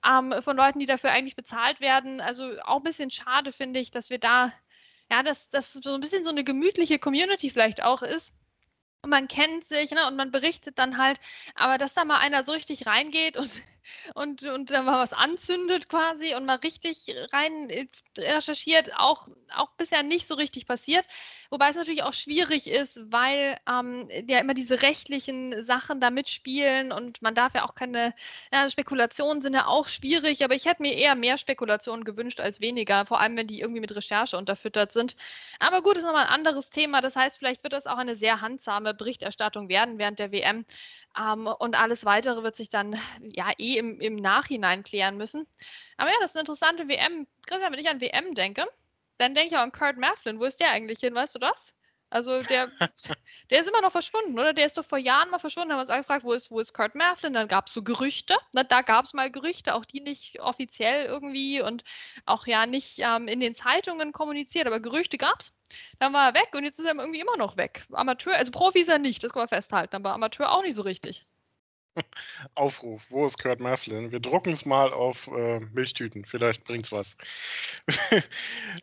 ähm, 0.07 0.35
von 0.43 0.57
Leuten, 0.57 0.79
die 0.79 0.87
dafür 0.87 1.11
eigentlich 1.11 1.37
bezahlt 1.37 1.81
werden. 1.81 2.21
Also 2.21 2.59
auch 2.65 2.79
ein 2.79 2.83
bisschen 2.83 3.11
schade 3.11 3.53
finde 3.53 3.81
ich, 3.81 3.91
dass 3.91 4.11
wir 4.11 4.19
da, 4.19 4.53
ja, 5.11 5.23
dass 5.23 5.51
das 5.51 5.75
so 5.75 5.95
ein 5.95 6.01
bisschen 6.01 6.25
so 6.25 6.31
eine 6.31 6.45
gemütliche 6.45 6.99
Community 6.99 7.51
vielleicht 7.51 7.83
auch 7.83 8.03
ist 8.03 8.33
und 9.03 9.11
man 9.11 9.29
kennt 9.29 9.65
sich 9.65 9.91
ne, 9.93 10.07
und 10.07 10.17
man 10.17 10.31
berichtet 10.31 10.79
dann 10.79 10.99
halt, 10.99 11.21
aber 11.55 11.79
dass 11.79 11.95
da 11.95 12.05
mal 12.05 12.19
einer 12.19 12.45
so 12.45 12.53
richtig 12.53 12.87
reingeht 12.87 13.37
und 13.37 13.51
und, 14.15 14.45
und 14.45 14.71
dann 14.71 14.85
mal 14.85 14.99
was 14.99 15.13
anzündet 15.13 15.89
quasi 15.89 16.35
und 16.35 16.47
mal 16.47 16.57
richtig 16.57 17.15
rein 17.33 17.71
äh, 17.71 17.87
recherchiert, 18.19 18.95
auch, 18.97 19.29
auch 19.55 19.71
bisher 19.77 20.03
nicht 20.03 20.27
so 20.27 20.35
richtig 20.35 20.67
passiert. 20.67 21.07
Wobei 21.51 21.71
es 21.71 21.77
natürlich 21.77 22.03
auch 22.03 22.13
schwierig 22.13 22.69
ist, 22.69 23.01
weil 23.11 23.57
ähm, 23.69 24.09
ja 24.27 24.39
immer 24.39 24.55
diese 24.55 24.83
rechtlichen 24.83 25.63
Sachen 25.63 26.01
da 26.01 26.11
mitspielen 26.11 26.93
und 26.93 27.23
man 27.23 27.35
darf 27.35 27.55
ja 27.55 27.65
auch 27.65 27.75
keine 27.75 28.15
ja, 28.53 28.69
Spekulationen 28.71 29.41
sind 29.41 29.55
ja 29.55 29.67
auch 29.67 29.89
schwierig, 29.89 30.45
aber 30.45 30.55
ich 30.55 30.67
hätte 30.67 30.83
mir 30.83 30.95
eher 30.95 31.15
mehr 31.15 31.39
Spekulationen 31.39 32.05
gewünscht 32.05 32.41
als 32.41 32.61
weniger, 32.61 33.07
vor 33.07 33.21
allem 33.21 33.37
wenn 33.37 33.47
die 33.47 33.61
irgendwie 33.61 33.81
mit 33.81 33.95
Recherche 33.95 34.37
unterfüttert 34.37 34.93
sind. 34.93 35.17
Aber 35.59 35.83
gut, 35.83 35.97
ist 35.97 36.05
nochmal 36.05 36.27
ein 36.27 36.33
anderes 36.33 36.71
Thema. 36.71 37.01
Das 37.01 37.17
heißt, 37.17 37.39
vielleicht 37.39 37.63
wird 37.63 37.73
das 37.73 37.87
auch 37.87 37.99
eine 37.99 38.17
sehr 38.17 38.41
handsame 38.41 38.95
Berichterstattung 38.95 39.69
werden 39.69 39.99
während 39.99 40.19
der 40.19 40.33
WM. 40.33 40.65
Ähm, 41.19 41.47
und 41.47 41.79
alles 41.79 42.05
weitere 42.05 42.43
wird 42.43 42.57
sich 42.57 42.71
dann 42.71 42.95
ja 43.21 43.51
eh 43.59 43.79
im, 43.79 44.01
im 44.01 44.17
Nachhinein 44.17 44.83
klären 44.83 45.17
müssen. 45.17 45.47
Aber 45.97 46.11
ja, 46.11 46.17
das 46.21 46.31
ist 46.31 46.37
eine 46.37 46.43
interessante 46.43 46.89
WM. 46.89 47.27
Christian, 47.47 47.73
wenn 47.73 47.81
ich 47.81 47.89
an 47.89 48.01
WM 48.01 48.35
denke, 48.35 48.67
dann 49.19 49.35
denke 49.35 49.55
ich 49.55 49.57
auch 49.59 49.63
an 49.63 49.73
Kurt 49.73 49.97
Mafflin. 49.97 50.41
Wo 50.41 50.45
ist 50.45 50.61
der 50.61 50.71
eigentlich 50.71 51.01
hin? 51.01 51.15
Weißt 51.15 51.35
du 51.35 51.39
das? 51.39 51.75
Also 52.11 52.41
der, 52.41 52.71
der 53.51 53.61
ist 53.61 53.69
immer 53.69 53.83
noch 53.83 53.93
verschwunden, 53.93 54.39
oder? 54.39 54.55
Der 54.55 54.67
ist 54.67 54.79
doch 54.79 54.85
vor 54.85 54.99
Jahren 54.99 55.31
mal 55.31 55.39
verschwunden. 55.39 55.73
Haben 55.73 55.79
wir 55.79 55.83
uns 55.83 55.91
auch 55.91 55.97
gefragt, 55.97 56.25
wo 56.25 56.33
ist, 56.33 56.51
wo 56.51 56.61
ist 56.61 56.73
Kurt 56.73 56.95
Mafflin? 56.95 57.35
Dann 57.35 57.49
gab 57.49 57.67
es 57.67 57.75
so 57.75 57.83
Gerüchte. 57.83 58.37
Na, 58.55 58.65
da 58.65 58.83
gab 58.83 59.05
es 59.05 59.13
mal 59.13 59.31
Gerüchte, 59.31 59.75
auch 59.75 59.85
die 59.85 60.01
nicht 60.01 60.41
offiziell 60.41 61.07
irgendwie 61.07 61.61
und 61.61 61.85
auch 62.25 62.47
ja 62.47 62.67
nicht 62.67 62.99
ähm, 63.01 63.29
in 63.29 63.41
den 63.41 63.55
Zeitungen 63.55 64.13
kommuniziert, 64.13 64.67
aber 64.67 64.81
Gerüchte 64.81 65.19
gab 65.19 65.41
es. 65.41 65.53
Dann 65.99 66.13
war 66.13 66.29
er 66.29 66.35
weg 66.35 66.49
und 66.55 66.65
jetzt 66.65 66.79
ist 66.79 66.87
er 66.87 66.95
irgendwie 66.95 67.21
immer 67.21 67.37
noch 67.37 67.57
weg. 67.57 67.85
Amateur, 67.93 68.35
also 68.35 68.53
Profi 68.53 68.81
ist 68.81 68.89
er 68.89 68.99
nicht, 68.99 69.23
das 69.23 69.33
kann 69.33 69.41
man 69.41 69.49
festhalten, 69.49 69.97
aber 69.97 70.15
Amateur 70.15 70.51
auch 70.51 70.63
nicht 70.63 70.75
so 70.75 70.83
richtig. 70.83 71.27
Aufruf, 72.55 73.07
wo 73.11 73.27
ist 73.27 73.39
Kurt 73.39 73.61
Mafflin? 73.61 74.11
Wir 74.13 74.21
drucken 74.21 74.53
es 74.53 74.65
mal 74.65 74.93
auf 74.93 75.27
äh, 75.29 75.61
Milchtüten, 75.61 76.25
vielleicht 76.25 76.65
bringt 76.65 76.87
es 76.87 76.93
was. 76.93 77.17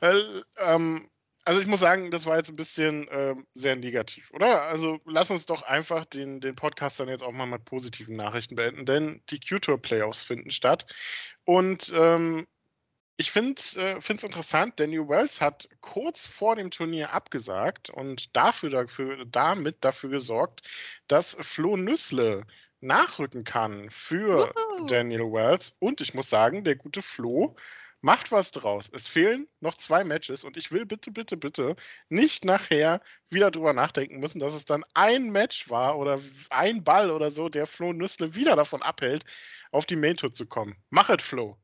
äh, 0.02 0.20
ähm, 0.60 1.10
also 1.46 1.62
ich 1.62 1.68
muss 1.68 1.80
sagen, 1.80 2.10
das 2.12 2.26
war 2.26 2.38
jetzt 2.38 2.50
ein 2.50 2.56
bisschen 2.56 3.08
äh, 3.08 3.36
sehr 3.54 3.76
negativ, 3.76 4.32
oder? 4.32 4.64
Also 4.64 5.00
lass 5.06 5.30
uns 5.30 5.46
doch 5.46 5.62
einfach 5.62 6.04
den, 6.04 6.42
den 6.42 6.56
Podcast 6.56 7.00
dann 7.00 7.08
jetzt 7.08 7.24
auch 7.24 7.32
mal 7.32 7.46
mit 7.46 7.66
positiven 7.66 8.16
Nachrichten 8.16 8.56
beenden, 8.56 8.86
denn 8.86 9.22
die 9.30 9.40
Q-Tour 9.40 9.80
Playoffs 9.80 10.24
finden 10.24 10.50
statt. 10.50 10.88
Und 11.46 11.94
ähm, 11.96 12.48
ich 13.18 13.32
finde 13.32 13.56
es 13.60 13.78
äh, 13.78 14.26
interessant, 14.26 14.80
New 14.80 15.08
Wells 15.08 15.40
hat 15.40 15.70
kurz 15.82 16.26
vor 16.26 16.56
dem 16.56 16.72
Turnier 16.72 17.14
abgesagt 17.14 17.90
und 17.90 18.36
dafür, 18.36 18.72
dafür, 18.72 19.24
damit 19.26 19.86
dafür 19.86 20.10
gesorgt, 20.10 20.64
dass 21.08 21.38
Flo 21.40 21.78
Nüssle 21.78 22.46
nachrücken 22.82 23.44
kann 23.44 23.90
für 23.90 24.54
Woohoo. 24.54 24.88
Daniel 24.88 25.32
Wells. 25.32 25.78
Und 25.80 26.02
ich 26.02 26.14
muss 26.14 26.30
sagen, 26.30 26.64
der 26.64 26.76
gute 26.76 27.02
Flo 27.02 27.56
Macht 28.06 28.32
was 28.32 28.52
draus. 28.52 28.88
Es 28.94 29.08
fehlen 29.08 29.48
noch 29.62 29.78
zwei 29.78 30.04
Matches 30.04 30.44
und 30.44 30.58
ich 30.58 30.72
will 30.72 30.86
bitte, 30.86 31.10
bitte, 31.10 31.38
bitte 31.38 31.76
nicht 32.08 32.46
nachher 32.46 33.02
wieder 33.32 33.50
drüber 33.50 33.74
nachdenken 33.74 34.20
müssen, 34.20 34.38
dass 34.38 34.54
es 34.54 34.66
dann 34.66 34.86
ein 34.94 35.32
Match 35.32 35.72
war 35.72 35.98
oder 35.98 36.22
ein 36.52 36.84
Ball 36.84 37.10
oder 37.10 37.32
so, 37.32 37.50
der 37.50 37.66
Flo 37.66 37.94
Nüssle 37.94 38.36
wieder 38.36 38.56
davon 38.56 38.84
abhält, 38.84 39.24
auf 39.72 39.88
die 39.88 39.96
Main 39.96 40.18
Tour 40.18 40.32
zu 40.32 40.46
kommen. 40.46 40.76
Mach 40.92 41.10
es, 41.10 41.24
Flo. 41.24 41.58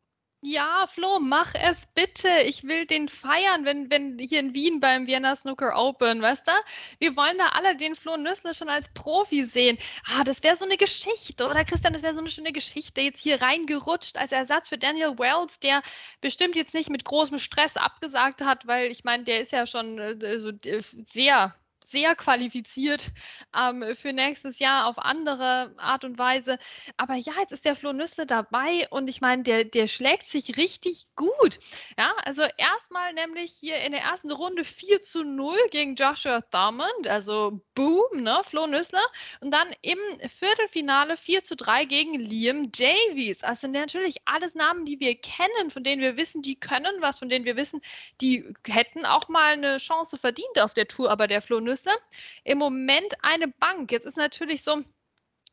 Ja, 0.43 0.87
Flo, 0.87 1.19
mach 1.19 1.53
es 1.53 1.85
bitte. 1.93 2.27
Ich 2.45 2.63
will 2.63 2.85
den 2.87 3.07
feiern, 3.09 3.63
wenn, 3.63 3.91
wenn 3.91 4.17
hier 4.17 4.39
in 4.39 4.53
Wien 4.55 4.79
beim 4.79 5.05
Vienna 5.05 5.35
Snooker 5.35 5.75
Open, 5.77 6.19
weißt 6.21 6.47
du? 6.47 6.51
Wir 6.97 7.15
wollen 7.15 7.37
da 7.37 7.49
alle 7.49 7.75
den 7.75 7.95
Flo 7.95 8.17
Nüssler 8.17 8.55
schon 8.55 8.67
als 8.69 8.89
Profi 8.89 9.43
sehen. 9.43 9.77
Ah, 10.03 10.23
das 10.23 10.41
wäre 10.41 10.55
so 10.55 10.65
eine 10.65 10.77
Geschichte, 10.77 11.45
oder 11.47 11.63
Christian? 11.63 11.93
Das 11.93 12.01
wäre 12.01 12.15
so 12.15 12.19
eine 12.21 12.29
schöne 12.31 12.51
Geschichte. 12.53 13.01
Jetzt 13.01 13.19
hier 13.21 13.39
reingerutscht 13.41 14.17
als 14.17 14.31
Ersatz 14.31 14.69
für 14.69 14.79
Daniel 14.79 15.19
Wells, 15.19 15.59
der 15.59 15.83
bestimmt 16.21 16.55
jetzt 16.55 16.73
nicht 16.73 16.89
mit 16.89 17.05
großem 17.05 17.37
Stress 17.37 17.77
abgesagt 17.77 18.41
hat, 18.41 18.65
weil 18.65 18.91
ich 18.91 19.03
meine, 19.03 19.23
der 19.23 19.41
ist 19.41 19.51
ja 19.51 19.67
schon 19.67 19.99
äh, 19.99 20.39
so, 20.39 20.49
äh, 20.49 20.81
sehr 21.05 21.53
sehr 21.91 22.15
qualifiziert 22.15 23.11
ähm, 23.57 23.83
für 23.95 24.13
nächstes 24.13 24.59
Jahr 24.59 24.87
auf 24.87 24.97
andere 24.97 25.73
Art 25.77 26.03
und 26.03 26.17
Weise. 26.17 26.57
Aber 26.97 27.15
ja, 27.15 27.33
jetzt 27.39 27.51
ist 27.51 27.65
der 27.65 27.75
Flo 27.75 27.93
Nüsse 27.93 28.25
dabei 28.25 28.87
und 28.89 29.07
ich 29.07 29.21
meine, 29.21 29.43
der, 29.43 29.65
der 29.65 29.87
schlägt 29.87 30.27
sich 30.27 30.57
richtig 30.57 31.05
gut. 31.15 31.59
Ja, 31.97 32.13
also 32.25 32.43
erstmal 32.57 33.13
nämlich 33.13 33.51
hier 33.51 33.77
in 33.81 33.91
der 33.91 34.01
ersten 34.01 34.31
Runde 34.31 34.63
4 34.63 35.01
zu 35.01 35.23
0 35.23 35.57
gegen 35.71 35.95
Joshua 35.95 36.41
Thurmond, 36.41 37.07
also 37.07 37.61
boom, 37.75 38.23
ne, 38.23 38.41
Flo 38.45 38.67
Nüssler. 38.67 39.03
Und 39.41 39.51
dann 39.51 39.67
im 39.81 39.99
Viertelfinale 40.29 41.17
4 41.17 41.43
zu 41.43 41.55
3 41.55 41.85
gegen 41.85 42.15
Liam 42.15 42.71
Davies. 42.71 43.39
Das 43.39 43.61
sind 43.61 43.71
natürlich 43.71 44.17
alles 44.25 44.55
Namen, 44.55 44.85
die 44.85 44.99
wir 44.99 45.15
kennen, 45.15 45.69
von 45.69 45.83
denen 45.83 46.01
wir 46.01 46.17
wissen, 46.17 46.41
die 46.41 46.59
können 46.59 47.01
was, 47.01 47.19
von 47.19 47.29
denen 47.29 47.45
wir 47.45 47.57
wissen, 47.57 47.81
die 48.21 48.45
hätten 48.65 49.05
auch 49.05 49.27
mal 49.27 49.53
eine 49.53 49.77
Chance 49.77 50.17
verdient 50.17 50.59
auf 50.59 50.73
der 50.73 50.87
Tour, 50.87 51.11
aber 51.11 51.27
der 51.27 51.41
Flo 51.41 51.59
Nüssler 51.59 51.80
Größe. 51.83 51.97
Im 52.43 52.57
Moment 52.57 53.13
eine 53.21 53.47
Bank. 53.47 53.91
Jetzt 53.91 54.05
ist 54.05 54.17
natürlich 54.17 54.63
so, 54.63 54.83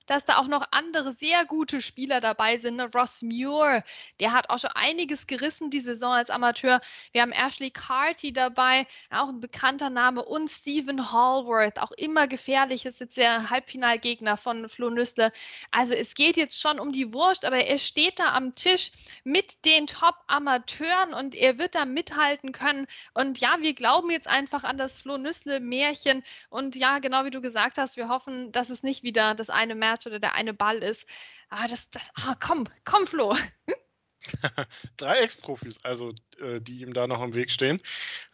dass 0.09 0.25
da 0.25 0.39
auch 0.39 0.49
noch 0.49 0.65
andere 0.71 1.13
sehr 1.13 1.45
gute 1.45 1.81
Spieler 1.81 2.21
dabei 2.21 2.57
sind. 2.57 2.77
Ne? 2.77 2.91
Ross 2.95 3.23
Muir, 3.23 3.85
der 4.21 4.33
hat 4.33 4.49
auch 4.49 4.59
schon 4.59 4.71
einiges 4.75 5.27
gerissen 5.27 5.71
die 5.71 5.81
Saison 5.81 6.13
als 6.13 6.31
Amateur. 6.31 6.81
Wir 7.13 7.23
haben 7.23 7.33
Ashley 7.33 7.71
Carty 7.71 8.33
dabei, 8.33 8.87
auch 9.11 9.29
ein 9.29 9.41
bekannter 9.41 9.91
Name, 9.91 10.25
und 10.25 10.49
Stephen 10.49 11.13
Hallworth, 11.13 11.79
auch 11.79 11.93
immer 11.93 12.27
gefährlich, 12.27 12.87
ist 12.87 13.01
jetzt 13.01 13.19
der 13.19 13.51
Halbfinalgegner 13.51 14.39
von 14.39 14.69
Flo 14.69 14.89
Nüssle. 14.89 15.31
Also 15.71 15.93
es 15.93 16.15
geht 16.15 16.39
jetzt 16.39 16.59
schon 16.59 16.81
um 16.81 16.91
die 16.91 17.13
Wurst, 17.13 17.45
aber 17.45 17.59
er 17.59 17.79
steht 17.79 18.19
da 18.19 18.33
am 18.33 18.55
Tisch 18.55 18.91
mit 19.25 19.65
den 19.67 19.87
Top-Amateuren 19.87 21.13
und 21.13 21.35
er 21.35 21.59
wird 21.59 21.75
da 21.75 21.85
mithalten 21.85 22.53
können. 22.53 22.87
Und 23.13 23.39
ja, 23.39 23.59
wir 23.61 23.75
glauben 23.75 24.11
jetzt 24.11 24.27
einfach 24.27 24.65
an 24.65 24.79
das 24.79 24.99
Flo 25.03 25.19
Nüssle-Märchen. 25.19 26.25
Und 26.49 26.77
ja, 26.77 26.99
genau 26.99 27.27
wie 27.27 27.31
du 27.31 27.43
gesagt 27.43 27.77
hast, 27.77 27.99
wir 27.99 28.09
hoffen, 28.09 28.53
dass 28.53 28.71
es 28.71 28.83
nicht 28.83 29.03
wieder 29.03 29.35
das 29.35 29.51
eine 29.51 29.75
Märchen 29.75 29.98
Match 29.99 30.07
oder 30.07 30.21
der 30.21 30.35
eine 30.35 30.55
Ball 30.55 30.79
ist. 30.79 31.07
Ah, 31.51 31.67
das, 31.67 31.91
das, 31.91 32.03
ah, 32.15 32.35
komm, 32.41 32.65
komm, 32.85 33.07
Flo. 33.07 33.35
Drei 34.97 35.21
Ex-Profis, 35.21 35.81
also 35.85 36.13
äh, 36.41 36.61
die 36.61 36.83
ihm 36.83 36.93
da 36.93 37.07
noch 37.07 37.23
im 37.23 37.35
Weg 37.35 37.51
stehen. 37.51 37.81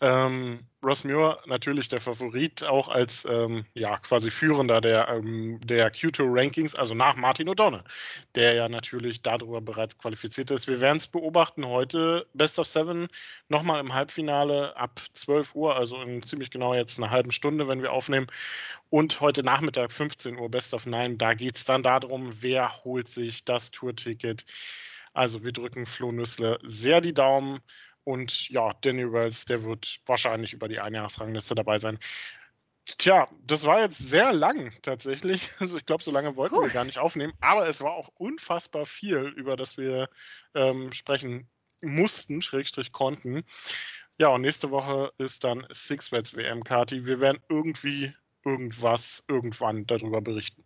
Ähm, 0.01 0.67
Ross 0.83 1.05
Muir 1.05 1.41
natürlich 1.47 1.89
der 1.89 2.01
Favorit, 2.01 2.65
auch 2.65 2.89
als 2.89 3.25
ähm, 3.25 3.65
ja 3.75 3.99
quasi 3.99 4.31
Führender 4.31 4.81
der, 4.81 5.09
ähm, 5.09 5.61
der 5.63 5.93
Q2 5.93 6.25
Rankings, 6.27 6.75
also 6.75 6.95
nach 6.95 7.17
Martin 7.17 7.49
O'Donnell, 7.49 7.85
der 8.35 8.55
ja 8.55 8.69
natürlich 8.69 9.23
darüber 9.23 9.61
bereits 9.61 9.99
qualifiziert 9.99 10.51
ist. 10.51 10.69
Wir 10.69 10.81
werden 10.81 10.99
es 10.99 11.07
beobachten 11.07 11.67
heute, 11.67 12.27
Best 12.35 12.59
of 12.59 12.67
Seven, 12.67 13.09
nochmal 13.49 13.81
im 13.81 13.95
Halbfinale 13.95 14.77
ab 14.77 15.01
12 15.13 15.55
Uhr, 15.55 15.77
also 15.77 16.01
in 16.03 16.23
ziemlich 16.23 16.51
genau 16.51 16.75
jetzt 16.75 16.99
einer 16.99 17.11
halben 17.11 17.33
Stunde, 17.33 17.69
wenn 17.69 17.83
wir 17.83 17.93
aufnehmen. 17.93 18.27
Und 18.91 19.21
heute 19.21 19.43
Nachmittag 19.43 19.93
15 19.93 20.39
Uhr 20.39 20.51
Best 20.51 20.75
of 20.75 20.87
Nine, 20.87 21.17
da 21.17 21.35
geht 21.35 21.57
es 21.57 21.65
dann 21.65 21.83
darum, 21.83 22.33
wer 22.41 22.85
holt 22.85 23.09
sich 23.09 23.45
das 23.45 23.71
Tourticket 23.71 24.45
also 25.15 25.45
wir 25.45 25.53
drücken 25.53 25.87
Flo 25.87 26.13
Nüssle 26.13 26.59
sehr 26.63 27.01
die 27.01 27.15
Daumen 27.15 27.61
und 28.05 28.51
ja, 28.51 28.71
Danny 28.83 29.11
Wells, 29.11 29.47
der 29.47 29.63
wird 29.63 30.01
wahrscheinlich 30.07 30.53
über 30.53 30.69
die 30.69 30.81
Einjahresrangliste 30.81 31.55
dabei 31.55 31.79
sein. 31.79 31.99
Tja, 32.99 33.29
das 33.47 33.65
war 33.65 33.81
jetzt 33.81 33.99
sehr 33.99 34.33
lang 34.35 34.73
tatsächlich. 34.83 35.51
Also 35.59 35.79
ich 35.79 35.87
glaube, 35.87 36.05
so 36.05 36.11
lange 36.11 36.37
wollten 36.37 36.61
wir 36.61 36.69
gar 36.69 36.85
nicht 36.85 36.99
aufnehmen, 36.99 37.33
aber 37.41 37.67
es 37.67 37.81
war 37.81 37.93
auch 37.93 38.11
unfassbar 38.17 38.85
viel, 38.85 39.33
über 39.37 39.57
das 39.57 39.79
wir 39.79 40.11
ähm, 40.55 40.93
sprechen 40.93 41.49
mussten, 41.81 42.43
Schrägstrich 42.43 42.93
konnten. 42.93 43.45
Ja, 44.19 44.29
und 44.29 44.43
nächste 44.43 44.71
Woche 44.71 45.13
ist 45.19 45.45
dann 45.45 45.67
Six 45.73 46.11
Bets 46.11 46.37
WM, 46.37 46.63
Kati. 46.63 47.07
Wir 47.07 47.21
werden 47.21 47.43
irgendwie 47.49 48.15
irgendwas 48.45 49.25
irgendwann 49.29 49.87
darüber 49.87 50.21
berichten. 50.21 50.63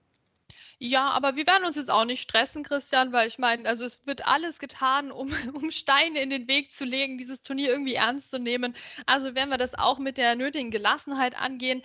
Ja, 0.81 1.11
aber 1.11 1.35
wir 1.35 1.45
werden 1.49 1.65
uns 1.65 1.75
jetzt 1.75 1.91
auch 1.91 2.05
nicht 2.05 2.23
stressen, 2.23 2.63
Christian, 2.63 3.13
weil 3.13 3.27
ich 3.27 3.39
meine, 3.39 3.69
also 3.69 3.85
es 3.85 4.07
wird 4.07 4.25
alles 4.29 4.61
getan, 4.61 5.11
um, 5.11 5.33
um 5.55 5.73
Steine 5.73 6.21
in 6.23 6.31
den 6.31 6.47
Weg 6.47 6.71
zu 6.71 6.85
legen, 6.85 7.19
dieses 7.19 7.43
Turnier 7.43 7.71
irgendwie 7.71 7.95
ernst 7.95 8.31
zu 8.31 8.39
nehmen. 8.39 8.77
Also 9.05 9.35
werden 9.35 9.51
wir 9.51 9.59
das 9.59 9.75
auch 9.75 9.99
mit 9.99 10.19
der 10.19 10.37
nötigen 10.37 10.71
Gelassenheit 10.71 11.37
angehen. 11.37 11.83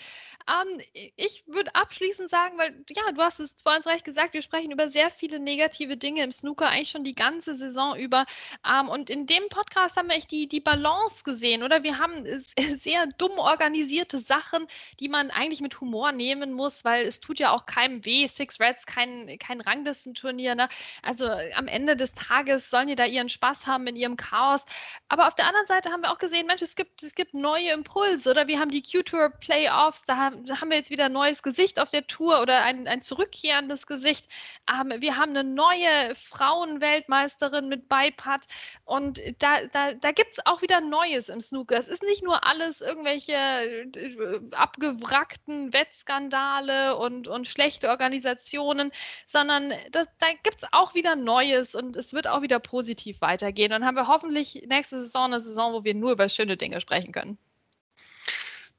Ähm, 0.47 0.81
ich 1.15 1.43
würde 1.47 1.73
abschließend 1.73 2.29
sagen, 2.29 2.57
weil 2.57 2.85
ja, 2.89 3.11
du 3.11 3.21
hast 3.21 3.39
es 3.39 3.55
vorhin 3.63 3.81
recht 3.83 4.05
gesagt, 4.05 4.33
wir 4.33 4.41
sprechen 4.43 4.71
über 4.71 4.89
sehr 4.89 5.09
viele 5.09 5.39
negative 5.39 5.97
Dinge 5.97 6.23
im 6.23 6.31
Snooker 6.31 6.67
eigentlich 6.67 6.91
schon 6.91 7.03
die 7.03 7.15
ganze 7.15 7.55
Saison 7.55 7.95
über. 7.97 8.25
Ähm, 8.67 8.89
und 8.89 9.09
in 9.09 9.25
dem 9.25 9.47
Podcast 9.49 9.97
haben 9.97 10.09
wir 10.09 10.15
echt 10.15 10.31
die, 10.31 10.47
die 10.47 10.59
Balance 10.59 11.23
gesehen, 11.23 11.63
oder? 11.63 11.81
Wir 11.81 11.97
haben 11.97 12.25
sehr 12.79 13.07
dumm 13.17 13.39
organisierte 13.39 14.19
Sachen, 14.19 14.67
die 14.99 15.09
man 15.09 15.31
eigentlich 15.31 15.61
mit 15.61 15.79
Humor 15.81 16.11
nehmen 16.11 16.53
muss, 16.53 16.85
weil 16.85 17.07
es 17.07 17.19
tut 17.19 17.39
ja 17.39 17.51
auch 17.51 17.65
keinem 17.65 18.05
weh. 18.05 18.27
Six 18.27 18.59
Reds, 18.59 18.82
kein, 18.85 19.37
kein 19.39 19.61
Ranglistenturnier. 19.61 20.55
Ne? 20.55 20.67
Also 21.01 21.27
am 21.55 21.67
Ende 21.67 21.95
des 21.95 22.13
Tages 22.13 22.69
sollen 22.69 22.87
die 22.87 22.95
da 22.95 23.05
ihren 23.05 23.29
Spaß 23.29 23.67
haben 23.67 23.87
in 23.87 23.95
ihrem 23.95 24.17
Chaos. 24.17 24.65
Aber 25.07 25.27
auf 25.27 25.35
der 25.35 25.47
anderen 25.47 25.67
Seite 25.67 25.91
haben 25.91 26.01
wir 26.01 26.11
auch 26.11 26.17
gesehen, 26.17 26.47
Mensch, 26.47 26.61
es 26.61 26.75
gibt, 26.75 27.03
es 27.03 27.15
gibt 27.15 27.33
neue 27.33 27.71
Impulse, 27.71 28.31
oder? 28.31 28.47
Wir 28.47 28.59
haben 28.59 28.71
die 28.71 28.81
Q-Tour 28.81 29.29
Playoffs, 29.29 30.03
da 30.05 30.17
haben 30.17 30.43
haben 30.49 30.69
wir 30.69 30.77
jetzt 30.77 30.89
wieder 30.89 31.05
ein 31.05 31.13
neues 31.13 31.43
Gesicht 31.43 31.79
auf 31.79 31.89
der 31.89 32.07
Tour 32.07 32.41
oder 32.41 32.63
ein, 32.63 32.87
ein 32.87 33.01
zurückkehrendes 33.01 33.87
Gesicht. 33.87 34.27
Ähm, 34.69 34.93
wir 35.01 35.17
haben 35.17 35.31
eine 35.31 35.43
neue 35.43 36.15
Frauenweltmeisterin 36.15 37.67
mit 37.67 37.89
Beipad 37.89 38.45
und 38.85 39.19
da, 39.39 39.65
da, 39.71 39.93
da 39.93 40.11
gibt 40.11 40.33
es 40.33 40.45
auch 40.45 40.61
wieder 40.61 40.81
Neues 40.81 41.29
im 41.29 41.41
Snooker. 41.41 41.77
Es 41.77 41.87
ist 41.87 42.03
nicht 42.03 42.23
nur 42.23 42.45
alles 42.45 42.81
irgendwelche 42.81 43.33
äh, 43.33 44.39
abgewrackten 44.51 45.73
Wettskandale 45.73 46.97
und, 46.97 47.27
und 47.27 47.47
schlechte 47.47 47.89
Organisationen, 47.89 48.72
sondern 49.27 49.73
das, 49.91 50.07
da 50.19 50.27
gibt 50.43 50.63
es 50.63 50.69
auch 50.71 50.95
wieder 50.95 51.15
Neues 51.15 51.75
und 51.75 51.95
es 51.95 52.13
wird 52.13 52.27
auch 52.27 52.41
wieder 52.41 52.59
positiv 52.59 53.21
weitergehen. 53.21 53.69
Dann 53.69 53.85
haben 53.85 53.95
wir 53.95 54.07
hoffentlich 54.07 54.65
nächste 54.67 54.99
Saison 54.99 55.25
eine 55.25 55.39
Saison, 55.39 55.73
wo 55.73 55.83
wir 55.83 55.93
nur 55.93 56.11
über 56.11 56.29
schöne 56.29 56.57
Dinge 56.57 56.81
sprechen 56.81 57.11
können. 57.11 57.37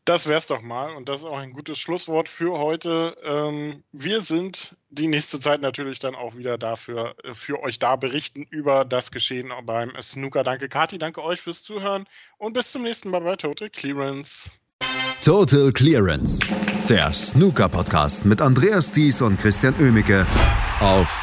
Das 0.05 0.29
wär's 0.29 0.47
doch 0.47 0.61
mal 0.61 0.95
und 0.95 1.09
das 1.09 1.21
ist 1.21 1.25
auch 1.25 1.39
ein 1.39 1.55
gutes 1.55 1.79
Schlusswort 1.79 2.29
für 2.29 2.59
heute. 2.59 3.17
Ähm, 3.25 3.85
wir 3.91 4.21
sind 4.21 4.77
die 4.91 5.07
nächste 5.07 5.41
Zeit 5.41 5.63
natürlich 5.63 5.99
dann 5.99 6.15
auch 6.15 6.37
wieder 6.37 6.59
dafür 6.59 7.17
für 7.33 7.63
euch 7.63 7.79
da 7.79 7.97
berichten 7.97 8.43
über 8.43 8.85
das 8.85 9.13
Geschehen 9.13 9.51
beim 9.63 9.95
Snooker. 10.03 10.45
Danke 10.45 10.69
Kati, 10.69 10.99
danke 10.99 11.23
euch 11.23 11.41
fürs 11.41 11.63
Zuhören 11.63 12.07
und 12.37 12.53
bis 12.53 12.71
zum 12.71 12.83
nächsten 12.83 13.09
Mal 13.09 13.23
bei 13.23 13.37
Total 13.37 13.71
Clearance. 13.71 14.51
Total 15.23 15.73
Clearance, 15.73 16.41
der 16.89 17.13
Snooker-Podcast 17.13 18.25
mit 18.27 18.41
Andreas 18.41 18.93
Thies 18.93 19.21
und 19.23 19.39
Christian 19.41 19.75
Oemicke 19.81 20.27
auf 20.81 21.23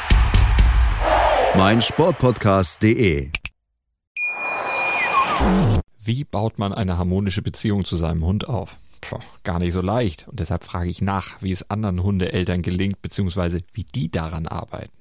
meinsportpodcast.de. 1.56 3.30
Wie 6.04 6.24
baut 6.24 6.58
man 6.58 6.74
eine 6.74 6.98
harmonische 6.98 7.42
Beziehung 7.42 7.86
zu 7.86 7.96
seinem 7.96 8.26
Hund 8.26 8.48
auf? 8.50 8.78
Puh, 9.02 9.20
gar 9.44 9.60
nicht 9.60 9.74
so 9.74 9.82
leicht. 9.82 10.28
Und 10.28 10.40
deshalb 10.40 10.64
frage 10.64 10.90
ich 10.90 11.02
nach, 11.02 11.42
wie 11.42 11.52
es 11.52 11.70
anderen 11.70 12.02
Hundeeltern 12.02 12.62
gelingt, 12.62 13.02
beziehungsweise 13.02 13.60
wie 13.74 13.84
die 13.84 14.10
daran 14.10 14.48
arbeiten. 14.48 15.01